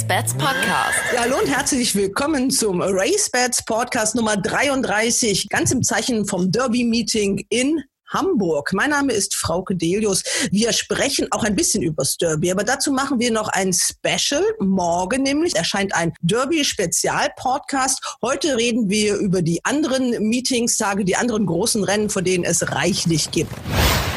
RaceBets 0.00 0.32
Podcast. 0.32 0.98
Ja, 1.12 1.20
hallo 1.20 1.36
und 1.36 1.46
herzlich 1.46 1.94
willkommen 1.94 2.50
zum 2.50 2.80
RaceBets 2.80 3.66
Podcast 3.66 4.14
Nummer 4.14 4.38
33, 4.38 5.50
ganz 5.50 5.72
im 5.72 5.82
Zeichen 5.82 6.26
vom 6.26 6.50
Derby 6.50 6.84
Meeting 6.84 7.44
in 7.50 7.82
Hamburg. 8.08 8.72
Mein 8.72 8.90
Name 8.90 9.12
ist 9.12 9.34
Frauke 9.34 9.76
Delius. 9.76 10.22
Wir 10.50 10.72
sprechen 10.72 11.26
auch 11.32 11.44
ein 11.44 11.54
bisschen 11.54 11.82
über 11.82 12.02
das 12.02 12.16
Derby, 12.16 12.50
aber 12.50 12.64
dazu 12.64 12.92
machen 12.92 13.20
wir 13.20 13.30
noch 13.30 13.48
ein 13.48 13.74
Special. 13.74 14.42
Morgen 14.58 15.22
nämlich 15.22 15.54
erscheint 15.54 15.94
ein 15.94 16.14
Derby-Spezial-Podcast. 16.22 18.16
Heute 18.22 18.56
reden 18.56 18.88
wir 18.88 19.16
über 19.16 19.42
die 19.42 19.62
anderen 19.66 20.12
Meetingstage, 20.26 21.04
die 21.04 21.16
anderen 21.16 21.44
großen 21.44 21.84
Rennen, 21.84 22.08
vor 22.08 22.22
denen 22.22 22.44
es 22.44 22.72
reichlich 22.72 23.30
gibt. 23.32 23.52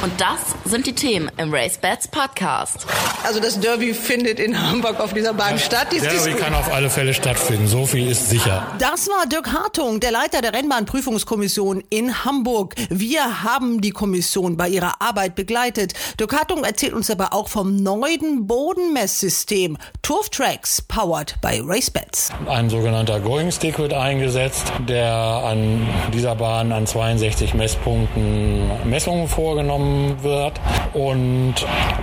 Und 0.04 0.20
das 0.20 0.54
sind 0.66 0.86
die 0.86 0.92
Themen 0.92 1.32
im 1.38 1.54
Race 1.54 1.78
Bats 1.78 2.10
Podcast. 2.10 2.86
Also 3.24 3.40
das 3.40 3.58
Derby 3.58 3.94
findet 3.94 4.38
in 4.38 4.62
Hamburg 4.62 5.00
auf 5.00 5.14
dieser 5.14 5.34
Bahn 5.34 5.58
statt. 5.58 5.88
Das 5.92 6.02
Derby 6.02 6.38
kann 6.38 6.54
auf 6.54 6.74
alle 6.74 6.90
Fälle 6.90 7.14
stattfinden, 7.14 7.68
so 7.68 7.86
viel 7.86 8.12
ist 8.12 8.30
sicher. 8.30 8.68
Das 8.80 9.08
war 9.08 9.26
Dirk 9.28 9.54
Hartung, 9.54 10.02
der 10.02 10.12
Leiter 10.12 10.42
der 10.42 10.54
Rennbahnprüfungskommission 10.54 11.82
in 11.90 12.26
Hamburg. 12.26 12.76
Wir 12.90 13.44
haben 13.44 13.80
die 13.80 13.92
Kommission 13.92 14.58
bei 14.58 14.68
ihrer 14.68 15.02
Arbeit 15.02 15.36
begleitet. 15.36 15.94
Dirk 16.20 16.38
Hartung 16.38 16.66
erzählt 16.66 16.92
uns 16.92 17.10
aber 17.10 17.32
auch 17.32 17.48
vom 17.48 17.78
neuen 17.78 18.46
Bodenmesssystem 18.46 19.78
Turf 20.02 20.28
Tracks, 20.32 20.82
powered 20.82 21.40
by 21.40 21.62
RaceBets. 21.64 22.30
Ein 22.50 22.70
sogenannter 22.70 23.22
Going 23.22 23.54
Stick 23.54 23.80
wird 23.80 23.94
eingesetzt, 23.94 24.74
der 24.90 25.14
an 25.14 25.88
dieser 26.12 26.36
Bahn 26.36 26.74
an 26.74 26.86
62 26.86 27.54
Messpunkten 27.54 28.70
Messungen 28.90 29.30
vorgenommen 29.30 29.93
wird. 30.22 30.60
Und 30.94 31.56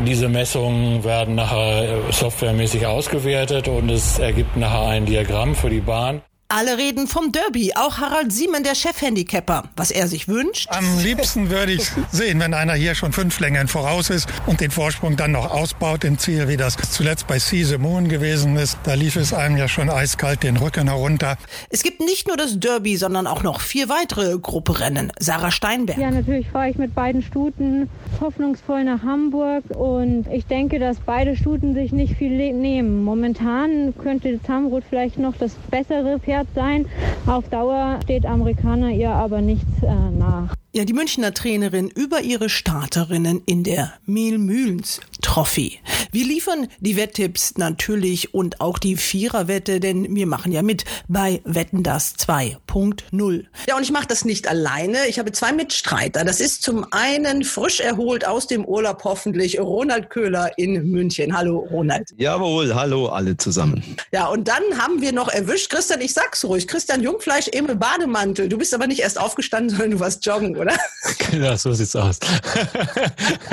diese 0.07 0.29
Messungen 0.29 1.05
werden 1.05 1.35
nachher 1.35 2.01
softwaremäßig 2.11 2.87
ausgewertet 2.87 3.69
und 3.69 3.91
es 3.91 4.19
ergibt 4.19 4.57
nachher 4.57 4.89
ein 4.89 5.07
Diagramm 5.07 5.55
für 5.55 5.71
die 5.71 5.81
Bahn. 5.81 6.23
Alle 6.53 6.79
reden 6.79 7.07
vom 7.07 7.31
Derby, 7.31 7.75
auch 7.77 7.99
Harald 7.99 8.33
Siemen, 8.33 8.65
der 8.65 8.75
Chefhandicapper. 8.75 9.69
Was 9.77 9.93
er 9.93 10.09
sich 10.09 10.27
wünscht? 10.27 10.67
Am 10.73 10.99
liebsten 10.99 11.49
würde 11.49 11.71
ich 11.71 11.89
sehen, 12.11 12.41
wenn 12.41 12.55
einer 12.55 12.73
hier 12.73 12.97
schon 12.97 13.13
fünf 13.13 13.39
Längen 13.39 13.69
voraus 13.69 14.11
ist 14.11 14.29
und 14.47 14.61
den 14.61 14.73
Vorsprung 14.73 15.17
dann 15.17 15.31
noch 15.31 15.53
ausbaut 15.53 16.03
im 16.03 16.19
Ziel, 16.19 16.49
wie 16.49 16.57
das 16.57 16.77
zuletzt 16.91 17.29
bei 17.29 17.39
Cise 17.39 17.79
Moon 17.79 18.09
gewesen 18.09 18.57
ist. 18.57 18.79
Da 18.83 18.95
lief 18.95 19.15
es 19.15 19.33
einem 19.33 19.59
ja 19.59 19.69
schon 19.69 19.89
eiskalt 19.89 20.43
den 20.43 20.57
Rücken 20.57 20.89
herunter. 20.89 21.37
Es 21.69 21.85
gibt 21.85 22.01
nicht 22.01 22.27
nur 22.27 22.37
das 22.37 22.59
Derby, 22.59 22.97
sondern 22.97 23.29
auch 23.29 23.45
noch 23.45 23.61
vier 23.61 23.89
weitere 23.89 24.37
Grupperennen. 24.37 25.13
Sarah 25.21 25.53
Steinberg. 25.53 25.99
Ja, 25.99 26.11
natürlich 26.11 26.49
fahre 26.49 26.69
ich 26.69 26.79
mit 26.79 26.97
beiden 26.97 27.23
Stuten 27.23 27.89
hoffnungsvoll 28.21 28.83
nach 28.83 29.05
Hamburg 29.05 29.63
und 29.71 30.27
ich 30.33 30.47
denke, 30.47 30.81
dass 30.81 30.97
beide 31.07 31.37
Stuten 31.37 31.75
sich 31.75 31.93
nicht 31.93 32.17
viel 32.17 32.31
nehmen. 32.53 33.05
Momentan 33.05 33.95
könnte 33.97 34.41
Zamrot 34.43 34.83
vielleicht 34.91 35.17
noch 35.17 35.37
das 35.37 35.53
bessere 35.71 36.19
Pferd 36.19 36.40
wert 36.41 36.49
sein. 36.55 36.87
Auf 37.27 37.49
Dauer 37.49 38.01
steht 38.05 38.27
Amerikaner 38.27 38.91
ihr 38.91 39.11
aber 39.11 39.41
nichts 39.41 39.83
äh, 39.83 40.11
nach. 40.19 40.60
Ja, 40.73 40.85
die 40.85 40.93
Münchner 40.93 41.35
Trainerin 41.35 41.89
über 41.89 42.21
ihre 42.21 42.49
Starterinnen 42.49 43.43
in 43.45 43.65
der 43.65 43.95
Mehlmühlens 44.07 45.01
Trophy. 45.21 45.81
Wir 46.13 46.25
liefern 46.25 46.69
die 46.79 46.97
Wetttipps 46.97 47.55
natürlich 47.57 48.35
und 48.35 48.61
auch 48.61 48.79
die 48.79 48.97
Viererwette, 48.97 49.81
denn 49.81 50.15
wir 50.15 50.29
machen 50.29 50.53
ja 50.53 50.63
mit 50.63 50.85
bei 51.09 51.41
Wetten 51.45 51.83
das 51.83 52.15
2.0. 52.19 53.45
Ja, 53.69 53.77
und 53.77 53.83
ich 53.83 53.91
mache 53.91 54.07
das 54.07 54.25
nicht 54.25 54.47
alleine. 54.47 55.09
Ich 55.09 55.19
habe 55.19 55.33
zwei 55.33 55.53
Mitstreiter. 55.53 56.25
Das 56.25 56.41
ist 56.41 56.63
zum 56.63 56.87
einen 56.93 57.43
frisch 57.43 57.81
erholt 57.81 58.25
aus 58.25 58.47
dem 58.47 58.65
Urlaub 58.65 59.03
hoffentlich 59.03 59.59
Ronald 59.59 60.09
Köhler 60.09 60.53
in 60.57 60.89
München. 60.89 61.37
Hallo 61.37 61.67
Ronald. 61.69 62.11
Jawohl, 62.17 62.77
hallo 62.77 63.09
alle 63.09 63.37
zusammen. 63.37 63.83
Ja, 64.13 64.29
und 64.29 64.47
dann 64.47 64.63
haben 64.79 65.01
wir 65.01 65.11
noch 65.11 65.29
erwischt, 65.29 65.71
Christian, 65.71 66.01
ich 66.01 66.13
sag's 66.13 66.45
ruhig, 66.45 66.69
Christian 66.69 67.03
Jungfleisch 67.03 67.49
im 67.49 67.67
Bademantel. 67.67 68.49
Du 68.49 68.57
bist 68.57 68.73
aber 68.73 68.87
nicht 68.87 69.01
erst 69.01 69.19
aufgestanden, 69.19 69.71
sondern 69.71 69.91
du 69.91 70.01
warst 70.01 70.25
joggen, 70.25 70.60
oder? 70.61 70.77
Ja, 71.33 71.57
so 71.57 71.73
sieht's 71.73 71.95
aus. 71.95 72.19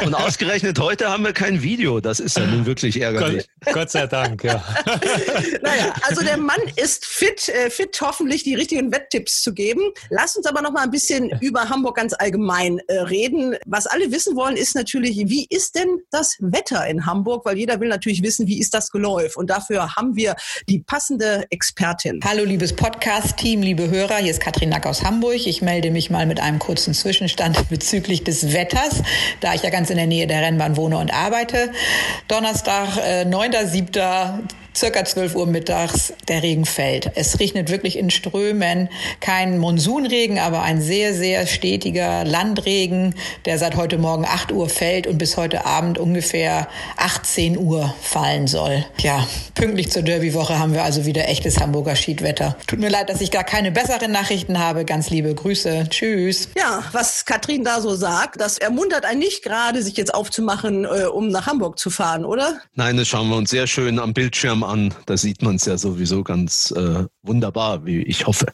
Und 0.03 0.13
ausgerechnet 0.15 0.79
heute 0.79 1.09
haben 1.09 1.23
wir 1.23 1.33
kein 1.33 1.61
Video. 1.61 1.99
Das 1.99 2.19
ist 2.19 2.35
ja 2.35 2.45
nun 2.45 2.65
wirklich 2.65 2.99
ärgerlich. 2.99 3.45
Gott, 3.63 3.73
Gott 3.73 3.91
sei 3.91 4.07
Dank, 4.07 4.43
ja. 4.43 4.63
naja, 5.61 5.93
also 6.01 6.23
der 6.23 6.37
Mann 6.37 6.59
ist 6.75 7.05
fit, 7.05 7.49
äh, 7.49 7.69
fit 7.69 7.95
hoffentlich 8.01 8.43
die 8.43 8.55
richtigen 8.55 8.91
Wetttipps 8.91 9.43
zu 9.43 9.53
geben. 9.53 9.81
Lass 10.09 10.35
uns 10.35 10.47
aber 10.47 10.63
noch 10.63 10.71
mal 10.71 10.83
ein 10.83 10.91
bisschen 10.91 11.29
über 11.39 11.69
Hamburg 11.69 11.97
ganz 11.97 12.15
allgemein 12.17 12.79
äh, 12.87 13.01
reden. 13.01 13.55
Was 13.67 13.85
alle 13.85 14.11
wissen 14.11 14.35
wollen, 14.35 14.57
ist 14.57 14.73
natürlich, 14.73 15.17
wie 15.27 15.45
ist 15.49 15.75
denn 15.75 15.99
das 16.09 16.35
Wetter 16.39 16.87
in 16.87 17.05
Hamburg? 17.05 17.45
Weil 17.45 17.59
jeder 17.59 17.79
will 17.79 17.89
natürlich 17.89 18.23
wissen, 18.23 18.47
wie 18.47 18.59
ist 18.59 18.73
das 18.73 18.89
Geläuf? 18.89 19.37
Und 19.37 19.51
dafür 19.51 19.95
haben 19.95 20.15
wir 20.15 20.35
die 20.67 20.79
passende 20.79 21.45
Expertin. 21.51 22.21
Hallo, 22.23 22.43
liebes 22.43 22.75
Podcast-Team, 22.75 23.61
liebe 23.61 23.87
Hörer. 23.87 24.17
Hier 24.17 24.31
ist 24.31 24.41
Katrin 24.41 24.69
Nack 24.69 24.87
aus 24.87 25.03
Hamburg. 25.03 25.45
Ich 25.45 25.61
melde 25.61 25.91
mich 25.91 26.09
mal 26.09 26.25
mit 26.25 26.39
einem 26.39 26.57
kurzen 26.57 26.95
Zwischenstand 26.99 27.69
bezüglich 27.69 28.23
des 28.23 28.53
Wetters, 28.53 29.01
da 29.41 29.53
ich 29.53 29.63
ja 29.63 29.69
ganz 29.69 29.89
in 29.89 29.97
der 29.97 30.07
Nähe 30.07 30.27
der 30.27 30.41
Rennbahn 30.41 30.77
wohne 30.77 30.97
und 30.97 31.13
arbeite. 31.13 31.71
Donnerstag, 32.27 32.97
äh, 32.97 33.25
9.7 33.25 34.43
circa 34.77 35.03
12 35.03 35.35
Uhr 35.35 35.47
mittags 35.47 36.13
der 36.27 36.43
Regen 36.43 36.65
fällt. 36.65 37.11
Es 37.15 37.39
regnet 37.39 37.71
wirklich 37.71 37.97
in 37.97 38.11
Strömen. 38.11 38.89
Kein 39.19 39.57
Monsunregen, 39.57 40.37
aber 40.37 40.61
ein 40.61 40.81
sehr, 40.81 41.15
sehr 41.15 41.47
stetiger 41.47 42.23
Landregen, 42.23 43.15
der 43.45 43.57
seit 43.57 43.75
heute 43.75 43.97
Morgen 43.97 44.25
8 44.25 44.51
Uhr 44.51 44.69
fällt 44.69 45.07
und 45.07 45.17
bis 45.17 45.35
heute 45.35 45.65
Abend 45.65 45.97
ungefähr 45.97 46.67
18 46.97 47.57
Uhr 47.57 47.93
fallen 48.01 48.45
soll. 48.45 48.85
Ja, 48.99 49.27
pünktlich 49.55 49.91
zur 49.91 50.03
Derbywoche 50.03 50.59
haben 50.59 50.73
wir 50.73 50.83
also 50.83 51.05
wieder 51.05 51.27
echtes 51.27 51.59
Hamburger 51.59 51.95
Schiedwetter. 51.95 52.55
Tut 52.67 52.79
mir 52.79 52.89
leid, 52.89 53.09
dass 53.09 53.21
ich 53.21 53.31
gar 53.31 53.43
keine 53.43 53.71
besseren 53.71 54.11
Nachrichten 54.11 54.59
habe. 54.59 54.85
Ganz 54.85 55.09
liebe 55.09 55.33
Grüße. 55.33 55.87
Tschüss. 55.89 56.49
Ja, 56.55 56.83
was 56.91 57.25
Katrin 57.25 57.63
da 57.63 57.81
so 57.81 57.95
sagt, 57.95 58.39
das 58.39 58.59
ermuntert 58.59 59.05
einen 59.05 59.19
nicht 59.19 59.43
gerade, 59.43 59.81
sich 59.81 59.97
jetzt 59.97 60.13
aufzumachen, 60.13 60.85
äh, 60.85 61.05
um 61.05 61.29
nach 61.29 61.47
Hamburg 61.47 61.79
zu 61.79 61.89
fahren, 61.89 62.25
oder? 62.25 62.59
Nein, 62.75 62.97
das 62.97 63.07
schauen 63.07 63.29
wir 63.29 63.37
uns 63.37 63.49
sehr 63.49 63.65
schön 63.65 63.97
am 63.97 64.13
Bildschirm 64.13 64.63
an. 64.67 64.93
Da 65.05 65.17
sieht 65.17 65.41
man 65.41 65.55
es 65.55 65.65
ja 65.65 65.77
sowieso 65.77 66.23
ganz 66.23 66.71
äh, 66.71 67.05
wunderbar, 67.21 67.85
wie 67.85 68.01
ich 68.01 68.27
hoffe 68.27 68.47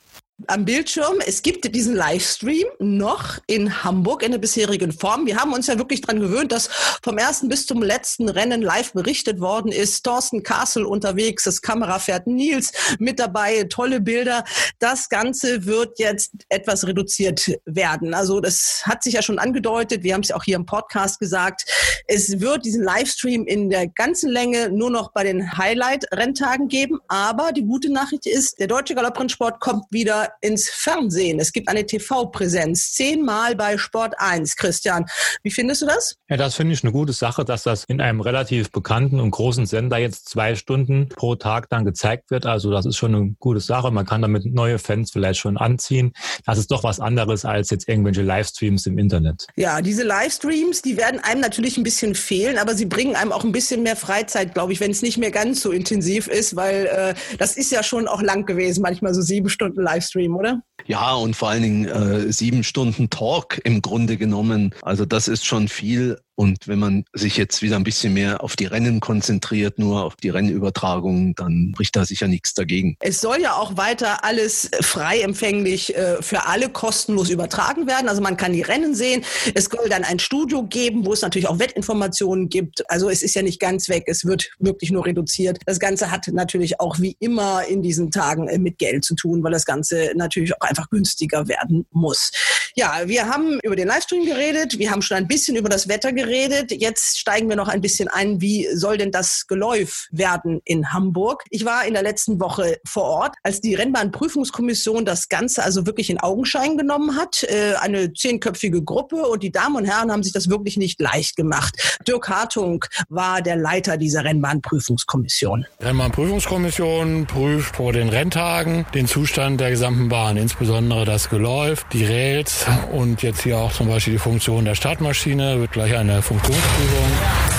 am 0.48 0.66
Bildschirm. 0.66 1.20
Es 1.26 1.42
gibt 1.42 1.74
diesen 1.74 1.96
Livestream 1.96 2.66
noch 2.80 3.38
in 3.48 3.84
Hamburg 3.84 4.24
in 4.24 4.32
der 4.32 4.40
bisherigen 4.40 4.92
Form. 4.92 5.26
Wir 5.26 5.38
haben 5.38 5.54
uns 5.54 5.68
ja 5.68 5.78
wirklich 5.78 6.02
dran 6.02 6.20
gewöhnt, 6.20 6.52
dass 6.52 6.70
vom 7.04 7.18
ersten 7.18 7.50
bis 7.50 7.66
zum 7.66 7.82
letzten 7.82 8.28
Rennen 8.30 8.62
live 8.62 8.94
berichtet 8.94 9.40
worden 9.40 9.72
ist. 9.72 10.04
Thorsten 10.04 10.44
Castle 10.44 10.88
unterwegs, 10.88 11.44
das 11.44 11.62
Kamerafährt 11.62 12.28
Nils 12.28 12.72
mit 13.00 13.20
dabei, 13.20 13.64
tolle 13.70 14.02
Bilder. 14.02 14.44
Das 14.80 15.08
Ganze 15.08 15.66
wird 15.66 16.00
jetzt 16.00 16.32
etwas 16.50 16.88
reduziert 16.88 17.52
werden. 17.66 18.14
Also 18.14 18.40
das 18.40 18.82
hat 18.86 19.04
sich 19.04 19.14
ja 19.14 19.22
schon 19.22 19.40
angedeutet. 19.40 20.04
Wir 20.04 20.14
haben 20.14 20.22
es 20.22 20.32
auch 20.32 20.44
hier 20.44 20.56
im 20.56 20.66
Podcast 20.66 21.20
gesagt. 21.20 21.70
Es 22.08 22.40
wird 22.40 22.66
diesen 22.66 22.84
Livestream 22.84 23.46
in 23.46 23.70
der 23.70 23.88
ganzen 23.88 24.30
Länge 24.30 24.70
nur 24.70 24.90
noch 24.90 25.12
bei 25.14 25.24
den 25.24 25.58
Highlight-Renntagen 25.58 26.68
geben. 26.68 27.00
Aber 27.08 27.52
die 27.52 27.64
gute 27.64 27.92
Nachricht 27.92 28.26
ist, 28.26 28.60
der 28.60 28.68
deutsche 28.68 28.96
Galopprennsport 28.96 29.60
kommt 29.60 29.86
wieder 29.92 30.23
ins 30.42 30.70
Fernsehen. 30.70 31.40
Es 31.40 31.52
gibt 31.52 31.70
eine 31.70 31.86
TV-Präsenz. 31.86 32.94
Zehnmal 32.94 33.56
bei 33.56 33.78
Sport 33.78 34.16
1. 34.18 34.56
Christian, 34.56 35.06
wie 35.44 35.52
findest 35.52 35.82
du 35.82 35.86
das? 35.86 36.16
Ja, 36.30 36.38
das 36.38 36.56
finde 36.56 36.74
ich 36.74 36.84
eine 36.84 36.92
gute 36.92 37.14
Sache, 37.14 37.46
dass 37.46 37.64
das 37.64 37.84
in 37.86 38.02
einem 38.02 38.22
relativ 38.22 38.72
bekannten 38.72 39.20
und 39.20 39.32
großen 39.32 39.66
Sender 39.66 39.98
jetzt 39.98 40.30
zwei 40.30 40.56
Stunden 40.56 41.10
pro 41.10 41.36
Tag 41.36 41.70
dann 41.70 41.86
gezeigt 41.86 42.32
wird. 42.32 42.46
Also 42.46 42.72
das 42.72 42.86
ist 42.86 42.98
schon 42.98 43.16
eine 43.16 43.36
gute 43.40 43.60
Sache. 43.60 43.92
Man 43.92 44.06
kann 44.06 44.22
damit 44.22 44.46
neue 44.46 44.80
Fans 44.80 45.12
vielleicht 45.12 45.40
schon 45.40 45.58
anziehen. 45.58 46.14
Das 46.46 46.58
ist 46.58 46.72
doch 46.72 46.84
was 46.84 47.00
anderes 47.00 47.46
als 47.46 47.70
jetzt 47.70 47.88
irgendwelche 47.88 48.22
Livestreams 48.22 48.86
im 48.86 48.98
Internet. 48.98 49.48
Ja, 49.56 49.82
diese 49.82 50.04
Livestreams, 50.04 50.82
die 50.82 50.98
werden 50.98 51.20
einem 51.20 51.42
natürlich 51.42 51.78
ein 51.78 51.84
bisschen 51.84 52.16
fehlen, 52.16 52.58
aber 52.58 52.76
sie 52.76 52.86
bringen 52.86 53.16
einem 53.16 53.32
auch 53.32 53.44
ein 53.44 53.52
bisschen 53.52 53.84
mehr 53.84 53.96
Freizeit, 53.96 54.54
glaube 54.54 54.74
ich, 54.74 54.80
wenn 54.80 54.92
es 54.92 55.02
nicht 55.02 55.18
mehr 55.18 55.32
ganz 55.32 55.62
so 55.62 55.72
intensiv 55.72 56.28
ist, 56.28 56.56
weil 56.56 56.86
äh, 56.86 57.14
das 57.38 57.58
ist 57.58 57.72
ja 57.72 57.84
schon 57.84 58.08
auch 58.08 58.22
lang 58.22 58.46
gewesen, 58.46 58.82
manchmal 58.82 59.14
so 59.14 59.22
sieben 59.22 59.50
Stunden 59.50 59.82
Livestream. 59.82 60.13
Livestream, 60.14 60.36
oder? 60.36 60.62
Ja, 60.86 61.14
und 61.14 61.36
vor 61.36 61.50
allen 61.50 61.64
Dingen 61.64 61.86
äh, 61.86 62.32
sieben 62.32 62.64
Stunden 62.64 63.10
Talk 63.10 63.60
im 63.64 63.82
Grunde 63.82 64.18
genommen. 64.18 64.74
Also 64.82 65.06
das 65.06 65.28
ist 65.28 65.46
schon 65.46 65.68
viel. 65.68 66.20
Und 66.36 66.68
wenn 66.68 66.80
man 66.80 67.06
sich 67.14 67.38
jetzt 67.38 67.62
wieder 67.62 67.76
ein 67.76 67.84
bisschen 67.84 68.14
mehr 68.14 68.44
auf 68.44 68.56
die 68.56 68.66
Rennen 68.66 69.00
konzentriert, 69.00 69.78
nur 69.78 70.04
auf 70.04 70.16
die 70.16 70.30
Rennübertragung, 70.30 71.36
dann 71.36 71.74
bricht 71.74 71.96
da 71.96 72.06
sicher 72.06 72.28
nichts 72.28 72.54
dagegen. 72.56 72.98
Es 73.00 73.22
soll 73.22 73.40
ja 73.42 73.54
auch 73.54 73.78
weiter 73.78 74.24
alles 74.24 74.70
frei 74.82 75.22
empfänglich 75.22 75.96
äh, 75.96 76.22
für 76.22 76.48
alle 76.48 76.70
kostenlos 76.70 77.30
übertragen 77.30 77.86
werden. 77.86 78.10
Also 78.10 78.22
man 78.22 78.36
kann 78.36 78.54
die 78.54 78.64
Rennen 78.64 78.96
sehen. 78.96 79.24
Es 79.54 79.66
soll 79.66 79.90
dann 79.90 80.04
ein 80.04 80.18
Studio 80.18 80.64
geben, 80.64 81.06
wo 81.06 81.14
es 81.14 81.22
natürlich 81.22 81.48
auch 81.48 81.60
Wettinformationen 81.60 82.50
gibt. 82.50 82.90
Also 82.90 83.10
es 83.10 83.22
ist 83.22 83.36
ja 83.36 83.44
nicht 83.44 83.60
ganz 83.60 83.88
weg. 83.88 84.06
Es 84.08 84.26
wird 84.26 84.50
wirklich 84.58 84.92
nur 84.92 85.06
reduziert. 85.06 85.60
Das 85.68 85.80
Ganze 85.80 86.10
hat 86.10 86.28
natürlich 86.28 86.80
auch 86.80 87.00
wie 87.00 87.16
immer 87.20 87.66
in 87.68 87.84
diesen 87.84 88.10
Tagen 88.10 88.48
äh, 88.48 88.58
mit 88.58 88.80
Geld 88.80 89.06
zu 89.06 89.14
tun, 89.16 89.44
weil 89.44 89.52
das 89.52 89.66
Ganze 89.66 90.12
natürlich 90.16 90.56
auch 90.56 90.68
einfach 90.68 90.90
günstiger 90.90 91.48
werden 91.48 91.86
muss. 91.92 92.32
Ja, 92.76 93.04
wir 93.06 93.28
haben 93.28 93.60
über 93.62 93.76
den 93.76 93.88
Livestream 93.88 94.26
geredet, 94.26 94.80
wir 94.80 94.90
haben 94.90 95.04
schon 95.04 95.18
ein 95.18 95.28
bisschen 95.28 95.56
über 95.56 95.70
das 95.70 95.88
Wetter 95.88 96.12
geredet. 96.12 96.72
Jetzt 96.72 97.20
steigen 97.20 97.48
wir 97.48 97.56
noch 97.56 97.68
ein 97.68 97.82
bisschen 97.82 98.08
ein, 98.08 98.42
wie 98.42 98.68
soll 98.74 98.98
denn 98.98 99.12
das 99.12 99.46
Geläuf 99.46 100.08
werden 100.10 100.60
in 100.66 100.92
Hamburg? 100.92 101.44
Ich 101.52 101.66
war 101.66 101.86
in 101.86 101.94
der 101.94 102.02
letzten 102.02 102.40
Woche 102.40 102.80
vor 102.84 103.04
Ort, 103.04 103.36
als 103.44 103.62
die 103.62 103.76
Rennbahnprüfungskommission 103.76 105.06
das 105.06 105.30
Ganze 105.30 105.64
also 105.64 105.86
wirklich 105.86 106.10
in 106.10 106.20
Augenschein 106.20 106.76
genommen 106.76 107.16
hat. 107.16 107.44
Äh, 107.44 107.76
eine 107.80 108.12
zehnköpfige 108.12 108.82
Gruppe 108.84 109.18
und 109.28 109.44
die 109.44 109.52
Damen 109.52 109.76
und 109.76 109.86
Herren 109.86 110.12
haben 110.12 110.24
sich 110.24 110.34
das 110.34 110.50
wirklich 110.50 110.76
nicht 110.76 111.00
leicht 111.00 111.36
gemacht. 111.36 112.00
Dirk 112.08 112.28
Hartung 112.28 112.86
war 113.08 113.44
der 113.44 113.56
Leiter 113.56 113.98
dieser 113.98 114.24
Rennbahnprüfungskommission. 114.24 115.68
Rennbahnprüfungskommission 115.80 117.28
prüft 117.28 117.76
vor 117.76 117.94
den 117.94 118.10
Renntagen 118.10 118.88
den 118.96 119.06
Zustand 119.06 119.62
der 119.62 119.70
gesamten 119.70 120.10
Bahn, 120.10 120.38
insbesondere 120.38 121.06
das 121.06 121.30
Geläuf, 121.30 121.86
die 121.94 122.04
Rails 122.04 122.63
und 122.92 123.22
jetzt 123.22 123.42
hier 123.42 123.58
auch 123.58 123.72
zum 123.72 123.88
Beispiel 123.88 124.14
die 124.14 124.20
Funktion 124.20 124.66
der 124.66 124.76
Startmaschine. 124.76 125.60
Wird 125.60 125.72
gleich 125.72 125.96
eine 125.96 126.22
Funktionsprüfung 126.22 127.12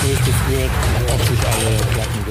durchgeführt, 0.03 0.71
ob 1.13 1.21
sich 1.21 1.39
alle 1.39 1.77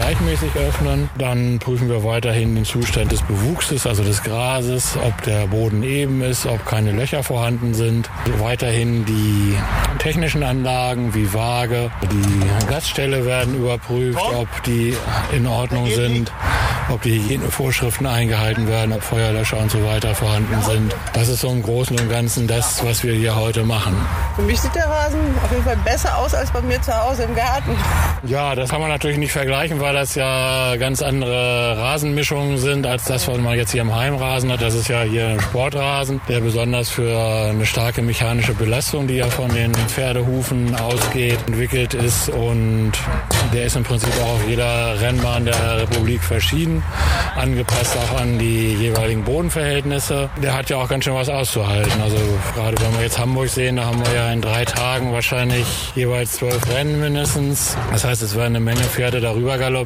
gleichmäßig 0.05 0.55
öffnen. 0.57 1.09
Dann 1.17 1.59
prüfen 1.59 1.89
wir 1.89 2.05
weiterhin 2.05 2.55
den 2.55 2.67
Zustand 2.67 3.11
des 3.11 3.23
Bewuchses, 3.23 3.87
also 3.87 4.05
des 4.05 4.23
Grases, 4.23 4.99
ob 5.03 5.23
der 5.23 5.47
Boden 5.47 5.83
eben 5.83 6.21
ist, 6.21 6.45
ob 6.45 6.67
keine 6.67 6.93
Löcher 6.93 7.23
vorhanden 7.23 7.73
sind. 7.73 8.11
Weiterhin 8.39 9.07
die 9.07 9.57
technischen 9.99 10.43
Anlagen 10.43 11.15
wie 11.15 11.33
Waage, 11.33 11.91
die 12.13 12.67
Gasstelle 12.69 13.25
werden 13.25 13.55
überprüft, 13.57 14.21
ob 14.35 14.49
die 14.65 14.95
in 15.33 15.47
Ordnung 15.47 15.89
sind, 15.89 16.31
ob 16.91 17.01
die 17.01 17.23
Hygienevorschriften 17.23 18.07
eingehalten 18.07 18.69
werden, 18.69 18.93
ob 18.93 19.03
Feuerlöscher 19.03 19.57
und 19.59 19.71
so 19.71 19.83
weiter 19.87 20.15
vorhanden 20.15 20.61
sind. 20.63 20.95
Das 21.15 21.29
ist 21.29 21.41
so 21.41 21.49
im 21.49 21.63
Großen 21.63 21.99
und 21.99 22.11
Ganzen 22.11 22.47
das, 22.47 22.85
was 22.85 23.03
wir 23.05 23.15
hier 23.15 23.37
heute 23.37 23.65
machen. 23.65 23.97
Für 24.37 24.43
mich 24.43 24.61
sieht 24.61 24.75
der 24.75 24.87
Rasen 24.87 25.21
auf 25.43 25.51
jeden 25.51 25.65
Fall 25.65 25.79
besser 25.83 26.19
aus 26.19 26.35
als 26.35 26.51
bei 26.51 26.61
mir 26.61 26.81
zu 26.83 26.93
Hause 26.95 27.23
im 27.23 27.35
Garten. 27.35 27.75
Ja, 28.25 28.55
das 28.55 28.69
kann 28.69 28.81
man 28.81 28.91
natürlich 28.91 29.19
nicht 29.19 29.33
vergleichen, 29.33 29.81
weil 29.81 29.94
das 29.95 30.17
ja 30.17 30.77
ganz 30.77 31.01
andere 31.03 31.79
Rasenmischungen 31.79 32.59
sind, 32.59 32.87
als 32.87 33.05
das, 33.05 33.29
was 33.29 33.39
man 33.39 33.57
jetzt 33.57 33.71
hier 33.71 33.83
im 33.83 33.95
Heimrasen 33.95 34.53
hat. 34.53 34.61
Das 34.61 34.75
ist 34.75 34.89
ja 34.89 35.03
hier 35.03 35.29
ein 35.29 35.41
Sportrasen, 35.41 36.21
der 36.29 36.41
besonders 36.41 36.91
für 36.91 37.17
eine 37.51 37.65
starke 37.65 38.03
mechanische 38.03 38.55
Belastung, 38.55 39.07
die 39.07 39.15
ja 39.15 39.29
von 39.29 39.49
den 39.55 39.73
Pferdehufen 39.75 40.75
ausgeht, 40.75 41.39
entwickelt 41.47 41.95
ist. 41.95 42.29
Und 42.29 42.93
der 43.53 43.67
ist 43.67 43.77
im 43.77 43.85
Prinzip 43.85 44.13
auch 44.23 44.35
auf 44.35 44.49
jeder 44.49 45.01
Rennbahn 45.01 45.45
der 45.45 45.79
Republik 45.83 46.23
verschieden, 46.23 46.83
angepasst 47.37 47.97
auch 47.97 48.21
an 48.21 48.39
die 48.39 48.75
jeweiligen 48.75 49.23
Bodenverhältnisse. 49.23 50.29
Der 50.43 50.55
hat 50.55 50.71
ja 50.71 50.77
auch 50.79 50.89
ganz 50.89 51.05
schön 51.05 51.15
was 51.15 51.29
auszuhalten. 51.29 52.03
Also 52.03 52.17
gerade 52.55 52.77
wenn 52.81 52.93
wir 52.95 53.03
jetzt 53.03 53.19
Hamburg 53.19 53.49
sehen, 53.49 53.77
da 53.77 53.85
haben 53.85 54.05
wir 54.05 54.13
ja 54.13 54.33
in 54.33 54.43
drei 54.43 54.65
Tagen 54.65 55.13
wahrscheinlich 55.13 55.93
jeweils 55.95 56.33
zwölf 56.33 56.69
Rennen 56.69 57.01
mindestens. 57.01 57.77
Das 57.93 58.05
heißt, 58.05 58.23
es 58.23 58.35
werden 58.35 58.57
eine 58.57 58.61
Menge 58.61 58.83
Pferde 58.83 59.21
darüber 59.21 59.57
galoppieren. 59.57 59.84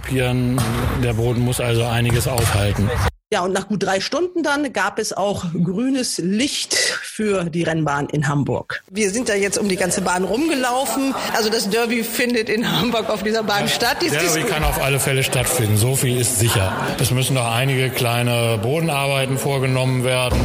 Der 1.02 1.12
Boden 1.14 1.42
muss 1.42 1.60
also 1.60 1.84
einiges 1.84 2.28
aushalten. 2.28 2.88
Ja, 3.30 3.42
und 3.42 3.52
nach 3.52 3.68
gut 3.68 3.82
drei 3.82 4.00
Stunden 4.00 4.42
dann 4.42 4.72
gab 4.72 4.98
es 4.98 5.12
auch 5.12 5.44
grünes 5.52 6.16
Licht 6.16 6.72
für 6.74 7.44
die 7.44 7.62
Rennbahn 7.62 8.08
in 8.08 8.26
Hamburg. 8.26 8.82
Wir 8.90 9.10
sind 9.10 9.28
da 9.28 9.34
jetzt 9.34 9.58
um 9.58 9.68
die 9.68 9.76
ganze 9.76 10.00
Bahn 10.00 10.24
rumgelaufen. 10.24 11.14
Also 11.36 11.50
das 11.50 11.68
Derby 11.68 12.04
findet 12.04 12.48
in 12.48 12.72
Hamburg 12.72 13.10
auf 13.10 13.22
dieser 13.22 13.42
Bahn 13.42 13.68
statt. 13.68 13.98
Das 14.00 14.12
Derby 14.12 14.48
kann 14.48 14.64
auf 14.64 14.82
alle 14.82 14.98
Fälle 14.98 15.22
stattfinden. 15.22 15.76
So 15.76 15.94
viel 15.94 16.18
ist 16.18 16.38
sicher. 16.38 16.72
Es 16.98 17.10
müssen 17.10 17.34
noch 17.34 17.52
einige 17.52 17.90
kleine 17.90 18.58
Bodenarbeiten 18.62 19.36
vorgenommen 19.36 20.04
werden. 20.04 20.40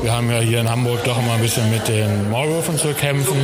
Wir 0.00 0.12
haben 0.12 0.30
ja 0.30 0.38
hier 0.38 0.60
in 0.60 0.70
Hamburg 0.70 1.04
doch 1.04 1.18
immer 1.18 1.34
ein 1.34 1.40
bisschen 1.40 1.70
mit 1.70 1.88
den 1.88 2.30
Maulwürfen 2.30 2.78
zu 2.78 2.92
kämpfen. 2.94 3.36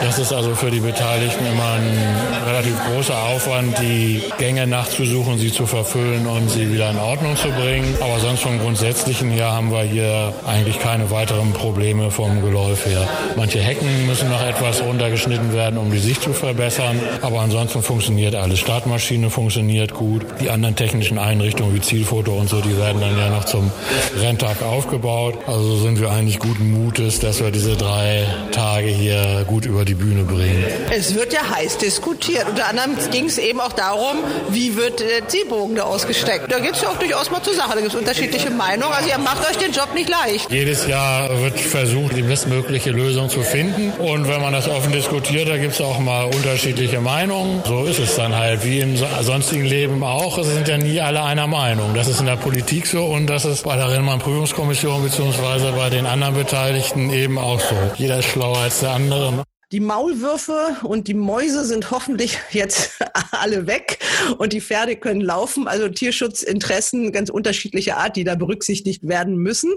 Das 0.00 0.18
ist 0.18 0.32
also 0.32 0.54
für 0.56 0.70
die 0.70 0.80
Beteiligten 0.80 1.44
immer 1.46 1.72
ein 1.72 2.46
relativ 2.46 2.74
großer 2.84 3.16
Aufwand, 3.16 3.78
die 3.78 4.22
Gänge 4.38 4.66
nachzusuchen, 4.66 5.38
sie 5.38 5.52
zu 5.52 5.66
verfüllen 5.66 6.26
und 6.26 6.50
sie 6.50 6.72
wieder 6.72 6.90
in 6.90 6.98
Ordnung 6.98 7.36
zu 7.36 7.48
bringen. 7.50 7.96
Aber 8.00 8.20
sonst 8.24 8.40
vom 8.40 8.58
Grundsätzlichen 8.58 9.30
her 9.30 9.52
haben 9.52 9.70
wir 9.70 9.82
hier 9.82 10.32
eigentlich 10.46 10.78
keine 10.78 11.10
weiteren 11.10 11.52
Probleme 11.52 12.10
vom 12.10 12.42
Geläuf 12.42 12.86
her. 12.86 13.06
Manche 13.36 13.58
Hecken 13.58 14.06
müssen 14.06 14.30
noch 14.30 14.42
etwas 14.42 14.82
runtergeschnitten 14.82 15.52
werden, 15.52 15.78
um 15.78 15.90
die 15.90 15.98
Sicht 15.98 16.22
zu 16.22 16.32
verbessern. 16.32 16.98
Aber 17.20 17.40
ansonsten 17.40 17.82
funktioniert 17.82 18.34
alles. 18.34 18.60
Startmaschine 18.60 19.28
funktioniert 19.28 19.92
gut. 19.92 20.24
Die 20.40 20.48
anderen 20.48 20.74
technischen 20.74 21.18
Einrichtungen 21.18 21.74
wie 21.74 21.82
Zielfoto 21.82 22.32
und 22.32 22.48
so, 22.48 22.62
die 22.62 22.78
werden 22.78 23.02
dann 23.02 23.18
ja 23.18 23.28
noch 23.28 23.44
zum 23.44 23.70
Renntag 24.18 24.62
aufgebaut. 24.62 25.34
Also 25.46 25.76
sind 25.76 26.00
wir 26.00 26.10
eigentlich 26.10 26.38
guten 26.38 26.70
Mutes, 26.70 27.20
dass 27.20 27.42
wir 27.42 27.50
diese 27.50 27.76
drei 27.76 28.26
Tage 28.52 28.86
hier 28.86 29.44
gut 29.46 29.66
über 29.66 29.84
die 29.84 29.94
Bühne 29.94 30.24
bringen. 30.24 30.64
Es 30.90 31.14
wird 31.14 31.34
ja 31.34 31.40
heiß 31.54 31.76
diskutiert. 31.76 32.46
Unter 32.48 32.68
anderem 32.68 32.92
ging 33.10 33.26
es 33.26 33.36
eben 33.36 33.60
auch 33.60 33.74
darum, 33.74 34.16
wie 34.48 34.76
wird 34.76 35.00
der 35.00 35.28
Zielbogen 35.28 35.76
da 35.76 35.82
ausgesteckt. 35.82 36.50
Da 36.50 36.58
geht 36.58 36.72
es 36.72 36.80
ja 36.80 36.88
auch 36.88 36.98
durchaus 36.98 37.30
mal 37.30 37.42
zur 37.42 37.52
Sache. 37.52 37.74
Da 37.74 37.80
gibt 37.82 37.92
unterschiedliche 38.14 38.50
Meinungen. 38.50 38.92
Also 38.92 39.08
ihr 39.08 39.18
macht 39.18 39.48
euch 39.48 39.56
den 39.56 39.72
Job 39.72 39.92
nicht 39.94 40.08
leicht. 40.08 40.50
Jedes 40.50 40.86
Jahr 40.86 41.28
wird 41.40 41.58
versucht, 41.58 42.16
die 42.16 42.22
bestmögliche 42.22 42.90
Lösung 42.90 43.28
zu 43.28 43.42
finden. 43.42 43.90
Und 43.92 44.28
wenn 44.28 44.40
man 44.40 44.52
das 44.52 44.68
offen 44.68 44.92
diskutiert, 44.92 45.48
da 45.48 45.58
gibt 45.58 45.74
es 45.74 45.80
auch 45.80 45.98
mal 45.98 46.24
unterschiedliche 46.24 47.00
Meinungen. 47.00 47.62
So 47.66 47.84
ist 47.84 47.98
es 47.98 48.16
dann 48.16 48.36
halt, 48.36 48.64
wie 48.64 48.80
im 48.80 48.96
sonstigen 48.96 49.64
Leben 49.64 50.02
auch. 50.02 50.38
Es 50.38 50.46
sind 50.46 50.68
ja 50.68 50.78
nie 50.78 51.00
alle 51.00 51.22
einer 51.22 51.46
Meinung. 51.46 51.94
Das 51.94 52.08
ist 52.08 52.20
in 52.20 52.26
der 52.26 52.36
Politik 52.36 52.86
so 52.86 53.04
und 53.04 53.26
das 53.26 53.44
ist 53.44 53.64
bei 53.64 53.76
der 53.76 53.90
Rennbahn-Prüfungskommission 53.90 55.02
beziehungsweise 55.02 55.72
bei 55.72 55.90
den 55.90 56.06
anderen 56.06 56.34
Beteiligten 56.34 57.10
eben 57.10 57.38
auch 57.38 57.60
so. 57.60 57.76
Jeder 57.96 58.18
ist 58.18 58.26
schlauer 58.26 58.58
als 58.58 58.80
der 58.80 58.90
andere. 58.90 59.44
Die 59.74 59.80
Maulwürfe 59.80 60.76
und 60.84 61.08
die 61.08 61.14
Mäuse 61.14 61.64
sind 61.64 61.90
hoffentlich 61.90 62.38
jetzt 62.52 62.92
alle 63.32 63.66
weg 63.66 63.98
und 64.38 64.52
die 64.52 64.60
Pferde 64.60 64.94
können 64.94 65.20
laufen. 65.20 65.66
Also 65.66 65.88
Tierschutzinteressen 65.88 67.10
ganz 67.10 67.28
unterschiedlicher 67.28 67.96
Art, 67.96 68.14
die 68.14 68.22
da 68.22 68.36
berücksichtigt 68.36 69.08
werden 69.08 69.34
müssen. 69.36 69.74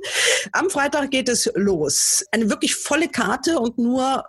Am 0.52 0.70
Freitag 0.70 1.10
geht 1.10 1.28
es 1.30 1.50
los. 1.56 2.24
Eine 2.32 2.52
wirklich 2.52 2.76
volle 2.76 3.08
Karte 3.08 3.58
und 3.58 3.80
nur 3.80 4.24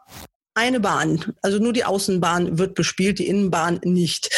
eine 0.55 0.81
Bahn, 0.81 1.35
also 1.43 1.59
nur 1.59 1.75
die 1.75 1.85
Außenbahn 1.85 2.59
wird 2.59 2.75
bespielt, 2.75 3.19
die 3.19 3.29
Innenbahn 3.29 3.79
nicht. 3.85 4.31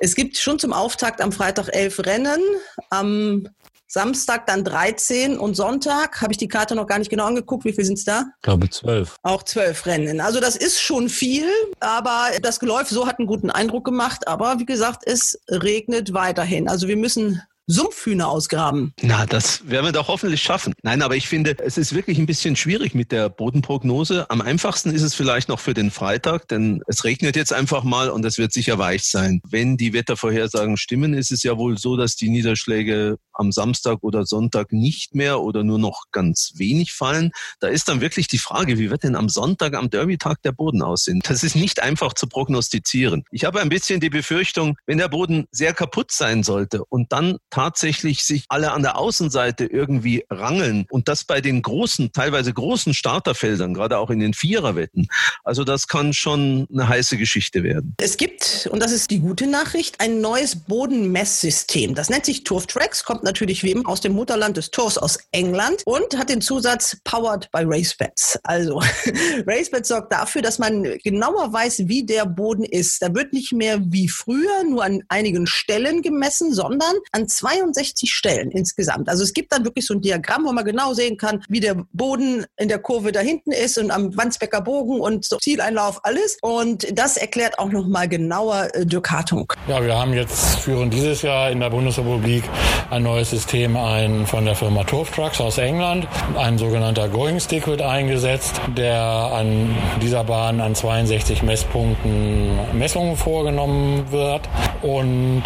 Es 0.00 0.14
gibt 0.14 0.36
schon 0.36 0.58
zum 0.58 0.74
Auftakt 0.74 1.22
am 1.22 1.32
Freitag 1.32 1.70
elf 1.74 1.98
Rennen. 2.00 2.42
Am 2.90 3.48
Samstag 3.94 4.48
dann 4.48 4.64
13 4.64 5.38
und 5.38 5.54
Sonntag 5.54 6.20
habe 6.20 6.32
ich 6.32 6.36
die 6.36 6.48
Karte 6.48 6.74
noch 6.74 6.88
gar 6.88 6.98
nicht 6.98 7.10
genau 7.10 7.26
angeguckt. 7.26 7.64
Wie 7.64 7.72
viel 7.72 7.84
sind 7.84 7.96
es 7.96 8.04
da? 8.04 8.24
Ich 8.38 8.42
glaube 8.42 8.68
zwölf. 8.68 9.18
Auch 9.22 9.44
zwölf 9.44 9.86
Rennen. 9.86 10.20
Also 10.20 10.40
das 10.40 10.56
ist 10.56 10.80
schon 10.80 11.08
viel, 11.08 11.46
aber 11.78 12.30
das 12.42 12.58
Geläuf 12.58 12.88
so 12.88 13.06
hat 13.06 13.20
einen 13.20 13.28
guten 13.28 13.50
Eindruck 13.50 13.84
gemacht. 13.84 14.26
Aber 14.26 14.58
wie 14.58 14.66
gesagt, 14.66 15.04
es 15.06 15.38
regnet 15.48 16.12
weiterhin. 16.12 16.68
Also 16.68 16.88
wir 16.88 16.96
müssen 16.96 17.40
Sumpfhühner 17.66 18.28
ausgraben. 18.28 18.92
Na, 19.00 19.24
das 19.24 19.68
werden 19.68 19.86
wir 19.86 19.92
doch 19.92 20.08
hoffentlich 20.08 20.42
schaffen. 20.42 20.74
Nein, 20.82 21.00
aber 21.00 21.16
ich 21.16 21.28
finde, 21.28 21.56
es 21.58 21.78
ist 21.78 21.94
wirklich 21.94 22.18
ein 22.18 22.26
bisschen 22.26 22.56
schwierig 22.56 22.94
mit 22.94 23.10
der 23.10 23.30
Bodenprognose. 23.30 24.28
Am 24.30 24.42
einfachsten 24.42 24.90
ist 24.90 25.02
es 25.02 25.14
vielleicht 25.14 25.48
noch 25.48 25.60
für 25.60 25.72
den 25.72 25.90
Freitag, 25.90 26.48
denn 26.48 26.82
es 26.86 27.04
regnet 27.04 27.36
jetzt 27.36 27.52
einfach 27.52 27.82
mal 27.82 28.10
und 28.10 28.24
es 28.24 28.36
wird 28.36 28.52
sicher 28.52 28.78
weich 28.78 29.04
sein. 29.04 29.40
Wenn 29.48 29.76
die 29.78 29.94
Wettervorhersagen 29.94 30.76
stimmen, 30.76 31.14
ist 31.14 31.32
es 31.32 31.42
ja 31.42 31.56
wohl 31.56 31.78
so, 31.78 31.96
dass 31.96 32.16
die 32.16 32.28
Niederschläge 32.28 33.16
am 33.32 33.50
Samstag 33.50 33.98
oder 34.02 34.26
Sonntag 34.26 34.72
nicht 34.72 35.14
mehr 35.14 35.40
oder 35.40 35.64
nur 35.64 35.78
noch 35.78 36.04
ganz 36.12 36.52
wenig 36.56 36.92
fallen. 36.92 37.32
Da 37.60 37.68
ist 37.68 37.88
dann 37.88 38.00
wirklich 38.00 38.28
die 38.28 38.38
Frage, 38.38 38.78
wie 38.78 38.90
wird 38.90 39.04
denn 39.04 39.16
am 39.16 39.28
Sonntag, 39.28 39.74
am 39.74 39.90
Derby-Tag 39.90 40.42
der 40.42 40.52
Boden 40.52 40.82
aussehen? 40.82 41.20
Das 41.24 41.42
ist 41.42 41.56
nicht 41.56 41.82
einfach 41.82 42.12
zu 42.12 42.26
prognostizieren. 42.26 43.24
Ich 43.30 43.44
habe 43.44 43.60
ein 43.60 43.68
bisschen 43.70 44.00
die 44.00 44.10
Befürchtung, 44.10 44.76
wenn 44.86 44.98
der 44.98 45.08
Boden 45.08 45.46
sehr 45.50 45.72
kaputt 45.72 46.12
sein 46.12 46.42
sollte 46.42 46.84
und 46.84 47.10
dann 47.12 47.38
tatsächlich 47.54 48.24
sich 48.24 48.46
alle 48.48 48.72
an 48.72 48.82
der 48.82 48.98
Außenseite 48.98 49.64
irgendwie 49.66 50.24
rangeln 50.28 50.86
und 50.90 51.06
das 51.06 51.22
bei 51.22 51.40
den 51.40 51.62
großen, 51.62 52.10
teilweise 52.10 52.52
großen 52.52 52.94
Starterfeldern, 52.94 53.74
gerade 53.74 53.98
auch 53.98 54.10
in 54.10 54.18
den 54.18 54.34
Viererwetten. 54.34 55.06
Also 55.44 55.62
das 55.62 55.86
kann 55.86 56.12
schon 56.12 56.66
eine 56.72 56.88
heiße 56.88 57.16
Geschichte 57.16 57.62
werden. 57.62 57.94
Es 57.98 58.16
gibt, 58.16 58.68
und 58.72 58.82
das 58.82 58.90
ist 58.90 59.12
die 59.12 59.20
gute 59.20 59.46
Nachricht, 59.46 60.00
ein 60.00 60.20
neues 60.20 60.56
Bodenmesssystem. 60.56 61.94
Das 61.94 62.10
nennt 62.10 62.24
sich 62.24 62.42
Turf 62.42 62.66
Tracks, 62.66 63.04
kommt 63.04 63.22
natürlich 63.22 63.62
wie 63.62 63.70
immer 63.70 63.88
aus 63.88 64.00
dem 64.00 64.14
Mutterland 64.14 64.56
des 64.56 64.72
Tours 64.72 64.98
aus 64.98 65.20
England 65.30 65.82
und 65.84 66.18
hat 66.18 66.30
den 66.30 66.40
Zusatz 66.40 66.96
Powered 67.04 67.48
by 67.52 67.62
RaceBets. 67.62 68.40
Also 68.42 68.80
RaceBets 69.46 69.88
sorgt 69.88 70.12
dafür, 70.12 70.42
dass 70.42 70.58
man 70.58 70.82
genauer 71.04 71.52
weiß, 71.52 71.86
wie 71.86 72.04
der 72.04 72.26
Boden 72.26 72.64
ist. 72.64 73.00
Da 73.00 73.14
wird 73.14 73.32
nicht 73.32 73.52
mehr 73.52 73.78
wie 73.80 74.08
früher 74.08 74.64
nur 74.68 74.82
an 74.82 75.04
einigen 75.08 75.46
Stellen 75.46 76.02
gemessen, 76.02 76.52
sondern 76.52 76.94
an 77.12 77.28
zwei 77.28 77.43
62 77.44 78.12
Stellen 78.12 78.50
insgesamt. 78.50 79.08
Also 79.08 79.22
es 79.22 79.34
gibt 79.34 79.52
dann 79.52 79.64
wirklich 79.64 79.86
so 79.86 79.94
ein 79.94 80.00
Diagramm, 80.00 80.46
wo 80.46 80.52
man 80.52 80.64
genau 80.64 80.94
sehen 80.94 81.18
kann, 81.18 81.42
wie 81.48 81.60
der 81.60 81.76
Boden 81.92 82.46
in 82.56 82.68
der 82.68 82.78
Kurve 82.78 83.12
da 83.12 83.20
hinten 83.20 83.52
ist 83.52 83.76
und 83.76 83.90
am 83.90 84.16
Wandsbecker 84.16 84.62
Bogen 84.62 85.00
und 85.00 85.26
so 85.26 85.36
Zieleinlauf 85.36 86.04
alles. 86.04 86.38
Und 86.40 86.86
das 86.98 87.16
erklärt 87.18 87.58
auch 87.58 87.68
nochmal 87.68 88.08
genauer 88.08 88.68
äh, 88.72 88.86
Dirk 88.86 89.10
Hartung. 89.10 89.52
Ja, 89.68 89.84
wir 89.84 89.94
haben 89.94 90.14
jetzt, 90.14 90.60
führen 90.60 90.90
dieses 90.90 91.20
Jahr 91.22 91.50
in 91.50 91.60
der 91.60 91.68
Bundesrepublik 91.68 92.44
ein 92.90 93.02
neues 93.02 93.30
System 93.30 93.76
ein 93.76 94.26
von 94.26 94.46
der 94.46 94.54
Firma 94.54 94.84
Turf 94.84 95.10
Trucks 95.10 95.40
aus 95.40 95.58
England. 95.58 96.06
Ein 96.38 96.56
sogenannter 96.56 97.08
Going 97.08 97.40
Stick 97.40 97.66
wird 97.66 97.82
eingesetzt, 97.82 98.58
der 98.76 99.02
an 99.02 99.76
dieser 100.00 100.24
Bahn 100.24 100.60
an 100.60 100.74
62 100.74 101.42
Messpunkten 101.42 102.78
Messungen 102.78 103.16
vorgenommen 103.16 104.10
wird. 104.10 104.48
Und 104.80 105.42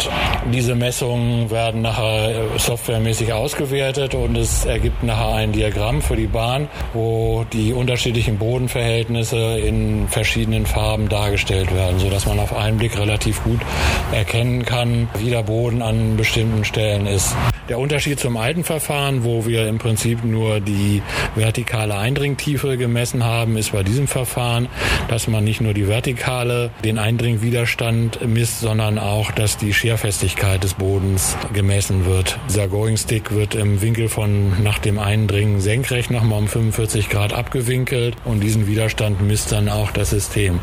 diese 0.53 0.75
Messungen 0.75 1.49
werden 1.49 1.81
nachher 1.89 2.59
softwaremäßig 2.59 3.33
ausgewertet 3.33 4.13
und 4.13 4.35
es 4.37 4.65
ergibt 4.65 5.01
nachher 5.01 5.33
ein 5.33 5.51
Diagramm 5.51 6.01
für 6.01 6.15
die 6.15 6.27
Bahn, 6.27 6.67
wo 6.93 7.45
die 7.51 7.73
unterschiedlichen 7.73 8.37
Bodenverhältnisse 8.37 9.57
in 9.57 10.07
verschiedenen 10.07 10.67
Farben 10.67 11.09
dargestellt 11.09 11.73
werden, 11.73 11.97
sodass 11.99 12.27
man 12.27 12.39
auf 12.39 12.55
einen 12.55 12.77
Blick 12.77 12.97
relativ 12.97 13.43
gut 13.43 13.59
erkennen 14.11 14.65
kann, 14.65 15.09
wie 15.17 15.31
der 15.31 15.43
Boden 15.43 15.81
an 15.81 16.15
bestimmten 16.15 16.63
Stellen 16.63 17.07
ist. 17.07 17.35
Der 17.69 17.79
Unterschied 17.79 18.19
zum 18.19 18.37
alten 18.37 18.63
Verfahren, 18.63 19.23
wo 19.23 19.45
wir 19.45 19.67
im 19.67 19.77
Prinzip 19.77 20.23
nur 20.23 20.59
die 20.59 21.01
vertikale 21.35 21.95
Eindringtiefe 21.97 22.77
gemessen 22.77 23.23
haben, 23.23 23.57
ist 23.57 23.71
bei 23.71 23.83
diesem 23.83 24.07
Verfahren, 24.07 24.67
dass 25.07 25.27
man 25.27 25.43
nicht 25.43 25.61
nur 25.61 25.73
die 25.73 25.87
vertikale, 25.87 26.71
den 26.83 26.97
Eindringwiderstand 26.97 28.27
misst, 28.27 28.59
sondern 28.61 28.97
auch, 28.97 29.31
dass 29.31 29.57
die 29.57 29.73
Scherfestigkeit 29.73 30.63
des 30.63 30.75
Bodens 30.75 31.37
gemessen 31.53 31.78
wird. 32.05 32.37
Dieser 32.49 32.67
Going 32.67 32.97
Stick 32.97 33.31
wird 33.33 33.55
im 33.55 33.81
Winkel 33.81 34.09
von 34.09 34.61
nach 34.61 34.79
dem 34.79 34.99
Eindringen 34.99 35.61
senkrecht 35.61 36.11
nochmal 36.11 36.39
um 36.39 36.47
45 36.47 37.09
Grad 37.09 37.31
abgewinkelt 37.31 38.15
und 38.25 38.41
diesen 38.41 38.67
Widerstand 38.67 39.21
misst 39.21 39.53
dann 39.53 39.69
auch 39.69 39.91
das 39.91 40.09
System, 40.09 40.59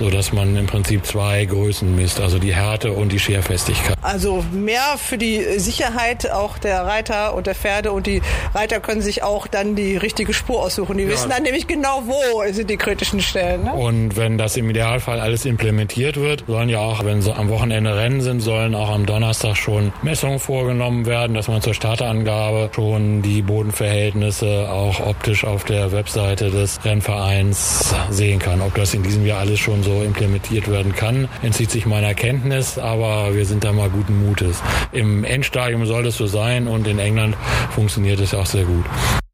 so 0.00 0.10
dass 0.10 0.32
man 0.32 0.56
im 0.56 0.66
Prinzip 0.66 1.06
zwei 1.06 1.44
Größen 1.44 1.94
misst, 1.94 2.20
also 2.20 2.38
die 2.40 2.52
Härte 2.52 2.92
und 2.92 3.12
die 3.12 3.20
Scherfestigkeit. 3.20 3.96
Also 4.02 4.44
mehr 4.52 4.96
für 4.98 5.18
die 5.18 5.40
Sicherheit 5.58 6.30
auch 6.30 6.58
der 6.58 6.84
Reiter 6.84 7.34
und 7.34 7.46
der 7.46 7.54
Pferde 7.54 7.92
und 7.92 8.06
die 8.06 8.20
Reiter 8.52 8.80
können 8.80 9.02
sich 9.02 9.22
auch 9.22 9.46
dann 9.46 9.76
die 9.76 9.96
richtige 9.96 10.34
Spur 10.34 10.62
aussuchen. 10.62 10.98
Die 10.98 11.04
ja. 11.04 11.10
wissen 11.10 11.30
dann 11.30 11.44
nämlich 11.44 11.68
genau, 11.68 12.02
wo 12.06 12.42
sind 12.52 12.68
die 12.68 12.76
kritischen 12.76 13.20
Stellen. 13.20 13.64
Ne? 13.64 13.72
Und 13.72 14.16
wenn 14.16 14.36
das 14.36 14.56
im 14.56 14.68
Idealfall 14.68 15.20
alles 15.20 15.44
implementiert 15.44 16.16
wird, 16.16 16.44
sollen 16.46 16.68
ja 16.68 16.80
auch, 16.80 17.04
wenn 17.04 17.22
sie 17.22 17.34
am 17.34 17.48
Wochenende 17.48 17.96
Rennen 17.96 18.20
sind, 18.20 18.40
sollen 18.40 18.74
auch 18.74 18.90
am 18.90 19.06
Donnerstag 19.06 19.56
schon 19.56 19.92
Messungen 20.02 20.38
vorgenommen 20.56 21.04
werden, 21.04 21.34
dass 21.34 21.48
man 21.48 21.60
zur 21.60 21.74
Starterangabe 21.74 22.70
schon 22.74 23.20
die 23.20 23.42
Bodenverhältnisse 23.42 24.70
auch 24.70 25.00
optisch 25.00 25.44
auf 25.44 25.64
der 25.64 25.92
Webseite 25.92 26.50
des 26.50 26.82
Rennvereins 26.82 27.94
sehen 28.08 28.38
kann. 28.38 28.62
Ob 28.62 28.74
das 28.74 28.94
in 28.94 29.02
diesem 29.02 29.26
Jahr 29.26 29.40
alles 29.40 29.58
schon 29.58 29.82
so 29.82 30.02
implementiert 30.02 30.70
werden 30.70 30.94
kann, 30.94 31.28
entzieht 31.42 31.70
sich 31.70 31.84
meiner 31.84 32.14
Kenntnis, 32.14 32.78
aber 32.78 33.34
wir 33.34 33.44
sind 33.44 33.64
da 33.64 33.72
mal 33.74 33.90
guten 33.90 34.26
Mutes. 34.26 34.62
Im 34.92 35.24
Endstadium 35.24 35.84
soll 35.84 36.06
es 36.06 36.16
so 36.16 36.26
sein 36.26 36.68
und 36.68 36.86
in 36.86 36.98
England 36.98 37.36
funktioniert 37.74 38.20
es 38.20 38.32
auch 38.32 38.46
sehr 38.46 38.64
gut. 38.64 38.86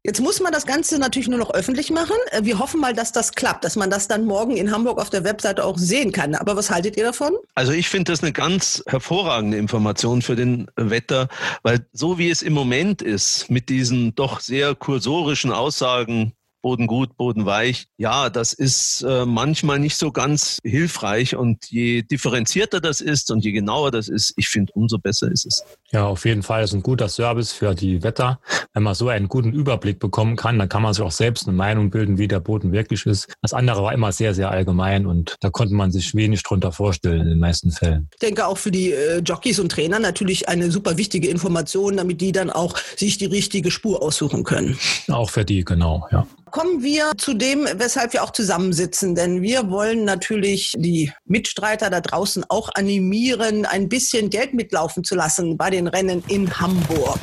Jetzt 0.05 0.19
muss 0.19 0.41
man 0.41 0.51
das 0.51 0.65
Ganze 0.65 0.99
natürlich 0.99 1.29
nur 1.29 1.39
noch 1.39 1.53
öffentlich 1.53 1.89
machen. 1.89 2.17
Äh, 2.31 2.43
wir 2.43 2.59
hoffen 2.59 2.81
mal, 2.81 2.93
dass 2.93 3.13
das 3.13 3.31
klappt, 3.31 3.63
dass 3.63 3.77
man 3.77 3.89
das 3.89 4.09
dann 4.09 4.25
morgen 4.25 4.57
in 4.57 4.69
Hamburg 4.69 4.99
auf 4.99 5.09
der 5.09 5.23
Webseite 5.23 5.63
auch 5.63 5.77
sehen 5.77 6.11
kann. 6.11 6.35
Aber 6.35 6.57
was 6.57 6.69
haltet 6.69 6.97
ihr 6.97 7.05
davon? 7.05 7.31
Also 7.55 7.71
ich 7.71 7.87
finde 7.87 8.11
das 8.11 8.21
eine 8.21 8.33
ganz 8.33 8.83
hervorragende 8.85 9.57
Information 9.57 10.21
für 10.21 10.35
den 10.35 10.69
Wetter, 10.75 11.29
weil 11.61 11.87
so 11.93 12.17
wie 12.17 12.29
es 12.29 12.41
im 12.41 12.51
Moment 12.51 13.01
ist, 13.01 13.49
mit 13.49 13.69
diesen 13.69 14.13
doch 14.13 14.41
sehr 14.41 14.75
kursorischen 14.75 15.53
Aussagen, 15.53 16.33
Boden 16.63 16.87
gut, 16.87 17.17
Boden 17.17 17.45
weich. 17.45 17.87
Ja, 17.97 18.29
das 18.29 18.53
ist 18.53 19.05
äh, 19.07 19.25
manchmal 19.25 19.79
nicht 19.79 19.97
so 19.97 20.11
ganz 20.11 20.59
hilfreich 20.63 21.35
und 21.35 21.69
je 21.69 22.03
differenzierter 22.03 22.79
das 22.79 23.01
ist 23.01 23.29
und 23.31 23.43
je 23.43 23.51
genauer 23.51 23.91
das 23.91 24.07
ist, 24.07 24.33
ich 24.37 24.47
finde, 24.47 24.71
umso 24.73 24.97
besser 24.97 25.29
ist 25.29 25.45
es. 25.45 25.63
Ja, 25.91 26.07
auf 26.07 26.25
jeden 26.25 26.41
Fall 26.41 26.63
ist 26.63 26.73
ein 26.73 26.81
guter 26.81 27.09
Service 27.09 27.51
für 27.51 27.75
die 27.75 28.01
Wetter. 28.01 28.39
Wenn 28.73 28.81
man 28.81 28.95
so 28.95 29.09
einen 29.09 29.27
guten 29.27 29.51
Überblick 29.51 29.99
bekommen 29.99 30.37
kann, 30.37 30.57
dann 30.57 30.69
kann 30.69 30.81
man 30.81 30.93
sich 30.93 31.03
auch 31.03 31.11
selbst 31.11 31.47
eine 31.47 31.55
Meinung 31.55 31.89
bilden, 31.91 32.17
wie 32.17 32.29
der 32.29 32.39
Boden 32.39 32.71
wirklich 32.71 33.05
ist. 33.05 33.27
Das 33.41 33.53
andere 33.53 33.83
war 33.83 33.93
immer 33.93 34.13
sehr, 34.13 34.33
sehr 34.33 34.49
allgemein 34.49 35.05
und 35.05 35.35
da 35.41 35.49
konnte 35.49 35.73
man 35.73 35.91
sich 35.91 36.15
wenig 36.15 36.43
drunter 36.43 36.71
vorstellen 36.71 37.21
in 37.21 37.27
den 37.27 37.39
meisten 37.39 37.71
Fällen. 37.71 38.07
Ich 38.13 38.19
denke 38.19 38.47
auch 38.47 38.57
für 38.57 38.71
die 38.71 38.93
äh, 38.93 39.19
Jockeys 39.19 39.59
und 39.59 39.69
Trainer 39.69 39.99
natürlich 39.99 40.47
eine 40.47 40.71
super 40.71 40.97
wichtige 40.97 41.27
Information, 41.27 41.97
damit 41.97 42.21
die 42.21 42.31
dann 42.31 42.49
auch 42.49 42.77
sich 42.95 43.17
die 43.17 43.25
richtige 43.25 43.69
Spur 43.69 44.01
aussuchen 44.01 44.45
können. 44.45 44.77
Auch 45.09 45.29
für 45.29 45.43
die, 45.43 45.65
genau, 45.65 46.07
ja 46.09 46.25
kommen 46.53 46.83
wir 46.83 47.11
zu 47.17 47.33
dem, 47.33 47.67
weshalb 47.77 48.13
wir 48.13 48.23
auch 48.23 48.31
zusammensitzen. 48.31 49.15
Denn 49.15 49.41
wir 49.41 49.69
wollen 49.71 50.05
natürlich 50.05 50.73
die 50.77 51.11
Mitstreiter 51.25 51.89
da 51.89 51.99
draußen 51.99 52.45
auch 52.47 52.69
animieren, 52.75 53.65
ein 53.65 53.89
bisschen 53.89 54.29
Geld 54.29 54.53
mitlaufen 54.53 55.03
zu 55.03 55.15
lassen 55.15 55.57
bei 55.57 55.71
den 55.71 55.87
Rennen 55.87 56.23
in 56.27 56.59
Hamburg. 56.59 57.19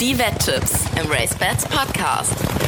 Die 0.00 0.18
Wetttipps 0.18 0.72
im 1.00 1.10
RaceBets 1.10 1.64
Podcast. 1.66 2.65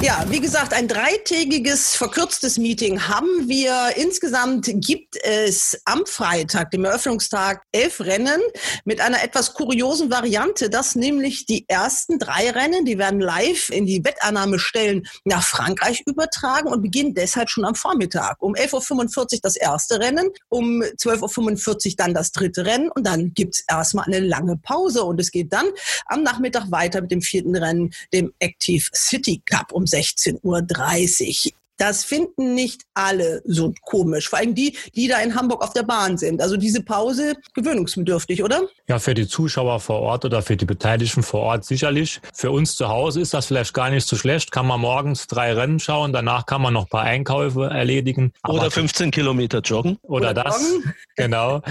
Ja, 0.00 0.24
wie 0.28 0.38
gesagt, 0.38 0.74
ein 0.74 0.86
dreitägiges 0.86 1.96
verkürztes 1.96 2.56
Meeting 2.56 3.08
haben 3.08 3.48
wir. 3.48 3.96
Insgesamt 3.96 4.70
gibt 4.72 5.16
es 5.24 5.76
am 5.86 6.06
Freitag, 6.06 6.70
dem 6.70 6.84
Eröffnungstag, 6.84 7.64
elf 7.72 8.00
Rennen 8.00 8.40
mit 8.84 9.00
einer 9.00 9.24
etwas 9.24 9.54
kuriosen 9.54 10.08
Variante, 10.08 10.70
dass 10.70 10.94
nämlich 10.94 11.46
die 11.46 11.68
ersten 11.68 12.20
drei 12.20 12.50
Rennen, 12.50 12.84
die 12.84 12.96
werden 12.96 13.18
live 13.18 13.70
in 13.70 13.86
die 13.86 14.04
Wettannahmestellen 14.04 15.04
nach 15.24 15.42
Frankreich 15.42 16.04
übertragen 16.06 16.68
und 16.68 16.80
beginnen 16.80 17.14
deshalb 17.14 17.50
schon 17.50 17.64
am 17.64 17.74
Vormittag. 17.74 18.36
Um 18.38 18.54
11.45 18.54 19.18
Uhr 19.18 19.40
das 19.42 19.56
erste 19.56 19.98
Rennen, 19.98 20.30
um 20.48 20.80
12.45 20.80 21.86
Uhr 21.90 21.94
dann 21.96 22.14
das 22.14 22.30
dritte 22.30 22.64
Rennen 22.64 22.88
und 22.88 23.04
dann 23.04 23.34
gibt's 23.34 23.64
erstmal 23.68 24.04
eine 24.04 24.20
lange 24.20 24.58
Pause 24.58 25.02
und 25.02 25.20
es 25.20 25.32
geht 25.32 25.52
dann 25.52 25.66
am 26.06 26.22
Nachmittag 26.22 26.70
weiter 26.70 27.00
mit 27.00 27.10
dem 27.10 27.20
vierten 27.20 27.56
Rennen, 27.56 27.90
dem 28.12 28.32
Active 28.38 28.88
City 28.94 29.42
Cup 29.44 29.72
um 29.72 29.87
16.30 29.90 30.42
Uhr. 30.42 31.58
Das 31.78 32.04
finden 32.04 32.54
nicht 32.54 32.82
alle 32.94 33.40
so 33.44 33.72
komisch. 33.82 34.28
Vor 34.28 34.38
allem 34.38 34.54
die, 34.54 34.76
die 34.94 35.08
da 35.08 35.20
in 35.20 35.34
Hamburg 35.34 35.62
auf 35.62 35.72
der 35.72 35.84
Bahn 35.84 36.18
sind. 36.18 36.42
Also 36.42 36.56
diese 36.56 36.82
Pause 36.82 37.34
gewöhnungsbedürftig, 37.54 38.42
oder? 38.42 38.62
Ja, 38.88 38.98
für 38.98 39.14
die 39.14 39.28
Zuschauer 39.28 39.80
vor 39.80 40.00
Ort 40.00 40.24
oder 40.24 40.42
für 40.42 40.56
die 40.56 40.64
Beteiligten 40.64 41.22
vor 41.22 41.40
Ort 41.40 41.64
sicherlich. 41.64 42.20
Für 42.34 42.50
uns 42.50 42.76
zu 42.76 42.88
Hause 42.88 43.20
ist 43.20 43.32
das 43.32 43.46
vielleicht 43.46 43.72
gar 43.74 43.90
nicht 43.90 44.06
so 44.06 44.16
schlecht. 44.16 44.50
Kann 44.50 44.66
man 44.66 44.80
morgens 44.80 45.26
drei 45.28 45.52
Rennen 45.52 45.78
schauen, 45.78 46.12
danach 46.12 46.46
kann 46.46 46.62
man 46.62 46.74
noch 46.74 46.84
ein 46.84 46.88
paar 46.88 47.04
Einkäufe 47.04 47.66
erledigen. 47.66 48.32
Oder 48.46 48.62
Aber 48.62 48.70
15 48.70 49.10
Kilometer 49.10 49.60
joggen. 49.60 49.98
Oder, 50.02 50.30
oder 50.30 50.44
das, 50.44 50.60
joggen. 50.60 50.94
genau. 51.16 51.62